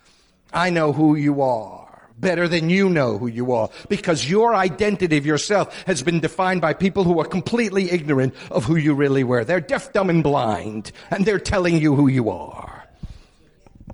I 0.53 0.71
know 0.71 0.93
who 0.93 1.15
you 1.15 1.43
are 1.43 1.85
better 2.19 2.49
than 2.49 2.71
you 2.71 2.89
know 2.89 3.19
who 3.19 3.27
you 3.27 3.53
are 3.53 3.69
because 3.89 4.29
your 4.29 4.55
identity 4.55 5.19
of 5.19 5.27
yourself 5.27 5.83
has 5.87 6.03
been 6.03 6.21
defined 6.21 6.61
by 6.61 6.73
people 6.73 7.05
who 7.05 7.21
are 7.21 7.27
completely 7.27 7.91
ignorant 7.91 8.35
of 8.51 8.65
who 8.65 8.77
you 8.77 8.95
really 8.95 9.25
were. 9.25 9.45
They're 9.45 9.61
deaf, 9.61 9.93
dumb, 9.93 10.11
and 10.11 10.23
blind 10.23 10.93
and 11.11 11.27
they're 11.27 11.41
telling 11.41 11.79
you 11.79 11.95
who 11.95 12.09
you 12.09 12.31
are. 12.31 12.84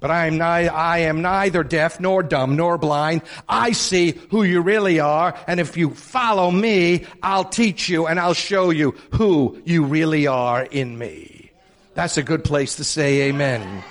But 0.01 0.11
I 0.11 0.27
am, 0.27 0.39
ni- 0.39 0.69
I 0.69 0.99
am 1.01 1.21
neither 1.21 1.63
deaf 1.63 2.01
nor 2.01 2.23
dumb 2.23 2.57
nor 2.57 2.79
blind. 2.79 3.21
I 3.47 3.73
see 3.73 4.19
who 4.31 4.43
you 4.43 4.63
really 4.63 4.99
are. 4.99 5.39
And 5.47 5.61
if 5.61 5.77
you 5.77 5.91
follow 5.91 6.51
me, 6.51 7.05
I'll 7.23 7.45
teach 7.45 7.89
you 7.89 8.07
and 8.07 8.19
I'll 8.19 8.35
show 8.35 8.71
you 8.71 8.93
who 9.13 9.61
you 9.67 9.85
really 9.85 10.27
are 10.27 10.63
in 10.63 10.97
me. 10.97 11.53
That's 11.95 12.17
a 12.17 12.23
good 12.23 12.45
place 12.45 12.77
to 12.77 12.85
say 12.85 13.29
amen. 13.29 13.85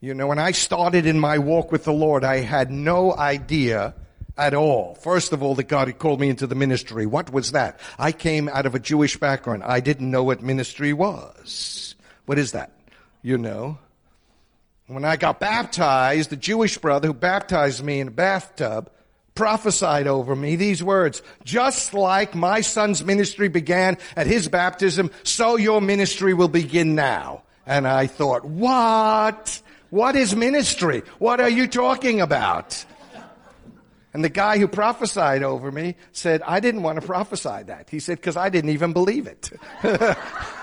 You 0.00 0.14
know, 0.14 0.26
when 0.26 0.40
I 0.40 0.50
started 0.50 1.06
in 1.06 1.20
my 1.20 1.38
walk 1.38 1.70
with 1.70 1.84
the 1.84 1.92
Lord, 1.92 2.24
I 2.24 2.38
had 2.38 2.72
no 2.72 3.14
idea 3.14 3.94
at 4.36 4.54
all. 4.54 4.96
First 4.96 5.32
of 5.32 5.44
all, 5.44 5.54
that 5.54 5.68
God 5.68 5.86
had 5.86 6.00
called 6.00 6.18
me 6.18 6.28
into 6.28 6.48
the 6.48 6.56
ministry. 6.56 7.06
What 7.06 7.32
was 7.32 7.52
that? 7.52 7.78
I 7.96 8.10
came 8.10 8.48
out 8.48 8.66
of 8.66 8.74
a 8.74 8.80
Jewish 8.80 9.16
background. 9.16 9.62
I 9.62 9.78
didn't 9.78 10.10
know 10.10 10.24
what 10.24 10.42
ministry 10.42 10.92
was. 10.92 11.94
What 12.26 12.40
is 12.40 12.50
that? 12.50 12.72
You 13.22 13.38
know. 13.38 13.78
When 14.86 15.04
I 15.04 15.16
got 15.16 15.40
baptized, 15.40 16.30
the 16.30 16.36
Jewish 16.36 16.76
brother 16.76 17.08
who 17.08 17.14
baptized 17.14 17.82
me 17.82 18.00
in 18.00 18.08
a 18.08 18.10
bathtub 18.10 18.90
prophesied 19.34 20.06
over 20.06 20.36
me 20.36 20.56
these 20.56 20.82
words, 20.82 21.22
just 21.44 21.94
like 21.94 22.34
my 22.34 22.60
son's 22.60 23.02
ministry 23.02 23.48
began 23.48 23.96
at 24.16 24.26
his 24.26 24.48
baptism, 24.48 25.10
so 25.22 25.56
your 25.56 25.80
ministry 25.80 26.34
will 26.34 26.48
begin 26.48 26.94
now. 26.94 27.42
And 27.64 27.86
I 27.86 28.06
thought, 28.06 28.44
what? 28.44 29.62
What 29.90 30.16
is 30.16 30.34
ministry? 30.34 31.02
What 31.18 31.40
are 31.40 31.48
you 31.48 31.66
talking 31.66 32.20
about? 32.20 32.84
And 34.14 34.22
the 34.22 34.28
guy 34.28 34.58
who 34.58 34.68
prophesied 34.68 35.42
over 35.42 35.72
me 35.72 35.96
said, 36.12 36.42
I 36.42 36.60
didn't 36.60 36.82
want 36.82 37.00
to 37.00 37.06
prophesy 37.06 37.62
that. 37.64 37.88
He 37.88 37.98
said, 37.98 38.18
because 38.18 38.36
I 38.36 38.50
didn't 38.50 38.70
even 38.70 38.92
believe 38.92 39.26
it. 39.26 39.50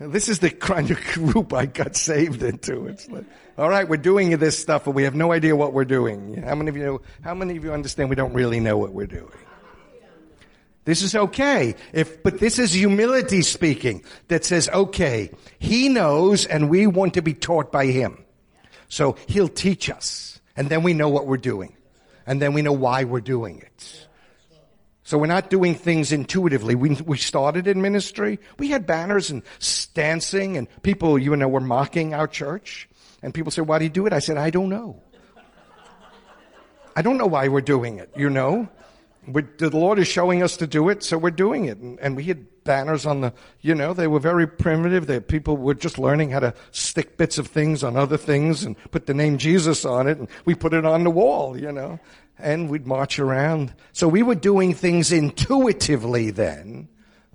This 0.00 0.30
is 0.30 0.38
the 0.38 0.48
kind 0.48 0.90
of 0.90 0.98
group 1.12 1.52
I 1.52 1.66
got 1.66 1.94
saved 1.94 2.42
into. 2.42 2.86
It's 2.86 3.06
like, 3.10 3.26
all 3.58 3.68
right, 3.68 3.86
we're 3.86 3.98
doing 3.98 4.30
this 4.38 4.58
stuff, 4.58 4.86
but 4.86 4.92
we 4.92 5.02
have 5.02 5.14
no 5.14 5.30
idea 5.30 5.54
what 5.54 5.74
we're 5.74 5.84
doing. 5.84 6.42
How 6.42 6.54
many 6.54 6.70
of 6.70 6.76
you, 6.78 7.02
how 7.22 7.34
many 7.34 7.54
of 7.58 7.64
you 7.64 7.72
understand 7.74 8.08
we 8.08 8.16
don't 8.16 8.32
really 8.32 8.60
know 8.60 8.78
what 8.78 8.92
we're 8.92 9.06
doing? 9.06 9.28
This 10.86 11.02
is 11.02 11.14
okay. 11.14 11.74
If, 11.92 12.22
but 12.22 12.40
this 12.40 12.58
is 12.58 12.72
humility 12.72 13.42
speaking 13.42 14.02
that 14.28 14.46
says, 14.46 14.70
okay, 14.70 15.30
he 15.58 15.90
knows 15.90 16.46
and 16.46 16.70
we 16.70 16.86
want 16.86 17.14
to 17.14 17.22
be 17.22 17.34
taught 17.34 17.70
by 17.70 17.84
him. 17.86 18.24
So 18.88 19.16
he'll 19.26 19.48
teach 19.48 19.90
us 19.90 20.40
and 20.56 20.70
then 20.70 20.82
we 20.82 20.94
know 20.94 21.10
what 21.10 21.26
we're 21.26 21.36
doing 21.36 21.76
and 22.26 22.40
then 22.40 22.54
we 22.54 22.62
know 22.62 22.72
why 22.72 23.04
we're 23.04 23.20
doing 23.20 23.58
it. 23.58 24.06
So 25.10 25.18
we're 25.18 25.26
not 25.26 25.50
doing 25.50 25.74
things 25.74 26.12
intuitively. 26.12 26.76
We, 26.76 26.90
we 26.90 27.18
started 27.18 27.66
in 27.66 27.82
ministry. 27.82 28.38
We 28.60 28.68
had 28.68 28.86
banners 28.86 29.28
and 29.28 29.42
dancing 29.92 30.56
and 30.56 30.68
people, 30.84 31.18
you 31.18 31.34
know, 31.34 31.48
were 31.48 31.58
mocking 31.58 32.14
our 32.14 32.28
church. 32.28 32.88
And 33.20 33.34
people 33.34 33.50
said, 33.50 33.66
why 33.66 33.80
do 33.80 33.84
you 33.86 33.90
do 33.90 34.06
it? 34.06 34.12
I 34.12 34.20
said, 34.20 34.36
I 34.36 34.50
don't 34.50 34.68
know. 34.68 35.02
I 36.94 37.02
don't 37.02 37.18
know 37.18 37.26
why 37.26 37.48
we're 37.48 37.60
doing 37.60 37.98
it, 37.98 38.12
you 38.16 38.30
know. 38.30 38.68
The 39.32 39.70
Lord 39.72 39.98
is 39.98 40.08
showing 40.08 40.42
us 40.42 40.56
to 40.58 40.66
do 40.66 40.88
it, 40.88 41.02
so 41.02 41.18
we're 41.18 41.30
doing 41.30 41.66
it. 41.66 41.78
And, 41.78 41.98
and 42.00 42.16
we 42.16 42.24
had 42.24 42.46
banners 42.64 43.06
on 43.06 43.20
the, 43.20 43.32
you 43.60 43.74
know, 43.74 43.94
they 43.94 44.06
were 44.06 44.20
very 44.20 44.46
primitive. 44.46 45.06
They, 45.06 45.20
people 45.20 45.56
were 45.56 45.74
just 45.74 45.98
learning 45.98 46.30
how 46.30 46.40
to 46.40 46.54
stick 46.70 47.16
bits 47.16 47.38
of 47.38 47.46
things 47.46 47.82
on 47.82 47.96
other 47.96 48.16
things 48.16 48.64
and 48.64 48.76
put 48.90 49.06
the 49.06 49.14
name 49.14 49.38
Jesus 49.38 49.84
on 49.84 50.06
it. 50.06 50.18
And 50.18 50.28
we 50.44 50.54
put 50.54 50.74
it 50.74 50.84
on 50.84 51.04
the 51.04 51.10
wall, 51.10 51.58
you 51.58 51.72
know 51.72 51.98
and 52.42 52.70
we'd 52.70 52.86
march 52.86 53.18
around. 53.18 53.74
So 53.92 54.08
we 54.08 54.22
were 54.22 54.34
doing 54.34 54.72
things 54.72 55.12
intuitively 55.12 56.30
then 56.30 56.88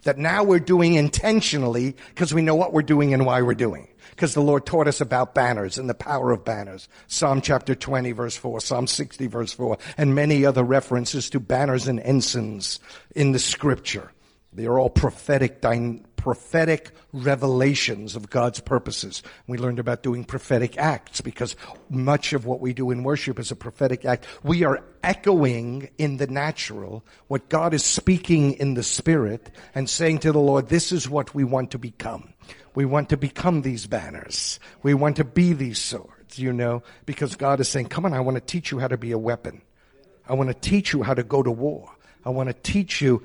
that 0.05 0.17
now 0.17 0.43
we're 0.43 0.59
doing 0.59 0.93
intentionally 0.93 1.95
because 2.09 2.33
we 2.33 2.41
know 2.41 2.55
what 2.55 2.73
we're 2.73 2.81
doing 2.81 3.13
and 3.13 3.25
why 3.25 3.41
we're 3.41 3.53
doing. 3.53 3.87
Because 4.11 4.33
the 4.33 4.41
Lord 4.41 4.65
taught 4.65 4.87
us 4.87 5.01
about 5.01 5.35
banners 5.35 5.77
and 5.77 5.89
the 5.89 5.93
power 5.93 6.31
of 6.31 6.45
banners. 6.45 6.87
Psalm 7.07 7.41
chapter 7.41 7.75
20 7.75 8.11
verse 8.13 8.37
4, 8.37 8.61
Psalm 8.61 8.87
60 8.87 9.27
verse 9.27 9.51
4, 9.51 9.77
and 9.97 10.15
many 10.15 10.45
other 10.45 10.63
references 10.63 11.29
to 11.31 11.39
banners 11.39 11.87
and 11.87 11.99
ensigns 11.99 12.79
in 13.15 13.33
the 13.33 13.39
scripture. 13.39 14.11
They 14.55 14.65
are 14.65 14.79
all 14.79 14.89
prophetic 14.89 15.61
prophetic 16.25 16.89
revelations 17.13 18.15
of 18.15 18.31
God's 18.31 18.59
purposes. 18.59 19.21
We 19.45 19.59
learned 19.59 19.77
about 19.77 20.01
doing 20.01 20.23
prophetic 20.23 20.75
acts 20.75 21.21
because 21.21 21.55
much 21.87 22.33
of 22.33 22.47
what 22.47 22.61
we 22.61 22.73
do 22.73 22.89
in 22.89 23.03
worship 23.03 23.37
is 23.37 23.51
a 23.51 23.55
prophetic 23.55 24.05
act. 24.05 24.25
We 24.41 24.63
are 24.63 24.83
echoing 25.03 25.89
in 25.99 26.17
the 26.17 26.25
natural 26.25 27.05
what 27.27 27.47
God 27.49 27.75
is 27.75 27.85
speaking 27.85 28.53
in 28.53 28.73
the 28.73 28.81
spirit 28.81 29.51
and 29.75 29.87
saying 29.87 30.19
to 30.19 30.31
the 30.31 30.39
Lord, 30.39 30.67
this 30.67 30.91
is 30.91 31.07
what 31.07 31.35
we 31.35 31.43
want 31.43 31.69
to 31.71 31.77
become. 31.77 32.33
We 32.73 32.85
want 32.85 33.09
to 33.09 33.17
become 33.17 33.61
these 33.61 33.85
banners. 33.85 34.59
We 34.81 34.95
want 34.95 35.17
to 35.17 35.23
be 35.23 35.53
these 35.53 35.79
swords, 35.79 36.39
you 36.39 36.51
know, 36.51 36.81
because 37.05 37.35
God 37.35 37.59
is 37.59 37.69
saying, 37.69 37.89
come 37.89 38.03
on, 38.03 38.13
I 38.13 38.21
want 38.21 38.35
to 38.35 38.41
teach 38.41 38.71
you 38.71 38.79
how 38.79 38.87
to 38.87 38.97
be 38.97 39.11
a 39.11 39.17
weapon. 39.19 39.61
I 40.27 40.33
want 40.33 40.49
to 40.49 40.55
teach 40.55 40.91
you 40.91 41.03
how 41.03 41.13
to 41.13 41.23
go 41.23 41.43
to 41.43 41.51
war. 41.51 41.91
I 42.25 42.31
want 42.31 42.49
to 42.49 42.53
teach 42.53 42.99
you 42.99 43.21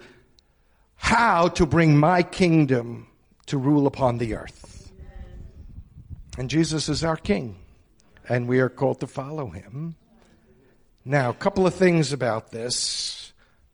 how 1.01 1.49
to 1.49 1.65
bring 1.65 1.97
my 1.97 2.23
kingdom 2.23 3.09
to 3.47 3.57
rule 3.57 3.87
upon 3.87 4.19
the 4.19 4.35
earth. 4.35 4.93
And 6.39 6.51
Jesus 6.51 6.91
is 6.91 7.03
our 7.03 7.17
King, 7.17 7.57
and 8.29 8.47
we 8.47 8.61
are 8.61 8.69
called 8.69 9.01
to 9.01 9.07
follow 9.07 9.49
him. 9.49 9.97
Now, 11.05 11.31
a 11.31 11.35
couple 11.35 11.67
of 11.67 11.75
things 11.75 12.13
about 12.13 12.53
this, 12.53 13.33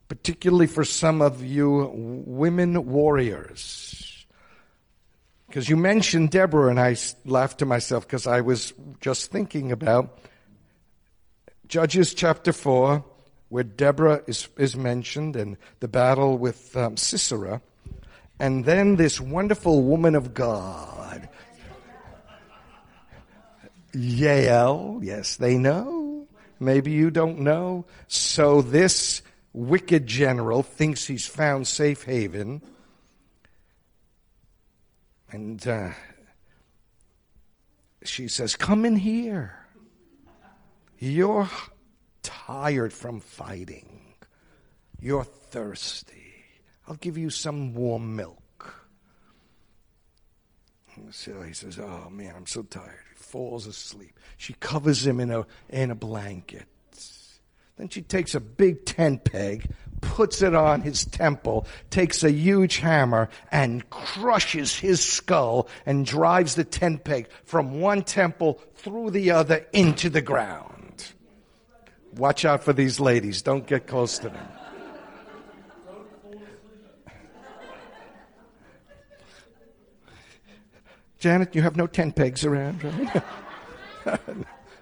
particularly 0.09 0.69
for 0.69 0.85
some 0.85 1.21
of 1.21 1.45
you 1.45 1.91
women 2.27 2.87
warriors. 2.87 4.25
Because 5.49 5.69
you 5.69 5.77
mentioned 5.77 6.31
Deborah, 6.31 6.71
and 6.71 6.79
I 6.79 6.97
laughed 7.25 7.59
to 7.59 7.67
myself 7.67 8.07
because 8.07 8.29
I 8.29 8.41
was 8.41 8.73
just 9.01 9.33
thinking 9.33 9.73
about 9.73 10.21
Judges 11.67 12.15
chapter 12.15 12.53
4, 12.53 13.05
where 13.49 13.65
Deborah 13.65 14.23
is, 14.27 14.49
is 14.57 14.77
mentioned 14.77 15.37
and 15.37 15.57
the 15.81 15.89
battle 15.89 16.39
with 16.39 16.77
um, 16.77 16.97
Sisera. 16.97 17.61
And 18.39 18.65
then 18.65 18.97
this 18.97 19.21
wonderful 19.21 19.83
woman 19.83 20.15
of 20.15 20.35
God, 20.35 21.29
Yael, 23.95 25.03
yes, 25.03 25.37
they 25.37 25.57
know. 25.57 26.27
Maybe 26.61 26.91
you 26.91 27.11
don't 27.11 27.41
know. 27.41 27.87
So 28.09 28.63
this 28.63 29.23
wicked 29.53 30.07
general 30.07 30.63
thinks 30.63 31.07
he's 31.07 31.27
found 31.27 31.67
safe 31.67 32.03
haven. 32.03 32.63
And 35.31 35.67
uh, 35.67 35.91
she 38.05 38.29
says, 38.29 38.57
Come 38.57 38.85
in 38.85 38.97
here. 38.97 39.67
You're 40.99 41.49
tired 42.27 42.93
from 42.93 43.21
fighting. 43.21 44.15
You're 45.01 45.25
thirsty. 45.25 46.35
I'll 46.89 46.97
give 46.97 47.17
you 47.17 47.31
some 47.31 47.75
warm 47.75 48.17
milk. 48.17 48.43
So 51.11 51.43
he 51.43 51.53
says, 51.53 51.79
Oh 51.79 52.09
man, 52.11 52.35
I'm 52.37 52.47
so 52.47 52.63
tired. 52.63 53.05
He 53.11 53.23
falls 53.23 53.67
asleep. 53.67 54.19
She 54.37 54.55
covers 54.55 55.07
him 55.07 55.21
in 55.21 55.31
a, 55.31 55.47
in 55.69 55.91
a 55.91 55.95
blanket. 55.95 56.67
Then 57.77 57.91
she 57.91 58.01
takes 58.01 58.35
a 58.35 58.41
big 58.41 58.87
tent 58.87 59.25
peg, 59.25 59.71
puts 60.01 60.41
it 60.41 60.55
on 60.55 60.81
his 60.81 61.05
temple, 61.05 61.67
takes 61.91 62.25
a 62.25 62.33
huge 62.33 62.79
hammer, 62.79 63.29
and 63.53 63.89
crushes 63.91 64.75
his 64.75 65.05
skull 65.05 65.69
and 65.85 66.07
drives 66.07 66.55
the 66.55 66.65
tent 66.65 67.05
peg 67.05 67.29
from 67.45 67.81
one 67.81 68.03
temple 68.03 68.61
through 68.77 69.11
the 69.11 69.31
other 69.33 69.67
into 69.75 70.09
the 70.09 70.23
ground. 70.23 70.76
Watch 72.17 72.47
out 72.47 72.65
for 72.65 72.73
these 72.73 72.99
ladies. 72.99 73.43
Don't 73.43 73.67
get 73.67 73.87
close 73.87 74.19
to 74.19 74.31
them. 74.31 74.49
Janet, 81.19 81.55
you 81.55 81.63
have 81.63 81.77
no 81.77 81.87
tent 81.87 82.15
pegs 82.15 82.45
around, 82.45 82.85
right? 82.85 83.23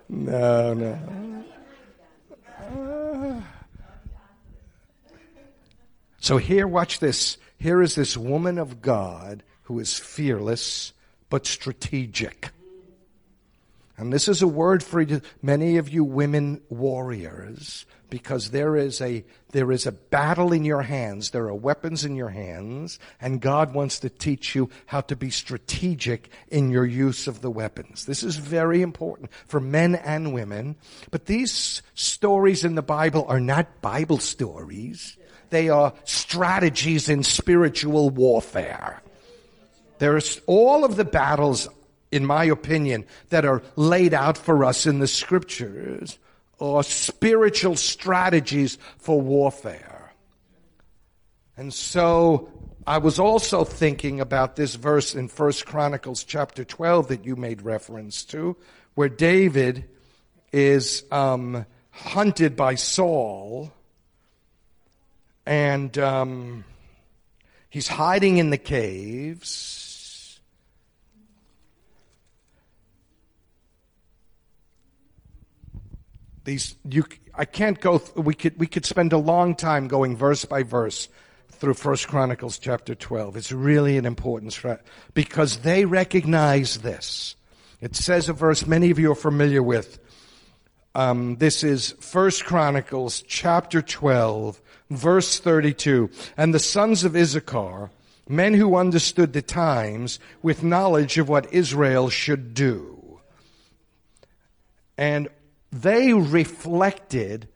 no, 0.08 0.74
no. 0.74 1.44
so 6.20 6.36
here, 6.36 6.66
watch 6.66 6.98
this. 6.98 7.38
Here 7.58 7.80
is 7.80 7.94
this 7.94 8.16
woman 8.16 8.58
of 8.58 8.82
God 8.82 9.42
who 9.62 9.78
is 9.78 9.98
fearless 9.98 10.92
but 11.30 11.46
strategic. 11.46 12.50
And 13.96 14.12
this 14.12 14.26
is 14.26 14.42
a 14.42 14.48
word 14.48 14.82
for 14.82 15.06
many 15.40 15.76
of 15.76 15.88
you 15.88 16.02
women 16.02 16.60
warriors 16.68 17.86
because 18.10 18.50
there 18.50 18.76
is 18.76 19.00
a, 19.00 19.24
there 19.52 19.70
is 19.70 19.86
a 19.86 19.92
battle 19.92 20.52
in 20.52 20.64
your 20.64 20.82
hands. 20.82 21.30
There 21.30 21.46
are 21.46 21.54
weapons 21.54 22.04
in 22.04 22.16
your 22.16 22.28
hands 22.28 22.98
and 23.20 23.40
God 23.40 23.72
wants 23.72 24.00
to 24.00 24.10
teach 24.10 24.54
you 24.54 24.68
how 24.86 25.00
to 25.02 25.16
be 25.16 25.30
strategic 25.30 26.28
in 26.48 26.70
your 26.70 26.84
use 26.84 27.28
of 27.28 27.40
the 27.40 27.50
weapons. 27.50 28.04
This 28.04 28.24
is 28.24 28.36
very 28.36 28.82
important 28.82 29.30
for 29.46 29.60
men 29.60 29.94
and 29.94 30.34
women. 30.34 30.76
But 31.12 31.26
these 31.26 31.82
stories 31.94 32.64
in 32.64 32.74
the 32.74 32.82
Bible 32.82 33.24
are 33.28 33.40
not 33.40 33.80
Bible 33.80 34.18
stories. 34.18 35.16
They 35.50 35.68
are 35.68 35.94
strategies 36.04 37.08
in 37.08 37.22
spiritual 37.22 38.10
warfare. 38.10 39.02
There's 39.98 40.40
all 40.46 40.84
of 40.84 40.96
the 40.96 41.04
battles 41.04 41.68
in 42.14 42.24
my 42.24 42.44
opinion, 42.44 43.04
that 43.30 43.44
are 43.44 43.60
laid 43.74 44.14
out 44.14 44.38
for 44.38 44.64
us 44.64 44.86
in 44.86 45.00
the 45.00 45.08
scriptures 45.08 46.16
are 46.60 46.84
spiritual 46.84 47.74
strategies 47.74 48.78
for 48.98 49.20
warfare. 49.20 50.12
And 51.56 51.74
so 51.74 52.48
I 52.86 52.98
was 52.98 53.18
also 53.18 53.64
thinking 53.64 54.20
about 54.20 54.54
this 54.54 54.76
verse 54.76 55.16
in 55.16 55.26
First 55.26 55.66
Chronicles 55.66 56.22
chapter 56.22 56.64
12 56.64 57.08
that 57.08 57.24
you 57.24 57.34
made 57.34 57.62
reference 57.62 58.24
to, 58.26 58.56
where 58.94 59.08
David 59.08 59.84
is 60.52 61.02
um, 61.10 61.66
hunted 61.90 62.54
by 62.54 62.76
Saul 62.76 63.72
and 65.46 65.98
um, 65.98 66.64
he's 67.70 67.88
hiding 67.88 68.38
in 68.38 68.50
the 68.50 68.58
caves 68.58 69.83
These 76.44 76.76
you, 76.88 77.04
I 77.34 77.46
can't 77.46 77.80
go. 77.80 78.02
We 78.14 78.34
could 78.34 78.58
we 78.58 78.66
could 78.66 78.84
spend 78.84 79.12
a 79.12 79.18
long 79.18 79.56
time 79.56 79.88
going 79.88 80.16
verse 80.16 80.44
by 80.44 80.62
verse 80.62 81.08
through 81.48 81.74
First 81.74 82.08
Chronicles 82.08 82.58
chapter 82.58 82.94
twelve. 82.94 83.36
It's 83.36 83.50
really 83.50 83.96
an 83.96 84.04
important 84.04 84.58
because 85.14 85.58
they 85.58 85.86
recognize 85.86 86.78
this. 86.78 87.36
It 87.80 87.96
says 87.96 88.28
a 88.28 88.34
verse 88.34 88.66
many 88.66 88.90
of 88.90 88.98
you 88.98 89.12
are 89.12 89.16
familiar 89.16 89.62
with. 89.62 89.98
Um, 90.94 91.36
this 91.36 91.64
is 91.64 91.92
First 91.98 92.44
Chronicles 92.44 93.22
chapter 93.26 93.80
twelve, 93.80 94.60
verse 94.90 95.40
thirty-two. 95.40 96.10
And 96.36 96.52
the 96.52 96.58
sons 96.58 97.04
of 97.04 97.16
Issachar, 97.16 97.90
men 98.28 98.52
who 98.52 98.76
understood 98.76 99.32
the 99.32 99.42
times, 99.42 100.20
with 100.42 100.62
knowledge 100.62 101.16
of 101.16 101.28
what 101.28 101.52
Israel 101.54 102.10
should 102.10 102.52
do. 102.52 103.18
And 104.98 105.28
they 105.82 106.12
reflected 106.12 107.48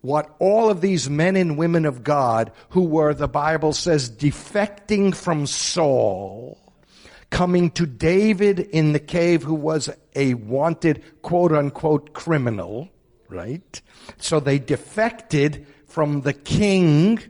what 0.00 0.34
all 0.38 0.68
of 0.68 0.80
these 0.80 1.08
men 1.08 1.36
and 1.36 1.56
women 1.56 1.84
of 1.84 2.02
God 2.04 2.52
who 2.70 2.82
were, 2.82 3.14
the 3.14 3.28
Bible 3.28 3.72
says, 3.72 4.10
defecting 4.10 5.14
from 5.14 5.46
Saul, 5.46 6.58
coming 7.30 7.70
to 7.72 7.86
David 7.86 8.60
in 8.60 8.92
the 8.92 9.00
cave 9.00 9.42
who 9.42 9.54
was 9.54 9.90
a 10.14 10.34
wanted 10.34 11.02
quote 11.22 11.52
unquote 11.52 12.12
criminal, 12.12 12.88
right? 13.28 13.80
So 14.18 14.40
they 14.40 14.58
defected 14.58 15.66
from 15.86 16.22
the 16.22 16.32
king 16.34 17.20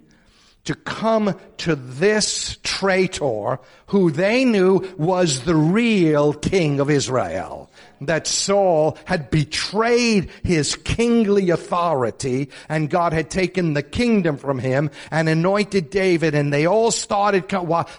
to 0.64 0.74
come 0.74 1.38
to 1.58 1.76
this 1.76 2.58
traitor 2.62 3.60
who 3.86 4.10
they 4.10 4.44
knew 4.44 4.86
was 4.98 5.44
the 5.44 5.54
real 5.54 6.32
king 6.34 6.80
of 6.80 6.90
Israel 6.90 7.70
that 8.02 8.26
Saul 8.26 8.98
had 9.04 9.30
betrayed 9.30 10.30
his 10.42 10.76
kingly 10.76 11.50
authority 11.50 12.50
and 12.68 12.90
God 12.90 13.12
had 13.12 13.30
taken 13.30 13.74
the 13.74 13.82
kingdom 13.82 14.36
from 14.36 14.58
him 14.58 14.90
and 15.10 15.28
anointed 15.28 15.90
David 15.90 16.34
and 16.34 16.52
they 16.52 16.66
all 16.66 16.90
started, 16.90 17.44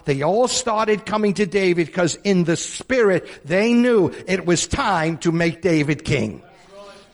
they 0.04 0.22
all 0.22 0.48
started 0.48 1.06
coming 1.06 1.34
to 1.34 1.46
David 1.46 1.86
because 1.86 2.16
in 2.24 2.44
the 2.44 2.56
spirit 2.56 3.28
they 3.44 3.72
knew 3.72 4.12
it 4.26 4.46
was 4.46 4.66
time 4.66 5.18
to 5.18 5.32
make 5.32 5.62
David 5.62 6.04
king. 6.04 6.42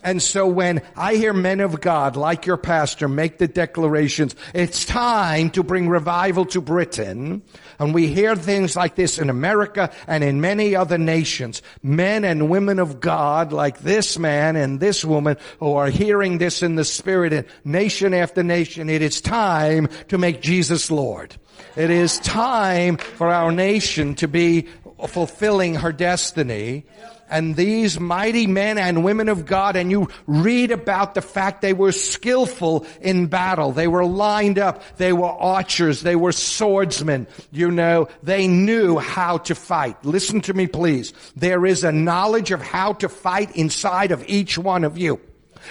And 0.05 0.23
so 0.23 0.47
when 0.47 0.83
I 0.97 1.15
hear 1.15 1.33
men 1.33 1.61
of 1.61 1.81
God, 1.81 2.15
like 2.15 2.45
your 2.45 2.59
pastor, 2.59 3.09
make 3.09 3.39
the 3.39 3.49
declarations, 3.49 4.37
it's 4.53 4.85
time 4.85 5.49
to 5.53 5.63
bring 5.63 5.89
revival 5.89 6.45
to 6.47 6.61
Britain, 6.61 7.43
and 7.79 7.95
we 7.95 8.07
hear 8.09 8.37
things 8.37 8.77
like 8.77 8.95
this 8.95 9.19
in 9.19 9.31
America 9.31 9.91
and 10.07 10.25
in 10.25 10.41
many 10.41 10.75
other 10.75 10.99
nations, 10.99 11.63
men 11.83 12.25
and 12.25 12.49
women 12.51 12.79
of 12.79 13.01
God, 13.01 13.53
like 13.53 13.81
this 13.81 14.19
man 14.19 14.57
and 14.57 14.81
this 14.81 15.05
woman, 15.05 15.37
who 15.61 15.75
are 15.75 15.89
hearing 15.89 16.39
this 16.39 16.63
in 16.63 16.75
the 16.75 16.85
spirit 16.85 17.33
and 17.33 17.47
nation 17.65 18.15
after 18.15 18.43
nation, 18.43 18.89
it 18.89 19.03
is 19.03 19.21
time 19.21 19.89
to 20.09 20.19
make 20.19 20.41
Jesus 20.41 20.91
Lord. 20.91 21.37
It 21.77 21.91
is 21.91 22.19
time 22.21 22.97
for 22.97 23.29
our 23.29 23.51
nation 23.51 24.15
to 24.17 24.29
be 24.29 24.69
fulfilling 25.07 25.77
her 25.77 25.93
destiny 25.93 26.85
and 27.29 27.57
these 27.57 27.99
mighty 27.99 28.47
men 28.47 28.79
and 28.79 29.05
women 29.05 29.29
of 29.29 29.47
God 29.47 29.77
and 29.77 29.91
you 29.91 30.09
read 30.27 30.71
about 30.71 31.15
the 31.15 31.23
fact 31.23 31.63
they 31.63 31.73
were 31.73 31.93
skillful 31.93 32.87
in 33.01 33.27
battle. 33.27 33.73
They 33.73 33.89
were 33.89 34.05
lined 34.05 34.59
up. 34.59 34.83
They 34.97 35.13
were 35.13 35.29
archers. 35.31 36.03
They 36.03 36.17
were 36.17 36.33
swordsmen. 36.33 37.27
You 37.51 37.71
know, 37.71 38.09
they 38.23 38.47
knew 38.47 38.99
how 38.99 39.39
to 39.39 39.55
fight. 39.55 40.05
Listen 40.05 40.41
to 40.43 40.55
me 40.55 40.67
please. 40.67 41.13
There 41.35 41.67
is 41.67 41.85
a 41.85 41.93
knowledge 41.93 42.51
of 42.51 42.61
how 42.63 42.93
to 42.95 43.09
fight 43.09 43.57
inside 43.57 44.13
of 44.13 44.25
each 44.29 44.59
one 44.59 44.85
of 44.85 44.99
you. 44.99 45.21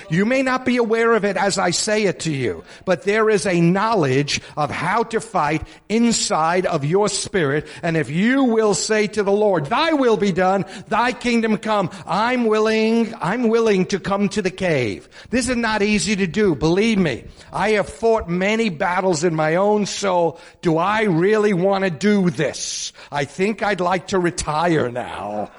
You 0.09 0.25
may 0.25 0.41
not 0.41 0.65
be 0.65 0.77
aware 0.77 1.13
of 1.13 1.25
it 1.25 1.37
as 1.37 1.57
I 1.57 1.71
say 1.71 2.03
it 2.03 2.21
to 2.21 2.31
you, 2.33 2.63
but 2.85 3.03
there 3.03 3.29
is 3.29 3.45
a 3.45 3.61
knowledge 3.61 4.41
of 4.57 4.71
how 4.71 5.03
to 5.03 5.19
fight 5.19 5.67
inside 5.89 6.65
of 6.65 6.85
your 6.85 7.09
spirit. 7.09 7.67
And 7.81 7.97
if 7.97 8.09
you 8.09 8.43
will 8.43 8.73
say 8.73 9.07
to 9.07 9.23
the 9.23 9.31
Lord, 9.31 9.67
thy 9.67 9.93
will 9.93 10.17
be 10.17 10.31
done, 10.31 10.65
thy 10.87 11.11
kingdom 11.11 11.57
come, 11.57 11.89
I'm 12.05 12.45
willing, 12.45 13.13
I'm 13.15 13.49
willing 13.49 13.85
to 13.87 13.99
come 13.99 14.29
to 14.29 14.41
the 14.41 14.51
cave. 14.51 15.07
This 15.29 15.49
is 15.49 15.57
not 15.57 15.81
easy 15.81 16.15
to 16.17 16.27
do. 16.27 16.55
Believe 16.55 16.97
me. 16.97 17.25
I 17.51 17.71
have 17.71 17.89
fought 17.89 18.29
many 18.29 18.69
battles 18.69 19.23
in 19.23 19.35
my 19.35 19.55
own 19.55 19.85
soul. 19.85 20.39
Do 20.61 20.77
I 20.77 21.03
really 21.03 21.53
want 21.53 21.83
to 21.83 21.89
do 21.89 22.29
this? 22.29 22.93
I 23.11 23.25
think 23.25 23.61
I'd 23.63 23.81
like 23.81 24.07
to 24.07 24.19
retire 24.19 24.89
now. 24.89 25.51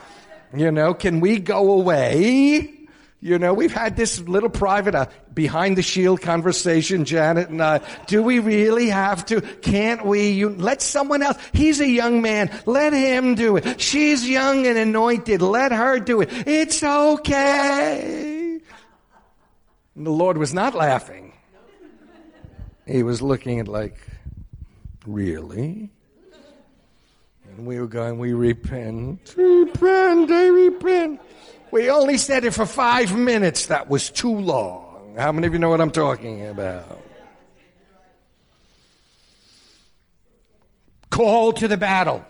You 0.56 0.70
know, 0.70 0.94
can 0.94 1.20
we 1.20 1.40
go 1.40 1.72
away? 1.72 2.83
You 3.24 3.38
know, 3.38 3.54
we've 3.54 3.72
had 3.72 3.96
this 3.96 4.20
little 4.20 4.50
private 4.50 4.94
uh, 4.94 5.06
behind 5.32 5.78
the 5.78 5.82
shield 5.82 6.20
conversation, 6.20 7.06
Janet 7.06 7.48
and 7.48 7.62
I. 7.62 7.80
Do 8.06 8.22
we 8.22 8.38
really 8.38 8.90
have 8.90 9.24
to? 9.24 9.40
Can't 9.40 10.04
we? 10.04 10.32
You, 10.32 10.50
let 10.50 10.82
someone 10.82 11.22
else. 11.22 11.38
He's 11.54 11.80
a 11.80 11.88
young 11.88 12.20
man. 12.20 12.50
Let 12.66 12.92
him 12.92 13.34
do 13.34 13.56
it. 13.56 13.80
She's 13.80 14.28
young 14.28 14.66
and 14.66 14.76
anointed. 14.76 15.40
Let 15.40 15.72
her 15.72 16.00
do 16.00 16.20
it. 16.20 16.28
It's 16.46 16.82
okay. 16.82 18.60
And 19.96 20.06
the 20.06 20.10
Lord 20.10 20.36
was 20.36 20.52
not 20.52 20.74
laughing. 20.74 21.32
He 22.86 23.02
was 23.02 23.22
looking 23.22 23.58
at 23.58 23.68
like, 23.68 24.06
really? 25.06 25.88
And 27.56 27.66
we 27.66 27.80
were 27.80 27.86
going, 27.86 28.18
we 28.18 28.34
repent. 28.34 29.32
Repent, 29.34 30.30
I 30.30 30.46
repent. 30.48 31.20
We 31.74 31.90
only 31.90 32.18
said 32.18 32.44
it 32.44 32.52
for 32.52 32.66
five 32.66 33.18
minutes. 33.18 33.66
That 33.66 33.90
was 33.90 34.08
too 34.08 34.38
long. 34.38 35.16
How 35.18 35.32
many 35.32 35.48
of 35.48 35.54
you 35.54 35.58
know 35.58 35.70
what 35.70 35.80
I'm 35.80 35.90
talking 35.90 36.46
about? 36.46 37.02
Call 41.10 41.52
to 41.54 41.66
the 41.66 41.76
battle. 41.76 42.24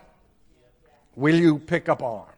Will 1.15 1.35
you 1.35 1.59
pick 1.59 1.91
up 1.91 2.03
arms? 2.03 2.31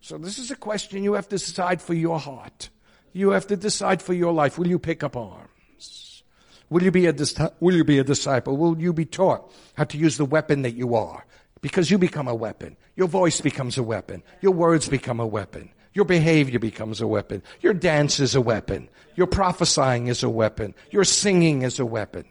So 0.00 0.16
this 0.16 0.38
is 0.38 0.50
a 0.50 0.56
question 0.56 1.04
you 1.04 1.12
have 1.12 1.28
to 1.28 1.36
decide 1.36 1.82
for 1.82 1.92
your 1.92 2.18
heart. 2.18 2.70
You 3.12 3.32
have 3.32 3.46
to 3.48 3.56
decide 3.56 4.00
for 4.00 4.14
your 4.14 4.32
life. 4.32 4.56
Will 4.56 4.68
you 4.68 4.78
pick 4.78 5.02
up 5.02 5.18
arms? 5.18 6.22
Will 6.70 6.82
you 6.82 6.90
be 6.90 7.08
a, 7.08 7.14
will 7.60 7.76
you 7.76 7.84
be 7.84 7.98
a 7.98 8.04
disciple? 8.04 8.56
Will 8.56 8.80
you 8.80 8.94
be 8.94 9.04
taught 9.04 9.52
how 9.74 9.84
to 9.84 9.98
use 9.98 10.16
the 10.16 10.24
weapon 10.24 10.62
that 10.62 10.72
you 10.72 10.94
are? 10.94 11.26
Because 11.60 11.90
you 11.90 11.98
become 11.98 12.26
a 12.26 12.34
weapon. 12.34 12.78
Your 12.96 13.08
voice 13.08 13.42
becomes 13.42 13.76
a 13.76 13.82
weapon. 13.82 14.22
Your 14.40 14.52
words 14.52 14.88
become 14.88 15.20
a 15.20 15.26
weapon. 15.26 15.68
Your 15.92 16.04
behavior 16.04 16.58
becomes 16.58 17.00
a 17.00 17.06
weapon. 17.06 17.42
Your 17.60 17.74
dance 17.74 18.20
is 18.20 18.34
a 18.34 18.40
weapon. 18.40 18.88
Your 19.16 19.26
prophesying 19.26 20.06
is 20.06 20.22
a 20.22 20.28
weapon. 20.28 20.74
Your 20.90 21.04
singing 21.04 21.62
is 21.62 21.80
a 21.80 21.86
weapon. 21.86 22.24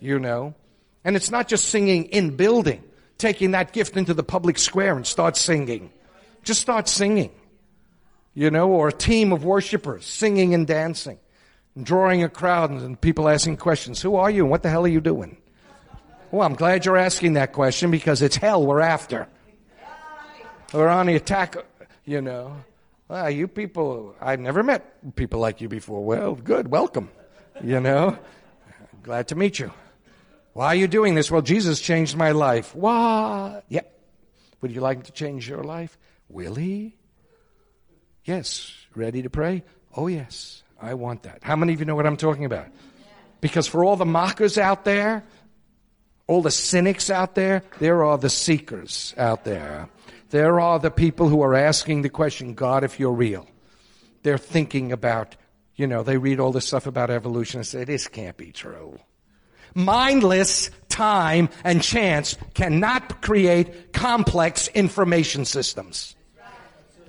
You 0.00 0.18
know? 0.18 0.54
And 1.04 1.16
it's 1.16 1.30
not 1.30 1.48
just 1.48 1.66
singing 1.66 2.06
in 2.06 2.36
building, 2.36 2.82
taking 3.18 3.50
that 3.50 3.72
gift 3.72 3.96
into 3.96 4.14
the 4.14 4.22
public 4.22 4.58
square 4.58 4.96
and 4.96 5.06
start 5.06 5.36
singing. 5.36 5.90
Just 6.42 6.60
start 6.60 6.88
singing. 6.88 7.30
You 8.34 8.50
know, 8.50 8.70
or 8.70 8.88
a 8.88 8.92
team 8.92 9.32
of 9.32 9.44
worshipers 9.44 10.06
singing 10.06 10.54
and 10.54 10.66
dancing, 10.66 11.18
and 11.74 11.84
drawing 11.84 12.22
a 12.22 12.30
crowd 12.30 12.70
and 12.70 12.98
people 12.98 13.28
asking 13.28 13.58
questions. 13.58 14.00
Who 14.00 14.16
are 14.16 14.30
you 14.30 14.42
and 14.44 14.50
what 14.50 14.62
the 14.62 14.70
hell 14.70 14.84
are 14.84 14.88
you 14.88 15.02
doing? 15.02 15.36
Well, 16.30 16.46
I'm 16.46 16.54
glad 16.54 16.86
you're 16.86 16.96
asking 16.96 17.34
that 17.34 17.52
question 17.52 17.90
because 17.90 18.22
it's 18.22 18.36
hell 18.36 18.64
we're 18.64 18.80
after. 18.80 19.28
We're 20.72 20.88
on 20.88 21.06
the 21.06 21.14
attack, 21.14 21.56
you 22.06 22.22
know. 22.22 22.56
Well, 23.12 23.28
you 23.28 23.46
people, 23.46 24.16
I've 24.22 24.40
never 24.40 24.62
met 24.62 25.14
people 25.16 25.38
like 25.38 25.60
you 25.60 25.68
before. 25.68 26.02
Well, 26.02 26.34
good, 26.34 26.68
welcome. 26.68 27.10
You 27.62 27.78
know, 27.78 28.16
glad 29.02 29.28
to 29.28 29.34
meet 29.34 29.58
you. 29.58 29.70
Why 30.54 30.68
are 30.68 30.74
you 30.74 30.88
doing 30.88 31.14
this? 31.14 31.30
Well, 31.30 31.42
Jesus 31.42 31.78
changed 31.78 32.16
my 32.16 32.30
life. 32.30 32.74
What? 32.74 33.66
Yep. 33.68 34.00
Would 34.62 34.70
you 34.72 34.80
like 34.80 35.04
to 35.04 35.12
change 35.12 35.46
your 35.46 35.62
life? 35.62 35.98
Will 36.30 36.54
he? 36.54 36.96
Yes. 38.24 38.72
Ready 38.94 39.20
to 39.20 39.28
pray? 39.28 39.62
Oh, 39.94 40.06
yes. 40.06 40.62
I 40.80 40.94
want 40.94 41.24
that. 41.24 41.40
How 41.42 41.54
many 41.54 41.74
of 41.74 41.80
you 41.80 41.84
know 41.84 41.94
what 41.94 42.06
I'm 42.06 42.16
talking 42.16 42.46
about? 42.46 42.68
Because 43.42 43.66
for 43.66 43.84
all 43.84 43.96
the 43.96 44.06
mockers 44.06 44.56
out 44.56 44.86
there, 44.86 45.22
all 46.26 46.40
the 46.40 46.50
cynics 46.50 47.10
out 47.10 47.34
there, 47.34 47.62
there 47.78 48.04
are 48.04 48.16
the 48.16 48.30
seekers 48.30 49.12
out 49.18 49.44
there. 49.44 49.90
There 50.32 50.60
are 50.60 50.78
the 50.78 50.90
people 50.90 51.28
who 51.28 51.42
are 51.42 51.54
asking 51.54 52.00
the 52.00 52.08
question, 52.08 52.54
God, 52.54 52.84
if 52.84 52.98
you're 52.98 53.12
real. 53.12 53.46
They're 54.22 54.38
thinking 54.38 54.90
about, 54.90 55.36
you 55.76 55.86
know, 55.86 56.02
they 56.02 56.16
read 56.16 56.40
all 56.40 56.52
this 56.52 56.66
stuff 56.66 56.86
about 56.86 57.10
evolution 57.10 57.60
and 57.60 57.66
say, 57.66 57.84
this 57.84 58.08
can't 58.08 58.38
be 58.38 58.50
true. 58.50 58.98
Mindless 59.74 60.70
time 60.88 61.50
and 61.64 61.82
chance 61.82 62.38
cannot 62.54 63.20
create 63.20 63.92
complex 63.92 64.68
information 64.68 65.44
systems. 65.44 66.16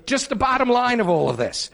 Just 0.05 0.28
the 0.28 0.36
bottom 0.36 0.67
line 0.67 0.99
of 0.99 1.07
all 1.07 1.30
of 1.30 1.38
this. 1.38 1.71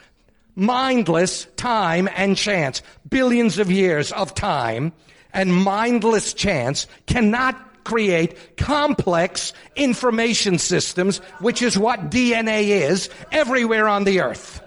Mindless 0.53 1.45
time 1.55 2.07
and 2.15 2.37
chance, 2.37 2.83
billions 3.09 3.57
of 3.57 3.71
years 3.71 4.11
of 4.11 4.35
time 4.35 4.93
and 5.33 5.51
mindless 5.51 6.31
chance 6.35 6.85
cannot 7.07 7.68
create 7.89 8.55
complex 8.55 9.51
information 9.75 10.59
systems, 10.59 11.17
which 11.39 11.63
is 11.63 11.77
what 11.77 12.11
DNA 12.11 12.67
is 12.67 13.09
everywhere 13.31 13.87
on 13.87 14.03
the 14.03 14.21
earth. 14.21 14.61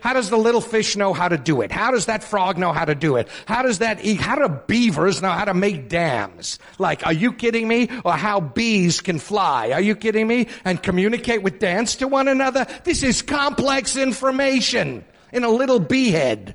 How 0.00 0.12
does 0.12 0.30
the 0.30 0.36
little 0.36 0.60
fish 0.60 0.96
know 0.96 1.12
how 1.12 1.26
to 1.26 1.36
do 1.36 1.62
it? 1.62 1.72
How 1.72 1.90
does 1.90 2.06
that 2.06 2.22
frog 2.22 2.58
know 2.58 2.72
how 2.72 2.84
to 2.84 2.94
do 2.94 3.16
it? 3.16 3.26
How 3.46 3.62
does 3.62 3.80
that, 3.80 4.06
how 4.20 4.36
do 4.36 4.48
beavers 4.68 5.20
know 5.20 5.30
how 5.30 5.44
to 5.46 5.54
make 5.54 5.88
dams? 5.88 6.60
Like, 6.78 7.04
are 7.04 7.12
you 7.12 7.32
kidding 7.32 7.66
me? 7.66 7.88
Or 8.04 8.12
how 8.12 8.38
bees 8.38 9.00
can 9.00 9.18
fly? 9.18 9.72
Are 9.72 9.80
you 9.80 9.96
kidding 9.96 10.28
me? 10.28 10.46
And 10.64 10.80
communicate 10.80 11.42
with 11.42 11.58
dance 11.58 11.96
to 11.96 12.06
one 12.06 12.28
another? 12.28 12.68
This 12.84 13.02
is 13.02 13.22
complex 13.22 13.96
information 13.96 15.04
in 15.32 15.42
a 15.42 15.50
little 15.50 15.80
bee 15.80 16.12
head. 16.12 16.54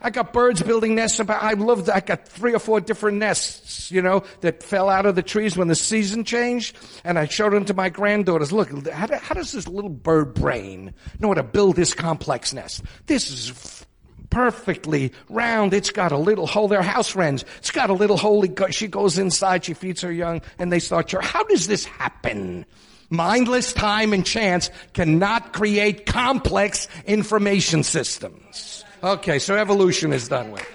I 0.00 0.10
got 0.10 0.32
birds 0.32 0.62
building 0.62 0.94
nests. 0.94 1.18
About, 1.18 1.42
I 1.42 1.54
love 1.54 1.86
that. 1.86 1.96
I 1.96 2.00
got 2.00 2.28
three 2.28 2.54
or 2.54 2.58
four 2.58 2.80
different 2.80 3.18
nests, 3.18 3.90
you 3.90 4.00
know, 4.00 4.22
that 4.40 4.62
fell 4.62 4.88
out 4.88 5.06
of 5.06 5.14
the 5.14 5.22
trees 5.22 5.56
when 5.56 5.68
the 5.68 5.74
season 5.74 6.24
changed. 6.24 6.76
And 7.04 7.18
I 7.18 7.26
showed 7.26 7.52
them 7.52 7.64
to 7.66 7.74
my 7.74 7.88
granddaughters. 7.88 8.52
Look, 8.52 8.70
how, 8.88 9.08
how 9.18 9.34
does 9.34 9.52
this 9.52 9.66
little 9.66 9.90
bird 9.90 10.34
brain 10.34 10.94
know 11.18 11.28
how 11.28 11.34
to 11.34 11.42
build 11.42 11.76
this 11.76 11.94
complex 11.94 12.52
nest? 12.52 12.82
This 13.06 13.30
is 13.30 13.50
f- 13.50 13.86
perfectly 14.30 15.12
round. 15.28 15.74
It's 15.74 15.90
got 15.90 16.12
a 16.12 16.18
little 16.18 16.46
hole. 16.46 16.68
They're 16.68 16.82
house 16.82 17.16
wrens. 17.16 17.44
It's 17.58 17.70
got 17.70 17.90
a 17.90 17.94
little 17.94 18.16
hole. 18.16 18.44
She 18.70 18.86
goes 18.86 19.18
inside. 19.18 19.64
She 19.64 19.74
feeds 19.74 20.02
her 20.02 20.12
young 20.12 20.42
and 20.58 20.70
they 20.70 20.78
start, 20.78 21.10
how 21.10 21.42
does 21.44 21.66
this 21.66 21.84
happen? 21.84 22.66
Mindless 23.10 23.72
time 23.72 24.12
and 24.12 24.24
chance 24.24 24.70
cannot 24.92 25.54
create 25.54 26.04
complex 26.04 26.88
information 27.06 27.82
systems. 27.82 28.84
Okay, 29.02 29.38
so 29.38 29.56
evolution 29.56 30.12
is 30.12 30.28
done 30.28 30.50
with. 30.50 30.66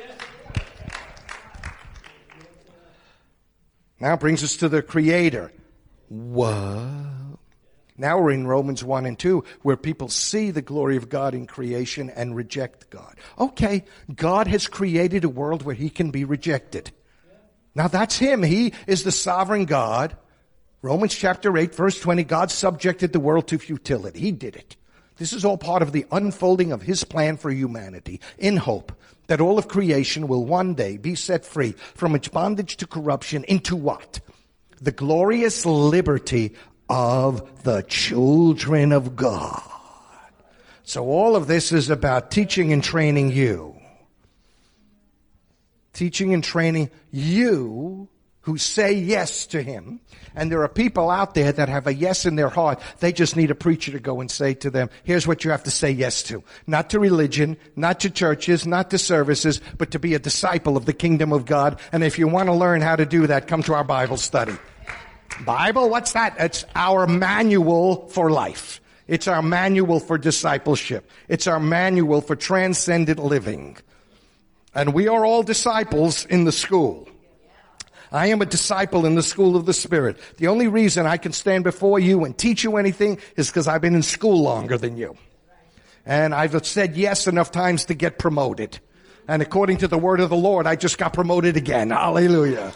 Now 3.99 4.15
brings 4.15 4.43
us 4.43 4.57
to 4.57 4.69
the 4.69 4.81
Creator. 4.81 5.51
What? 6.07 6.53
Now 7.97 8.19
we're 8.19 8.31
in 8.31 8.47
Romans 8.47 8.83
1 8.83 9.05
and 9.05 9.19
2 9.19 9.43
where 9.61 9.77
people 9.77 10.09
see 10.09 10.51
the 10.51 10.61
glory 10.61 10.97
of 10.97 11.09
God 11.09 11.33
in 11.33 11.47
creation 11.47 12.09
and 12.09 12.35
reject 12.35 12.89
God. 12.89 13.15
Okay, 13.37 13.83
God 14.13 14.47
has 14.47 14.67
created 14.67 15.23
a 15.23 15.29
world 15.29 15.63
where 15.63 15.75
he 15.75 15.89
can 15.89 16.11
be 16.11 16.23
rejected. 16.23 16.91
Now 17.75 17.87
that's 17.87 18.17
him. 18.17 18.41
He 18.41 18.73
is 18.87 19.03
the 19.03 19.11
sovereign 19.11 19.65
God. 19.65 20.15
Romans 20.81 21.13
chapter 21.13 21.55
8 21.57 21.75
verse 21.75 21.99
20, 21.99 22.23
God 22.23 22.51
subjected 22.51 23.13
the 23.13 23.19
world 23.19 23.47
to 23.49 23.59
futility. 23.59 24.19
He 24.19 24.31
did 24.31 24.55
it. 24.55 24.75
This 25.23 25.31
is 25.31 25.45
all 25.45 25.57
part 25.57 25.81
of 25.81 25.93
the 25.93 26.05
unfolding 26.11 26.73
of 26.73 26.81
His 26.81 27.05
plan 27.05 27.37
for 27.37 27.49
humanity 27.49 28.19
in 28.37 28.57
hope 28.57 28.91
that 29.27 29.39
all 29.39 29.57
of 29.57 29.69
creation 29.69 30.27
will 30.27 30.43
one 30.43 30.73
day 30.73 30.97
be 30.97 31.15
set 31.15 31.45
free 31.45 31.75
from 31.95 32.13
its 32.13 32.27
bondage 32.27 32.75
to 32.75 32.87
corruption 32.87 33.45
into 33.45 33.77
what? 33.77 34.19
The 34.81 34.91
glorious 34.91 35.65
liberty 35.65 36.55
of 36.89 37.63
the 37.63 37.83
children 37.83 38.91
of 38.91 39.15
God. 39.15 39.63
So 40.83 41.05
all 41.05 41.37
of 41.37 41.47
this 41.47 41.71
is 41.71 41.89
about 41.89 42.29
teaching 42.29 42.73
and 42.73 42.83
training 42.83 43.31
you. 43.31 43.77
Teaching 45.93 46.33
and 46.33 46.43
training 46.43 46.91
you 47.11 48.09
who 48.41 48.57
say 48.57 48.91
yes 48.91 49.45
to 49.47 49.61
him. 49.61 50.01
And 50.35 50.51
there 50.51 50.63
are 50.63 50.69
people 50.69 51.09
out 51.09 51.35
there 51.35 51.51
that 51.51 51.69
have 51.69 51.87
a 51.87 51.93
yes 51.93 52.25
in 52.25 52.35
their 52.35 52.49
heart. 52.49 52.79
They 52.99 53.11
just 53.11 53.35
need 53.35 53.51
a 53.51 53.55
preacher 53.55 53.91
to 53.91 53.99
go 53.99 54.21
and 54.21 54.29
say 54.29 54.53
to 54.55 54.69
them, 54.69 54.89
here's 55.03 55.27
what 55.27 55.43
you 55.43 55.51
have 55.51 55.63
to 55.63 55.71
say 55.71 55.91
yes 55.91 56.23
to. 56.23 56.43
Not 56.65 56.89
to 56.91 56.99
religion, 56.99 57.57
not 57.75 57.99
to 58.01 58.09
churches, 58.09 58.65
not 58.65 58.89
to 58.91 58.97
services, 58.97 59.61
but 59.77 59.91
to 59.91 59.99
be 59.99 60.13
a 60.13 60.19
disciple 60.19 60.77
of 60.77 60.85
the 60.85 60.93
kingdom 60.93 61.31
of 61.31 61.45
God. 61.45 61.79
And 61.91 62.03
if 62.03 62.17
you 62.17 62.27
want 62.27 62.47
to 62.47 62.53
learn 62.53 62.81
how 62.81 62.95
to 62.95 63.05
do 63.05 63.27
that, 63.27 63.47
come 63.47 63.63
to 63.63 63.73
our 63.73 63.83
Bible 63.83 64.17
study. 64.17 64.55
Bible? 65.45 65.89
What's 65.89 66.13
that? 66.13 66.35
It's 66.39 66.65
our 66.75 67.07
manual 67.07 68.07
for 68.09 68.29
life. 68.31 68.81
It's 69.07 69.27
our 69.27 69.41
manual 69.41 69.99
for 69.99 70.17
discipleship. 70.17 71.09
It's 71.27 71.47
our 71.47 71.59
manual 71.59 72.21
for 72.21 72.35
transcendent 72.35 73.19
living. 73.19 73.77
And 74.73 74.93
we 74.93 75.07
are 75.07 75.25
all 75.25 75.43
disciples 75.43 76.25
in 76.25 76.45
the 76.45 76.51
school. 76.51 77.07
I 78.13 78.27
am 78.27 78.43
a 78.43 78.45
disciple 78.45 79.07
in 79.07 79.15
the 79.15 79.23
school 79.23 79.55
of 79.55 79.65
the 79.65 79.73
Spirit. 79.73 80.17
The 80.37 80.47
only 80.47 80.67
reason 80.67 81.07
I 81.07 81.17
can 81.17 81.33
stand 81.33 81.63
before 81.63 81.99
you 81.99 82.23
and 82.23 82.37
teach 82.37 82.63
you 82.63 82.77
anything 82.77 83.17
is 83.35 83.49
because 83.49 83.67
I've 83.67 83.81
been 83.81 83.95
in 83.95 84.03
school 84.03 84.43
longer 84.43 84.77
than 84.77 84.97
you. 84.97 85.17
And 86.05 86.35
I've 86.35 86.65
said 86.65 86.95
yes 86.95 87.27
enough 87.27 87.51
times 87.51 87.85
to 87.85 87.95
get 87.95 88.19
promoted. 88.19 88.79
And 89.27 89.41
according 89.41 89.77
to 89.77 89.87
the 89.87 89.97
word 89.97 90.19
of 90.19 90.29
the 90.29 90.37
Lord, 90.37 90.67
I 90.67 90.75
just 90.75 90.99
got 90.99 91.13
promoted 91.13 91.57
again. 91.57 91.89
Hallelujah. 91.89 92.71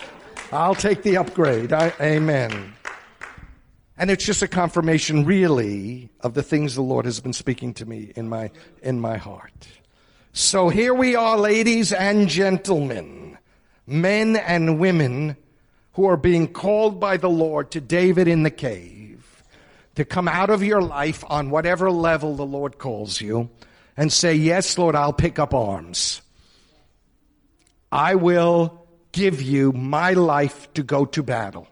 I'll 0.52 0.76
take 0.76 1.04
the 1.04 1.18
upgrade. 1.18 1.72
I, 1.72 1.94
amen. 2.02 2.74
And 3.96 4.10
it's 4.10 4.26
just 4.26 4.42
a 4.42 4.48
confirmation 4.48 5.24
really 5.26 6.10
of 6.22 6.34
the 6.34 6.44
things 6.44 6.74
the 6.74 6.82
Lord 6.82 7.06
has 7.06 7.20
been 7.20 7.34
speaking 7.34 7.76
to 7.76 7.86
me 7.86 8.12
in 8.16 8.28
my, 8.28 8.50
in 8.82 9.00
my 9.00 9.18
heart. 9.18 9.68
So 10.34 10.70
here 10.70 10.94
we 10.94 11.16
are, 11.16 11.38
ladies 11.38 11.92
and 11.92 12.28
gentlemen, 12.28 13.27
men 13.88 14.36
and 14.36 14.80
women 14.80 15.38
who 15.94 16.06
are 16.06 16.18
being 16.18 16.48
called 16.48 17.00
by 17.00 17.18
the 17.18 17.30
Lord 17.30 17.72
to 17.72 17.82
David 17.82 18.28
in 18.28 18.44
the 18.44 18.52
cave 18.52 19.44
to 19.96 20.06
come 20.06 20.28
out 20.28 20.52
of 20.52 20.62
your 20.62 20.82
life 20.82 21.24
on 21.28 21.50
whatever 21.50 21.90
level 21.90 22.36
the 22.36 22.46
Lord 22.46 22.78
calls 22.78 23.20
you 23.20 23.50
and 23.96 24.14
say, 24.14 24.36
yes, 24.36 24.78
Lord, 24.78 24.96
I'll 24.96 25.14
pick 25.14 25.40
up 25.40 25.56
arms. 25.56 26.22
I 27.92 28.14
will 28.16 28.86
give 29.12 29.42
you 29.42 29.72
my 29.72 30.14
life 30.14 30.72
to 30.74 30.84
go 30.84 31.06
to 31.06 31.24
battle. 31.24 31.68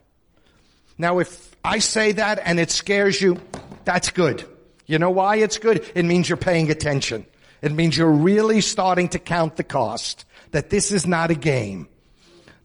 Now, 0.98 1.20
if 1.20 1.54
I 1.64 1.78
say 1.78 2.12
that 2.12 2.40
and 2.42 2.58
it 2.58 2.70
scares 2.70 3.20
you, 3.20 3.40
that's 3.84 4.10
good. 4.10 4.44
You 4.86 4.98
know 4.98 5.10
why 5.10 5.36
it's 5.36 5.58
good? 5.58 5.88
It 5.94 6.04
means 6.04 6.28
you're 6.28 6.36
paying 6.36 6.70
attention. 6.70 7.26
It 7.62 7.72
means 7.72 7.96
you're 7.96 8.10
really 8.10 8.60
starting 8.60 9.08
to 9.10 9.18
count 9.18 9.56
the 9.56 9.64
cost. 9.64 10.24
That 10.52 10.70
this 10.70 10.90
is 10.90 11.06
not 11.06 11.30
a 11.30 11.34
game. 11.34 11.88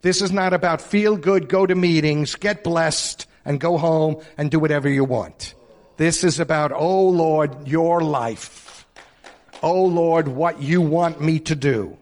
This 0.01 0.21
is 0.21 0.31
not 0.31 0.53
about 0.53 0.81
feel 0.81 1.15
good, 1.15 1.47
go 1.47 1.65
to 1.65 1.75
meetings, 1.75 2.35
get 2.35 2.63
blessed, 2.63 3.27
and 3.45 3.59
go 3.59 3.77
home 3.77 4.21
and 4.37 4.49
do 4.49 4.59
whatever 4.59 4.89
you 4.89 5.03
want. 5.03 5.53
This 5.97 6.23
is 6.23 6.39
about, 6.39 6.71
oh 6.71 7.09
Lord, 7.09 7.67
your 7.67 8.01
life. 8.01 8.87
Oh 9.61 9.85
Lord, 9.85 10.27
what 10.27 10.61
you 10.61 10.81
want 10.81 11.21
me 11.21 11.39
to 11.41 11.55
do. 11.55 11.97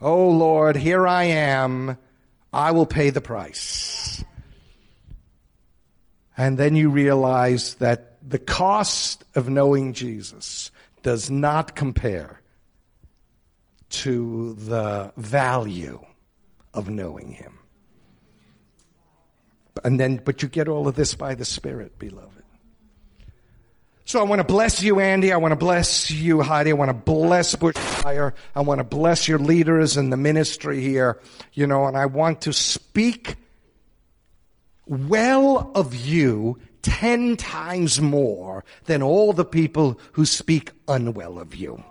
Oh 0.00 0.28
Lord, 0.28 0.76
here 0.76 1.06
I 1.06 1.24
am. 1.24 1.96
I 2.52 2.72
will 2.72 2.86
pay 2.86 3.10
the 3.10 3.22
price. 3.22 4.22
And 6.36 6.58
then 6.58 6.76
you 6.76 6.90
realize 6.90 7.74
that 7.76 8.18
the 8.28 8.38
cost 8.38 9.24
of 9.34 9.48
knowing 9.48 9.92
Jesus 9.92 10.70
does 11.02 11.30
not 11.30 11.74
compare 11.74 12.40
to 13.88 14.54
the 14.54 15.12
value 15.16 16.04
of 16.74 16.90
knowing 16.90 17.32
him. 17.32 17.58
And 19.82 19.98
then, 19.98 20.20
but 20.24 20.42
you 20.42 20.48
get 20.48 20.68
all 20.68 20.86
of 20.86 20.94
this 20.94 21.14
by 21.14 21.34
the 21.34 21.44
Spirit, 21.44 21.98
beloved. 21.98 22.42
So 24.06 24.20
I 24.20 24.24
want 24.24 24.40
to 24.40 24.44
bless 24.44 24.82
you, 24.82 25.00
Andy. 25.00 25.32
I 25.32 25.38
want 25.38 25.52
to 25.52 25.56
bless 25.56 26.10
you, 26.10 26.42
Heidi. 26.42 26.70
I 26.70 26.74
want 26.74 26.90
to 26.90 26.94
bless 26.94 27.56
Bushfire. 27.56 28.34
I 28.54 28.60
want 28.60 28.78
to 28.78 28.84
bless 28.84 29.26
your 29.26 29.38
leaders 29.38 29.96
and 29.96 30.12
the 30.12 30.16
ministry 30.16 30.80
here, 30.82 31.20
you 31.54 31.66
know, 31.66 31.86
and 31.86 31.96
I 31.96 32.06
want 32.06 32.42
to 32.42 32.52
speak 32.52 33.36
well 34.86 35.72
of 35.74 35.94
you 35.94 36.58
ten 36.82 37.36
times 37.38 37.98
more 37.98 38.62
than 38.84 39.02
all 39.02 39.32
the 39.32 39.44
people 39.44 39.98
who 40.12 40.26
speak 40.26 40.70
unwell 40.86 41.38
of 41.38 41.54
you 41.54 41.82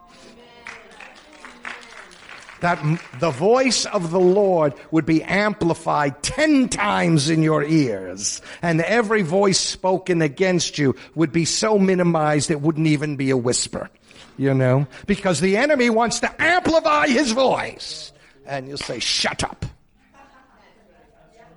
that 2.63 2.81
the 3.19 3.29
voice 3.29 3.85
of 3.85 4.11
the 4.11 4.19
Lord 4.19 4.73
would 4.89 5.05
be 5.05 5.21
amplified 5.21 6.23
ten 6.23 6.69
times 6.69 7.29
in 7.29 7.43
your 7.43 7.61
ears, 7.61 8.41
and 8.61 8.79
every 8.81 9.21
voice 9.21 9.59
spoken 9.59 10.21
against 10.21 10.77
you 10.77 10.95
would 11.13 11.33
be 11.33 11.43
so 11.43 11.77
minimized 11.77 12.49
it 12.49 12.61
wouldn't 12.61 12.87
even 12.87 13.17
be 13.17 13.31
a 13.31 13.37
whisper, 13.37 13.89
you 14.37 14.53
know, 14.53 14.87
because 15.07 15.41
the 15.41 15.57
enemy 15.57 15.89
wants 15.89 16.21
to 16.21 16.41
amplify 16.41 17.07
his 17.07 17.33
voice. 17.33 18.13
And 18.45 18.67
you'll 18.67 18.77
say, 18.77 18.99
shut 18.99 19.43
up. 19.43 19.65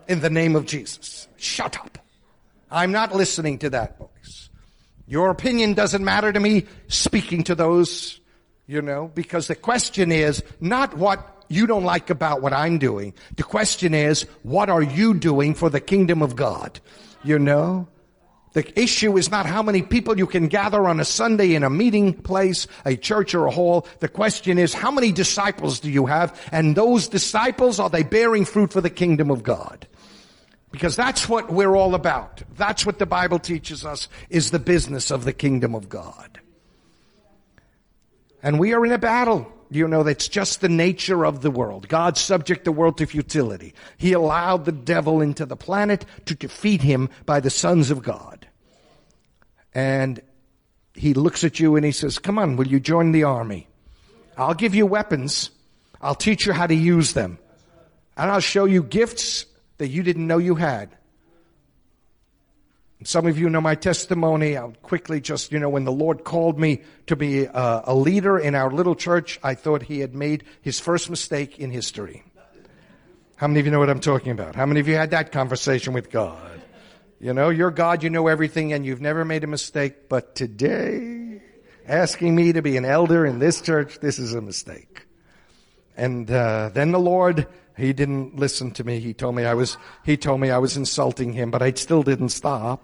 In 0.08 0.20
the 0.20 0.30
name 0.30 0.56
of 0.56 0.66
Jesus. 0.66 1.28
Shut 1.36 1.78
up. 1.78 1.98
I'm 2.68 2.90
not 2.90 3.14
listening 3.14 3.58
to 3.60 3.70
that 3.70 3.96
voice. 3.98 4.50
Your 5.06 5.30
opinion 5.30 5.74
doesn't 5.74 6.04
matter 6.04 6.32
to 6.32 6.40
me 6.40 6.66
speaking 6.88 7.44
to 7.44 7.54
those 7.54 8.20
you 8.66 8.82
know, 8.82 9.10
because 9.14 9.46
the 9.46 9.54
question 9.54 10.10
is 10.10 10.42
not 10.60 10.96
what 10.96 11.44
you 11.48 11.66
don't 11.66 11.84
like 11.84 12.10
about 12.10 12.42
what 12.42 12.52
I'm 12.52 12.78
doing. 12.78 13.14
The 13.36 13.44
question 13.44 13.94
is, 13.94 14.22
what 14.42 14.68
are 14.68 14.82
you 14.82 15.14
doing 15.14 15.54
for 15.54 15.70
the 15.70 15.80
kingdom 15.80 16.22
of 16.22 16.34
God? 16.34 16.80
You 17.22 17.38
know? 17.38 17.88
The 18.52 18.80
issue 18.80 19.18
is 19.18 19.30
not 19.30 19.44
how 19.44 19.62
many 19.62 19.82
people 19.82 20.16
you 20.16 20.26
can 20.26 20.48
gather 20.48 20.88
on 20.88 20.98
a 20.98 21.04
Sunday 21.04 21.54
in 21.54 21.62
a 21.62 21.68
meeting 21.68 22.14
place, 22.14 22.66
a 22.86 22.96
church 22.96 23.34
or 23.34 23.44
a 23.44 23.50
hall. 23.50 23.86
The 24.00 24.08
question 24.08 24.58
is, 24.58 24.72
how 24.72 24.90
many 24.90 25.12
disciples 25.12 25.78
do 25.78 25.90
you 25.90 26.06
have? 26.06 26.40
And 26.50 26.74
those 26.74 27.06
disciples, 27.06 27.78
are 27.78 27.90
they 27.90 28.02
bearing 28.02 28.46
fruit 28.46 28.72
for 28.72 28.80
the 28.80 28.88
kingdom 28.88 29.30
of 29.30 29.42
God? 29.42 29.86
Because 30.72 30.96
that's 30.96 31.28
what 31.28 31.52
we're 31.52 31.76
all 31.76 31.94
about. 31.94 32.42
That's 32.56 32.86
what 32.86 32.98
the 32.98 33.06
Bible 33.06 33.38
teaches 33.38 33.84
us 33.84 34.08
is 34.30 34.50
the 34.50 34.58
business 34.58 35.10
of 35.10 35.24
the 35.24 35.34
kingdom 35.34 35.74
of 35.74 35.90
God. 35.90 36.35
And 38.42 38.58
we 38.58 38.72
are 38.72 38.84
in 38.84 38.92
a 38.92 38.98
battle. 38.98 39.52
You 39.68 39.88
know, 39.88 40.04
that's 40.04 40.28
just 40.28 40.60
the 40.60 40.68
nature 40.68 41.26
of 41.26 41.42
the 41.42 41.50
world. 41.50 41.88
God 41.88 42.16
subject 42.16 42.64
the 42.64 42.72
world 42.72 42.98
to 42.98 43.06
futility. 43.06 43.74
He 43.96 44.12
allowed 44.12 44.64
the 44.64 44.72
devil 44.72 45.20
into 45.20 45.44
the 45.44 45.56
planet 45.56 46.04
to 46.26 46.36
defeat 46.36 46.82
him 46.82 47.10
by 47.24 47.40
the 47.40 47.50
sons 47.50 47.90
of 47.90 48.02
God. 48.02 48.46
And 49.74 50.20
he 50.94 51.14
looks 51.14 51.42
at 51.42 51.58
you 51.58 51.76
and 51.76 51.84
he 51.84 51.92
says, 51.92 52.18
come 52.18 52.38
on, 52.38 52.56
will 52.56 52.68
you 52.68 52.78
join 52.78 53.12
the 53.12 53.24
army? 53.24 53.66
I'll 54.36 54.54
give 54.54 54.74
you 54.74 54.86
weapons. 54.86 55.50
I'll 56.00 56.14
teach 56.14 56.46
you 56.46 56.52
how 56.52 56.66
to 56.66 56.74
use 56.74 57.12
them. 57.12 57.38
And 58.16 58.30
I'll 58.30 58.40
show 58.40 58.64
you 58.64 58.82
gifts 58.82 59.46
that 59.78 59.88
you 59.88 60.02
didn't 60.02 60.26
know 60.26 60.38
you 60.38 60.54
had. 60.54 60.95
Some 63.04 63.26
of 63.26 63.38
you 63.38 63.50
know 63.50 63.60
my 63.60 63.74
testimony. 63.74 64.56
I'll 64.56 64.74
quickly 64.82 65.20
just, 65.20 65.52
you 65.52 65.58
know, 65.58 65.68
when 65.68 65.84
the 65.84 65.92
Lord 65.92 66.24
called 66.24 66.58
me 66.58 66.82
to 67.06 67.16
be 67.16 67.44
a, 67.44 67.82
a, 67.84 67.94
leader 67.94 68.38
in 68.38 68.54
our 68.54 68.70
little 68.70 68.94
church, 68.94 69.38
I 69.42 69.54
thought 69.54 69.82
he 69.82 70.00
had 70.00 70.14
made 70.14 70.44
his 70.62 70.80
first 70.80 71.10
mistake 71.10 71.58
in 71.58 71.70
history. 71.70 72.24
How 73.36 73.48
many 73.48 73.60
of 73.60 73.66
you 73.66 73.72
know 73.72 73.78
what 73.78 73.90
I'm 73.90 74.00
talking 74.00 74.32
about? 74.32 74.54
How 74.54 74.64
many 74.64 74.80
of 74.80 74.88
you 74.88 74.94
had 74.94 75.10
that 75.10 75.30
conversation 75.30 75.92
with 75.92 76.10
God? 76.10 76.62
You 77.20 77.34
know, 77.34 77.50
you're 77.50 77.70
God, 77.70 78.02
you 78.02 78.08
know 78.08 78.28
everything, 78.28 78.72
and 78.72 78.84
you've 78.84 79.02
never 79.02 79.26
made 79.26 79.44
a 79.44 79.46
mistake, 79.46 80.08
but 80.08 80.34
today, 80.34 81.42
asking 81.86 82.34
me 82.34 82.54
to 82.54 82.62
be 82.62 82.78
an 82.78 82.86
elder 82.86 83.26
in 83.26 83.38
this 83.38 83.60
church, 83.60 84.00
this 84.00 84.18
is 84.18 84.32
a 84.32 84.40
mistake. 84.40 85.06
And 85.98 86.30
uh, 86.30 86.70
then 86.72 86.92
the 86.92 86.98
Lord 86.98 87.46
he 87.76 87.92
didn't 87.92 88.36
listen 88.36 88.70
to 88.72 88.84
me. 88.84 89.00
He 89.00 89.12
told 89.12 89.34
me 89.34 89.44
I 89.44 89.54
was, 89.54 89.76
he 90.04 90.16
told 90.16 90.40
me 90.40 90.50
I 90.50 90.58
was 90.58 90.76
insulting 90.76 91.32
him, 91.32 91.50
but 91.50 91.62
I 91.62 91.72
still 91.72 92.02
didn't 92.02 92.30
stop. 92.30 92.82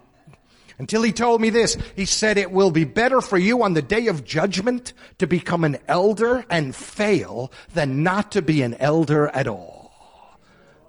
Until 0.79 1.03
he 1.03 1.11
told 1.11 1.41
me 1.41 1.49
this, 1.49 1.77
he 1.95 2.05
said 2.05 2.37
it 2.37 2.51
will 2.51 2.71
be 2.71 2.83
better 2.83 3.21
for 3.21 3.37
you 3.37 3.63
on 3.63 3.73
the 3.73 3.81
day 3.81 4.07
of 4.07 4.23
judgment 4.25 4.93
to 5.19 5.27
become 5.27 5.63
an 5.63 5.77
elder 5.87 6.45
and 6.49 6.75
fail 6.75 7.51
than 7.73 8.03
not 8.03 8.31
to 8.31 8.41
be 8.41 8.61
an 8.61 8.75
elder 8.75 9.27
at 9.29 9.47
all. 9.47 10.39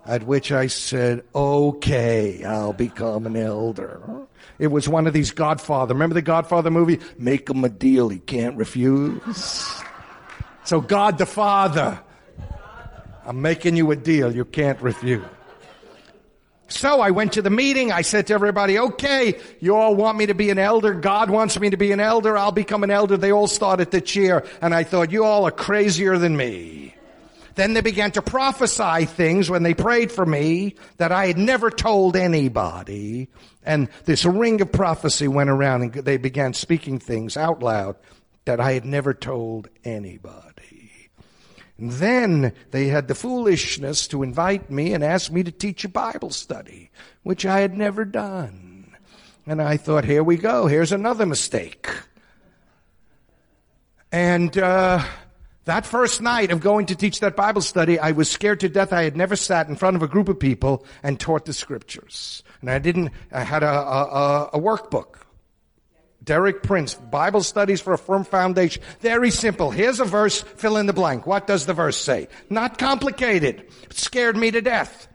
At 0.07 0.25
which 0.25 0.53
I 0.53 0.67
said, 0.67 1.25
okay, 1.35 2.45
I'll 2.45 2.75
become 2.75 3.27
an 3.27 3.37
elder. 3.37 4.27
It 4.59 4.67
was 4.67 4.89
one 4.89 5.07
of 5.07 5.15
these 5.15 5.31
Godfather. 5.31 5.95
Remember 5.95 6.15
the 6.15 6.23
Godfather 6.23 6.71
movie? 6.71 7.01
Make 7.19 7.49
him 7.49 7.65
a 7.65 7.71
deal 7.71 8.11
he 8.11 8.19
can't 8.19 8.57
refuse. 8.57 9.83
So 10.65 10.81
God 10.81 11.19
the 11.19 11.27
Father 11.27 12.01
I'm 13.27 13.41
making 13.41 13.77
you 13.77 13.91
a 13.91 13.97
deal 13.97 14.35
you 14.35 14.45
can't 14.45 14.81
refuse. 14.83 15.25
So 16.69 17.01
I 17.01 17.11
went 17.11 17.35
to 17.35 17.43
the 17.43 17.51
meeting. 17.51 17.93
I 17.93 18.03
said 18.03 18.27
to 18.29 18.35
everybody, 18.35 18.79
okay, 18.79 19.39
you 19.61 19.77
all 19.77 19.95
want 19.95 20.17
me 20.17 20.27
to 20.27 20.35
be 20.35 20.51
an 20.51 20.59
elder. 20.59 20.95
God 20.95 21.31
wants 21.31 21.59
me 21.61 21.71
to 21.71 21.77
be 21.77 21.93
an 21.93 22.01
elder. 22.01 22.37
I'll 22.37 22.53
become 22.53 22.85
an 22.85 22.91
elder. 22.91 23.17
They 23.17 23.33
all 23.33 23.47
started 23.47 23.91
to 23.91 24.01
cheer. 24.01 24.45
And 24.61 24.75
I 24.75 24.83
thought, 24.85 25.13
you 25.13 25.25
all 25.25 25.47
are 25.47 25.51
crazier 25.51 26.17
than 26.19 26.37
me. 26.37 26.95
Then 27.55 27.75
they 27.75 27.83
began 27.83 28.11
to 28.13 28.23
prophesy 28.23 29.05
things 29.05 29.49
when 29.49 29.63
they 29.63 29.75
prayed 29.75 30.11
for 30.11 30.27
me 30.27 30.75
that 30.97 31.13
I 31.13 31.27
had 31.27 31.39
never 31.39 31.71
told 31.71 32.17
anybody. 32.17 33.29
And 33.65 33.89
this 34.05 34.25
ring 34.25 34.61
of 34.61 34.73
prophecy 34.73 35.29
went 35.29 35.51
around 35.51 35.83
and 35.83 35.93
they 35.93 36.17
began 36.17 36.55
speaking 36.55 36.99
things 36.99 37.37
out 37.37 37.63
loud 37.63 37.97
that 38.45 38.61
I 38.61 38.73
had 38.73 38.85
never 38.85 39.15
told 39.15 39.69
anybody. 39.85 40.84
And 41.79 41.91
then 41.93 42.53
they 42.71 42.87
had 42.87 43.09
the 43.09 43.15
foolishness 43.15 44.07
to 44.09 44.23
invite 44.23 44.71
me 44.71 44.93
and 44.93 45.03
ask 45.03 45.31
me 45.33 45.43
to 45.43 45.51
teach 45.51 45.85
a 45.85 45.89
Bible 45.89 46.31
study, 46.31 46.91
which 47.23 47.45
I 47.45 47.61
had 47.61 47.77
never 47.77 48.05
done. 48.05 48.95
And 49.47 49.61
I 49.61 49.77
thought, 49.77 50.05
here 50.05 50.23
we 50.23 50.37
go. 50.37 50.67
Here's 50.67 50.93
another 50.93 51.27
mistake. 51.27 51.89
And 54.13 54.57
uh, 54.57 55.05
that 55.65 55.85
first 55.85 56.23
night 56.23 56.53
of 56.53 56.61
going 56.61 56.87
to 56.87 56.95
teach 56.95 57.21
that 57.21 57.35
Bible 57.35 57.61
study, 57.61 57.99
I 57.99 58.13
was 58.13 58.31
scared 58.31 58.61
to 58.61 58.69
death. 58.69 58.93
I 58.93 59.03
had 59.03 59.17
never 59.17 59.35
sat 59.35 59.69
in 59.69 59.75
front 59.75 59.97
of 59.97 60.03
a 60.03 60.09
group 60.09 60.29
of 60.29 60.39
people 60.39 60.87
and 61.03 61.19
taught 61.19 61.45
the 61.45 61.53
scriptures. 61.53 62.45
And 62.61 62.71
I 62.71 62.79
didn't, 62.79 63.11
I 63.33 63.43
had 63.43 63.65
a, 63.65 63.71
a, 63.71 64.51
a 64.55 64.61
workbook. 64.61 65.24
Derek 66.25 66.63
Prince, 66.63 66.95
Bible 66.95 67.43
Studies 67.43 67.81
for 67.81 67.93
a 67.93 67.99
Firm 67.99 68.25
Foundation. 68.25 68.83
Very 69.01 69.31
simple. 69.31 69.71
Here's 69.71 70.01
a 70.01 70.05
verse, 70.05 70.41
fill 70.43 70.77
in 70.77 70.87
the 70.87 70.93
blank. 70.93 71.27
What 71.27 71.47
does 71.47 71.67
the 71.67 71.75
verse 71.75 71.97
say? 71.97 72.29
Not 72.49 72.79
complicated. 72.79 73.67
It 73.83 73.93
scared 73.93 74.37
me 74.37 74.51
to 74.51 74.61
death. 74.61 75.09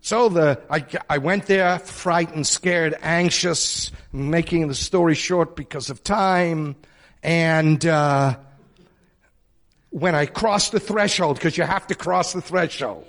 So 0.00 0.28
the, 0.28 0.60
I, 0.70 0.84
I 1.08 1.18
went 1.18 1.46
there 1.46 1.78
frightened, 1.78 2.46
scared, 2.46 2.96
anxious, 3.02 3.90
making 4.12 4.68
the 4.68 4.74
story 4.74 5.14
short 5.14 5.56
because 5.56 5.90
of 5.90 6.02
time. 6.02 6.76
And, 7.22 7.84
uh, 7.84 8.36
when 9.94 10.16
I 10.16 10.26
crossed 10.26 10.72
the 10.72 10.80
threshold, 10.80 11.36
because 11.36 11.56
you 11.56 11.62
have 11.62 11.86
to 11.86 11.94
cross 11.94 12.32
the 12.32 12.40
threshold. 12.40 13.06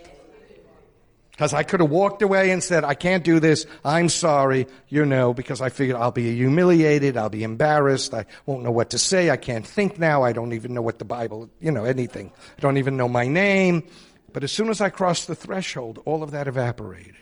Because 1.35 1.53
I 1.53 1.63
could 1.63 1.81
have 1.81 1.89
walked 1.89 2.21
away 2.21 2.51
and 2.51 2.63
said, 2.63 2.85
I 2.85 2.93
can't 2.93 3.21
do 3.21 3.41
this. 3.41 3.65
I'm 3.83 4.07
sorry. 4.07 4.67
You 4.87 5.05
know, 5.05 5.33
because 5.33 5.59
I 5.59 5.67
figured 5.67 5.97
I'll 5.97 6.11
be 6.11 6.33
humiliated. 6.33 7.17
I'll 7.17 7.27
be 7.27 7.43
embarrassed. 7.43 8.13
I 8.13 8.25
won't 8.45 8.63
know 8.63 8.71
what 8.71 8.91
to 8.91 8.97
say. 8.97 9.29
I 9.29 9.35
can't 9.35 9.67
think 9.67 9.99
now. 9.99 10.23
I 10.23 10.31
don't 10.31 10.53
even 10.53 10.73
know 10.73 10.81
what 10.81 10.97
the 10.97 11.03
Bible, 11.03 11.49
you 11.59 11.71
know, 11.71 11.83
anything. 11.83 12.31
I 12.57 12.61
don't 12.61 12.77
even 12.77 12.95
know 12.95 13.09
my 13.09 13.27
name. 13.27 13.83
But 14.31 14.45
as 14.45 14.53
soon 14.53 14.69
as 14.69 14.79
I 14.79 14.89
crossed 14.89 15.27
the 15.27 15.35
threshold, 15.35 16.01
all 16.05 16.23
of 16.23 16.31
that 16.31 16.47
evaporated. 16.47 17.15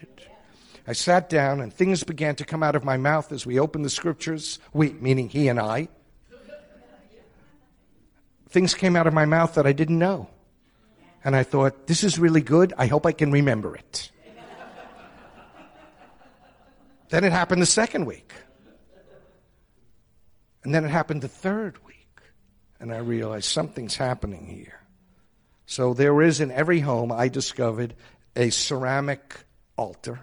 I 0.86 0.94
sat 0.94 1.28
down 1.28 1.60
and 1.60 1.74
things 1.74 2.04
began 2.04 2.36
to 2.36 2.46
come 2.46 2.62
out 2.62 2.76
of 2.76 2.84
my 2.84 2.98
mouth 2.98 3.32
as 3.32 3.48
we 3.48 3.60
opened 3.60 3.84
the 3.84 3.90
scriptures. 3.90 4.60
We, 4.74 4.94
meaning 4.94 5.28
he 5.28 5.48
and 5.48 5.60
I. 5.60 5.88
Things 8.50 8.76
came 8.76 8.96
out 8.96 9.08
of 9.08 9.14
my 9.14 9.26
mouth 9.26 9.56
that 9.56 9.66
I 9.66 9.72
didn't 9.72 9.98
know. 9.98 10.30
And 11.24 11.36
I 11.36 11.44
thought, 11.44 11.88
this 11.88 12.04
is 12.04 12.20
really 12.20 12.42
good. 12.42 12.74
I 12.78 12.88
hope 12.88 13.06
I 13.06 13.14
can 13.14 13.32
remember 13.32 13.76
it. 13.76 14.12
then 17.10 17.24
it 17.24 17.32
happened 17.32 17.62
the 17.62 17.68
second 17.68 18.06
week. 18.06 18.34
And 20.64 20.74
then 20.74 20.86
it 20.86 20.90
happened 20.90 21.22
the 21.22 21.28
third 21.28 21.78
week. 21.86 22.08
And 22.80 22.94
I 22.94 22.98
realized 22.98 23.46
something's 23.46 23.96
happening 23.96 24.46
here. 24.46 24.80
So 25.66 25.94
there 25.94 26.22
is 26.22 26.42
in 26.42 26.52
every 26.52 26.82
home, 26.82 27.12
I 27.12 27.30
discovered, 27.30 27.96
a 28.36 28.50
ceramic 28.50 29.46
altar. 29.78 30.20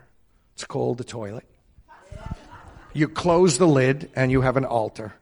It's 0.54 0.64
called 0.64 0.98
the 0.98 1.04
toilet. 1.04 1.46
You 2.92 3.08
close 3.08 3.56
the 3.56 3.66
lid 3.66 4.10
and 4.14 4.30
you 4.30 4.40
have 4.42 4.56
an 4.56 4.64
altar. 4.64 5.14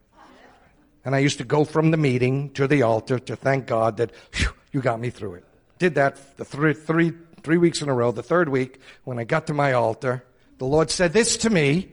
And 1.05 1.15
I 1.15 1.19
used 1.19 1.39
to 1.39 1.45
go 1.45 1.65
from 1.65 1.91
the 1.91 1.97
meeting 1.97 2.51
to 2.51 2.67
the 2.67 2.83
altar 2.83 3.19
to 3.19 3.37
thank 3.37 3.67
God 3.67 3.99
that 3.99 4.13
whew, 4.35 4.49
you 4.73 4.81
got 4.81 4.99
me 5.01 5.11
through 5.11 5.35
it. 5.35 5.45
Did 5.79 5.95
that 5.95 6.37
the 6.37 6.45
three, 6.45 6.75
three, 6.75 7.13
three 7.43 7.59
weeks 7.59 7.83
in 7.83 7.89
a 7.89 7.95
row. 7.95 8.13
The 8.13 8.23
third 8.23 8.49
week, 8.49 8.81
when 9.05 9.19
I 9.19 9.25
got 9.25 9.47
to 9.47 9.55
my 9.55 9.73
altar, 9.73 10.25
the 10.59 10.67
Lord 10.67 10.91
said 10.91 11.13
this 11.13 11.37
to 11.39 11.51
me 11.51 11.93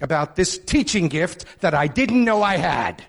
about 0.00 0.36
this 0.36 0.58
teaching 0.58 1.08
gift 1.08 1.44
that 1.60 1.74
I 1.74 1.86
didn't 1.86 2.24
know 2.24 2.42
I 2.42 2.56
had. 2.56 3.04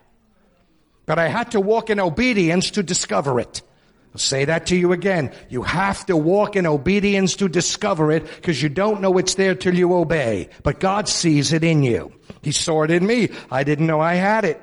But 1.05 1.19
I 1.19 1.27
had 1.27 1.51
to 1.51 1.59
walk 1.59 1.89
in 1.89 1.99
obedience 1.99 2.71
to 2.71 2.83
discover 2.83 3.39
it. 3.39 3.61
I'll 4.13 4.19
say 4.19 4.45
that 4.45 4.67
to 4.67 4.75
you 4.75 4.91
again. 4.91 5.31
You 5.49 5.63
have 5.63 6.05
to 6.07 6.17
walk 6.17 6.55
in 6.55 6.67
obedience 6.67 7.35
to 7.37 7.47
discover 7.47 8.11
it 8.11 8.25
because 8.25 8.61
you 8.61 8.67
don't 8.67 9.01
know 9.01 9.17
it's 9.17 9.35
there 9.35 9.55
till 9.55 9.73
you 9.73 9.93
obey. 9.93 10.49
But 10.63 10.81
God 10.81 11.07
sees 11.07 11.53
it 11.53 11.63
in 11.63 11.81
you. 11.81 12.11
He 12.41 12.51
saw 12.51 12.83
it 12.83 12.91
in 12.91 13.05
me. 13.07 13.29
I 13.49 13.63
didn't 13.63 13.87
know 13.87 14.01
I 14.01 14.15
had 14.15 14.43
it. 14.43 14.61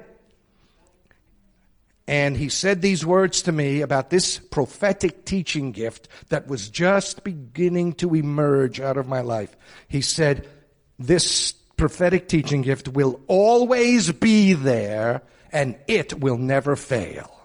And 2.09 2.39
he 2.39 2.49
said 2.49 2.81
these 2.81 3.05
words 3.05 3.43
to 3.43 3.53
me 3.53 3.83
about 3.83 4.09
this 4.09 4.39
prophetic 4.39 5.27
teaching 5.27 5.73
gift 5.73 6.09
that 6.31 6.49
was 6.49 6.71
just 6.71 7.23
beginning 7.23 7.93
to 7.97 8.15
emerge 8.15 8.81
out 8.81 8.97
of 8.97 9.07
my 9.07 9.21
life. 9.21 9.55
He 9.89 10.01
said, 10.01 10.49
this 10.99 11.53
prophetic 11.77 12.27
teaching 12.27 12.63
gift 12.63 12.89
will 12.89 13.21
always 13.27 14.11
be 14.11 14.55
there 14.55 15.21
and 15.53 15.77
it 15.87 16.19
will 16.19 16.39
never 16.39 16.77
fail. 16.77 17.38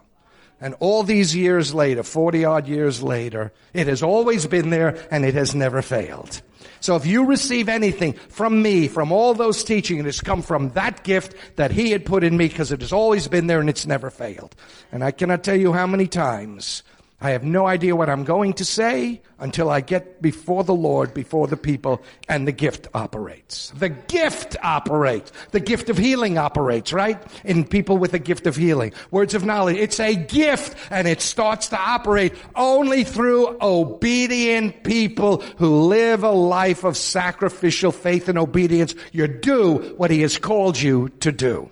And 0.64 0.76
all 0.80 1.04
these 1.04 1.36
years 1.36 1.74
later, 1.74 2.04
40 2.04 2.46
odd 2.46 2.68
years 2.70 3.04
later, 3.04 3.52
it 3.74 3.88
has 3.88 4.02
always 4.02 4.48
been 4.48 4.70
there 4.70 5.06
and 5.12 5.26
it 5.26 5.34
has 5.34 5.54
never 5.54 5.82
failed. 5.82 6.42
So 6.80 6.96
if 6.96 7.06
you 7.06 7.26
receive 7.26 7.68
anything 7.68 8.14
from 8.14 8.62
me, 8.62 8.88
from 8.88 9.12
all 9.12 9.34
those 9.34 9.66
teaching, 9.66 9.98
it 9.98 10.06
has 10.06 10.22
come 10.22 10.42
from 10.42 10.70
that 10.70 11.04
gift 11.04 11.36
that 11.58 11.72
he 11.72 11.92
had 11.92 12.06
put 12.06 12.24
in 12.24 12.38
me 12.38 12.48
because 12.48 12.72
it 12.72 12.80
has 12.80 12.94
always 12.94 13.28
been 13.28 13.48
there 13.48 13.60
and 13.60 13.70
it's 13.70 13.86
never 13.86 14.10
failed. 14.10 14.56
And 14.90 15.04
I 15.04 15.12
cannot 15.12 15.44
tell 15.44 15.60
you 15.60 15.74
how 15.74 15.86
many 15.86 16.08
times 16.08 16.82
I 17.24 17.30
have 17.30 17.46
no 17.46 17.66
idea 17.66 17.96
what 17.96 18.10
I'm 18.10 18.26
going 18.26 18.52
to 18.56 18.66
say 18.66 19.22
until 19.40 19.70
I 19.70 19.80
get 19.80 20.22
before 20.22 20.66
the 20.66 20.74
Lord, 20.74 21.14
before 21.14 21.48
the 21.48 21.56
people, 21.56 22.04
and 22.28 22.46
the 22.46 22.52
gift 22.52 22.90
operates. 22.94 23.70
The 23.70 23.88
gift 23.88 24.58
operates. 24.62 25.32
The 25.52 25.62
gift 25.62 25.90
of 25.90 25.98
healing 25.98 26.38
operates, 26.38 26.92
right? 26.92 27.18
In 27.46 27.64
people 27.64 27.98
with 27.98 28.14
a 28.14 28.20
gift 28.20 28.46
of 28.46 28.58
healing. 28.58 28.92
Words 29.10 29.36
of 29.36 29.46
knowledge. 29.46 29.78
It's 29.78 30.02
a 30.02 30.16
gift 30.16 30.76
and 30.92 31.08
it 31.08 31.22
starts 31.22 31.70
to 31.70 31.80
operate 31.80 32.34
only 32.58 33.06
through 33.06 33.58
obedient 33.62 34.84
people 34.84 35.38
who 35.58 35.84
live 35.84 36.24
a 36.24 36.32
life 36.32 36.84
of 36.84 36.98
sacrificial 36.98 37.94
faith 37.94 38.28
and 38.28 38.38
obedience. 38.38 38.96
You 39.14 39.28
do 39.30 39.94
what 39.96 40.12
he 40.12 40.24
has 40.24 40.38
called 40.38 40.78
you 40.78 41.08
to 41.22 41.32
do. 41.32 41.72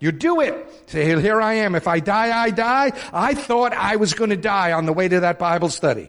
You 0.00 0.12
do 0.12 0.40
it. 0.40 0.66
Say, 0.86 1.04
here 1.20 1.40
I 1.42 1.54
am. 1.54 1.74
If 1.74 1.86
I 1.86 2.00
die, 2.00 2.36
I 2.36 2.50
die. 2.50 2.92
I 3.12 3.34
thought 3.34 3.74
I 3.74 3.96
was 3.96 4.14
going 4.14 4.30
to 4.30 4.36
die 4.36 4.72
on 4.72 4.86
the 4.86 4.94
way 4.94 5.06
to 5.06 5.20
that 5.20 5.38
Bible 5.38 5.68
study. 5.68 6.08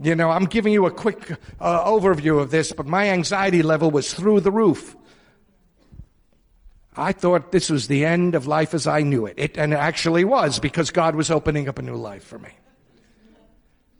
You 0.00 0.14
know, 0.14 0.30
I'm 0.30 0.46
giving 0.46 0.72
you 0.72 0.86
a 0.86 0.90
quick 0.90 1.32
uh, 1.60 1.84
overview 1.84 2.40
of 2.40 2.50
this, 2.50 2.72
but 2.72 2.86
my 2.86 3.10
anxiety 3.10 3.62
level 3.62 3.90
was 3.90 4.14
through 4.14 4.40
the 4.40 4.50
roof. 4.50 4.96
I 6.96 7.12
thought 7.12 7.52
this 7.52 7.68
was 7.68 7.86
the 7.86 8.06
end 8.06 8.34
of 8.34 8.46
life 8.46 8.72
as 8.72 8.86
I 8.86 9.02
knew 9.02 9.26
it. 9.26 9.34
it. 9.36 9.58
And 9.58 9.74
it 9.74 9.76
actually 9.76 10.24
was 10.24 10.58
because 10.58 10.90
God 10.90 11.14
was 11.14 11.30
opening 11.30 11.68
up 11.68 11.78
a 11.78 11.82
new 11.82 11.96
life 11.96 12.24
for 12.24 12.38
me. 12.38 12.50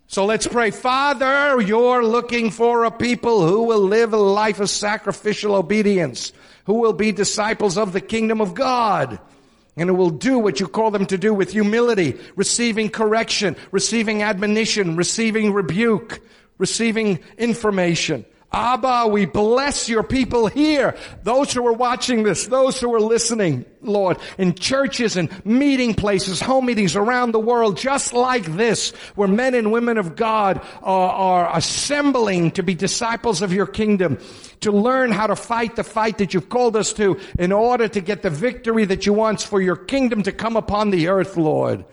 So 0.07 0.24
let's 0.24 0.47
pray. 0.47 0.70
Father, 0.70 1.61
you're 1.61 2.03
looking 2.03 2.51
for 2.51 2.85
a 2.85 2.91
people 2.91 3.47
who 3.47 3.64
will 3.64 3.83
live 3.83 4.14
a 4.14 4.16
life 4.16 4.59
of 4.59 4.70
sacrificial 4.70 5.55
obedience 5.55 6.33
who 6.69 6.75
will 6.75 6.93
be 6.93 7.12
disciples 7.12 7.79
of 7.79 7.95
the 7.95 8.01
kingdom 8.01 8.43
of 8.43 8.53
God 8.53 9.19
and 9.79 9.89
who 9.89 9.95
will 9.95 10.11
do 10.11 10.39
what 10.39 10.61
you 10.61 10.69
call 10.69 10.91
them 10.91 11.07
to 11.07 11.16
do 11.16 11.33
with 11.33 11.51
humility, 11.51 12.14
receiving 12.37 12.91
correction, 12.91 13.57
receiving 13.73 14.23
admonition, 14.23 14.95
receiving 14.95 15.55
rebuke, 15.55 16.21
receiving 16.59 17.21
information. 17.39 18.23
Abba, 18.51 19.09
we 19.09 19.26
bless 19.26 19.90
your 19.90 20.03
people 20.03 20.46
here. 20.46 20.96
Those 21.22 21.53
who 21.53 21.66
are 21.66 21.72
watching 21.72 22.22
this, 22.22 22.46
those 22.46 22.80
who 22.80 22.94
are 22.94 23.01
listening, 23.01 23.66
Lord, 23.82 24.16
in 24.38 24.55
churches 24.55 25.18
and 25.18 25.30
meeting 25.44 25.92
places, 25.92 26.40
home 26.40 26.64
meetings 26.64 26.96
around 26.96 27.32
the 27.32 27.40
world, 27.40 27.76
just 27.76 28.14
like 28.14 28.44
this, 28.57 28.92
where 29.16 29.28
men 29.28 29.55
and 29.55 29.70
women 29.70 29.99
of 29.99 30.16
God 30.16 30.62
are, 30.82 31.11
are 31.11 31.57
assembling 31.59 32.53
to 32.53 32.62
be 32.62 32.74
disciples 32.74 33.42
of 33.42 33.53
your 33.53 33.66
kingdom, 33.66 34.18
to 34.61 34.72
learn 34.72 35.11
how 35.11 35.26
to 35.26 35.36
fight 35.36 35.76
the 35.76 35.84
fight 35.84 36.16
that 36.16 36.32
you've 36.32 36.49
called 36.49 36.74
us 36.74 36.94
to 36.94 37.20
in 37.38 37.53
order 37.53 37.86
to 37.86 38.01
get 38.01 38.22
the 38.22 38.30
victory 38.30 38.86
that 38.86 39.05
you 39.05 39.12
want 39.12 39.42
for 39.42 39.61
your 39.61 39.76
kingdom 39.76 40.22
to 40.22 40.32
come 40.32 40.57
upon 40.57 40.88
the 40.88 41.09
earth, 41.09 41.36
Lord 41.36 41.84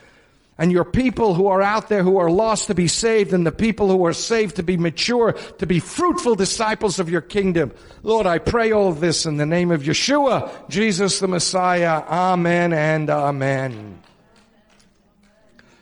and 0.58 0.72
your 0.72 0.86
people 0.86 1.34
who 1.34 1.47
are 1.47 1.62
out 1.62 1.89
there 1.89 2.03
who 2.03 2.18
are 2.18 2.30
lost 2.30 2.68
to 2.68 2.76
be 2.76 2.88
saved 2.88 3.34
and 3.34 3.45
the 3.45 3.51
people 3.51 3.89
who 3.89 4.06
are 4.06 4.14
saved 4.14 4.56
to 4.56 4.64
be 4.64 4.78
mature, 4.78 5.34
to 5.34 5.66
be 5.66 5.80
fruitful 5.80 6.36
disciples 6.36 6.99
of 6.99 7.10
your 7.10 7.22
kingdom. 7.22 7.72
Lord, 8.03 8.26
I 8.26 8.38
pray 8.38 8.72
all 8.72 8.93
this 8.93 9.26
in 9.26 9.38
the 9.38 9.45
name 9.45 9.72
of 9.72 9.84
Yeshua, 9.84 10.70
Jesus 10.70 11.20
the 11.20 11.28
Messiah. 11.28 12.03
Amen 12.08 12.72
and 12.72 13.10
amen. 13.10 13.99